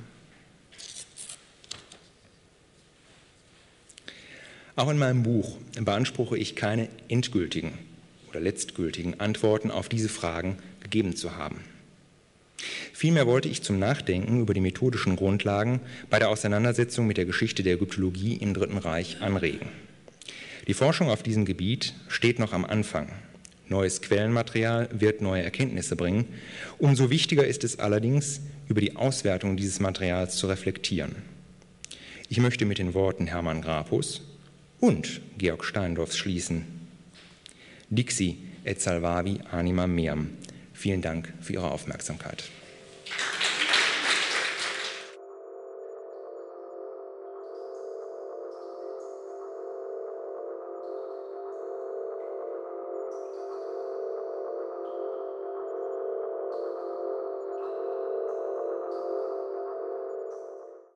Auch 4.74 4.88
in 4.88 4.98
meinem 4.98 5.22
Buch 5.22 5.58
beanspruche 5.80 6.38
ich 6.38 6.56
keine 6.56 6.88
endgültigen 7.08 7.72
oder 8.30 8.40
letztgültigen 8.40 9.20
Antworten 9.20 9.70
auf 9.70 9.90
diese 9.90 10.08
Fragen 10.08 10.56
gegeben 10.80 11.14
zu 11.14 11.36
haben. 11.36 11.60
Vielmehr 12.94 13.26
wollte 13.26 13.48
ich 13.48 13.62
zum 13.62 13.78
Nachdenken 13.78 14.40
über 14.40 14.54
die 14.54 14.60
methodischen 14.60 15.16
Grundlagen 15.16 15.80
bei 16.08 16.18
der 16.18 16.30
Auseinandersetzung 16.30 17.06
mit 17.06 17.18
der 17.18 17.26
Geschichte 17.26 17.62
der 17.62 17.74
Ägyptologie 17.74 18.36
im 18.36 18.54
Dritten 18.54 18.78
Reich 18.78 19.20
anregen. 19.20 19.68
Die 20.68 20.74
Forschung 20.74 21.10
auf 21.10 21.22
diesem 21.22 21.44
Gebiet 21.44 21.94
steht 22.08 22.38
noch 22.38 22.52
am 22.52 22.64
Anfang. 22.64 23.08
Neues 23.68 24.00
Quellenmaterial 24.00 24.88
wird 24.92 25.20
neue 25.20 25.42
Erkenntnisse 25.42 25.96
bringen. 25.96 26.26
Umso 26.78 27.10
wichtiger 27.10 27.46
ist 27.46 27.64
es 27.64 27.78
allerdings, 27.78 28.40
über 28.68 28.80
die 28.80 28.96
Auswertung 28.96 29.56
dieses 29.56 29.80
Materials 29.80 30.36
zu 30.36 30.46
reflektieren. 30.46 31.16
Ich 32.28 32.38
möchte 32.38 32.64
mit 32.64 32.78
den 32.78 32.94
Worten 32.94 33.26
Hermann 33.26 33.60
Grapus 33.60 34.22
und 34.82 35.20
Georg 35.38 35.64
Steindorfs 35.64 36.16
schließen. 36.16 36.64
Dixi 37.88 38.38
et 38.64 38.80
salvavi 38.80 39.38
anima 39.52 39.86
meam. 39.86 40.36
Vielen 40.72 41.00
Dank 41.00 41.32
für 41.40 41.52
Ihre 41.52 41.70
Aufmerksamkeit. 41.70 42.42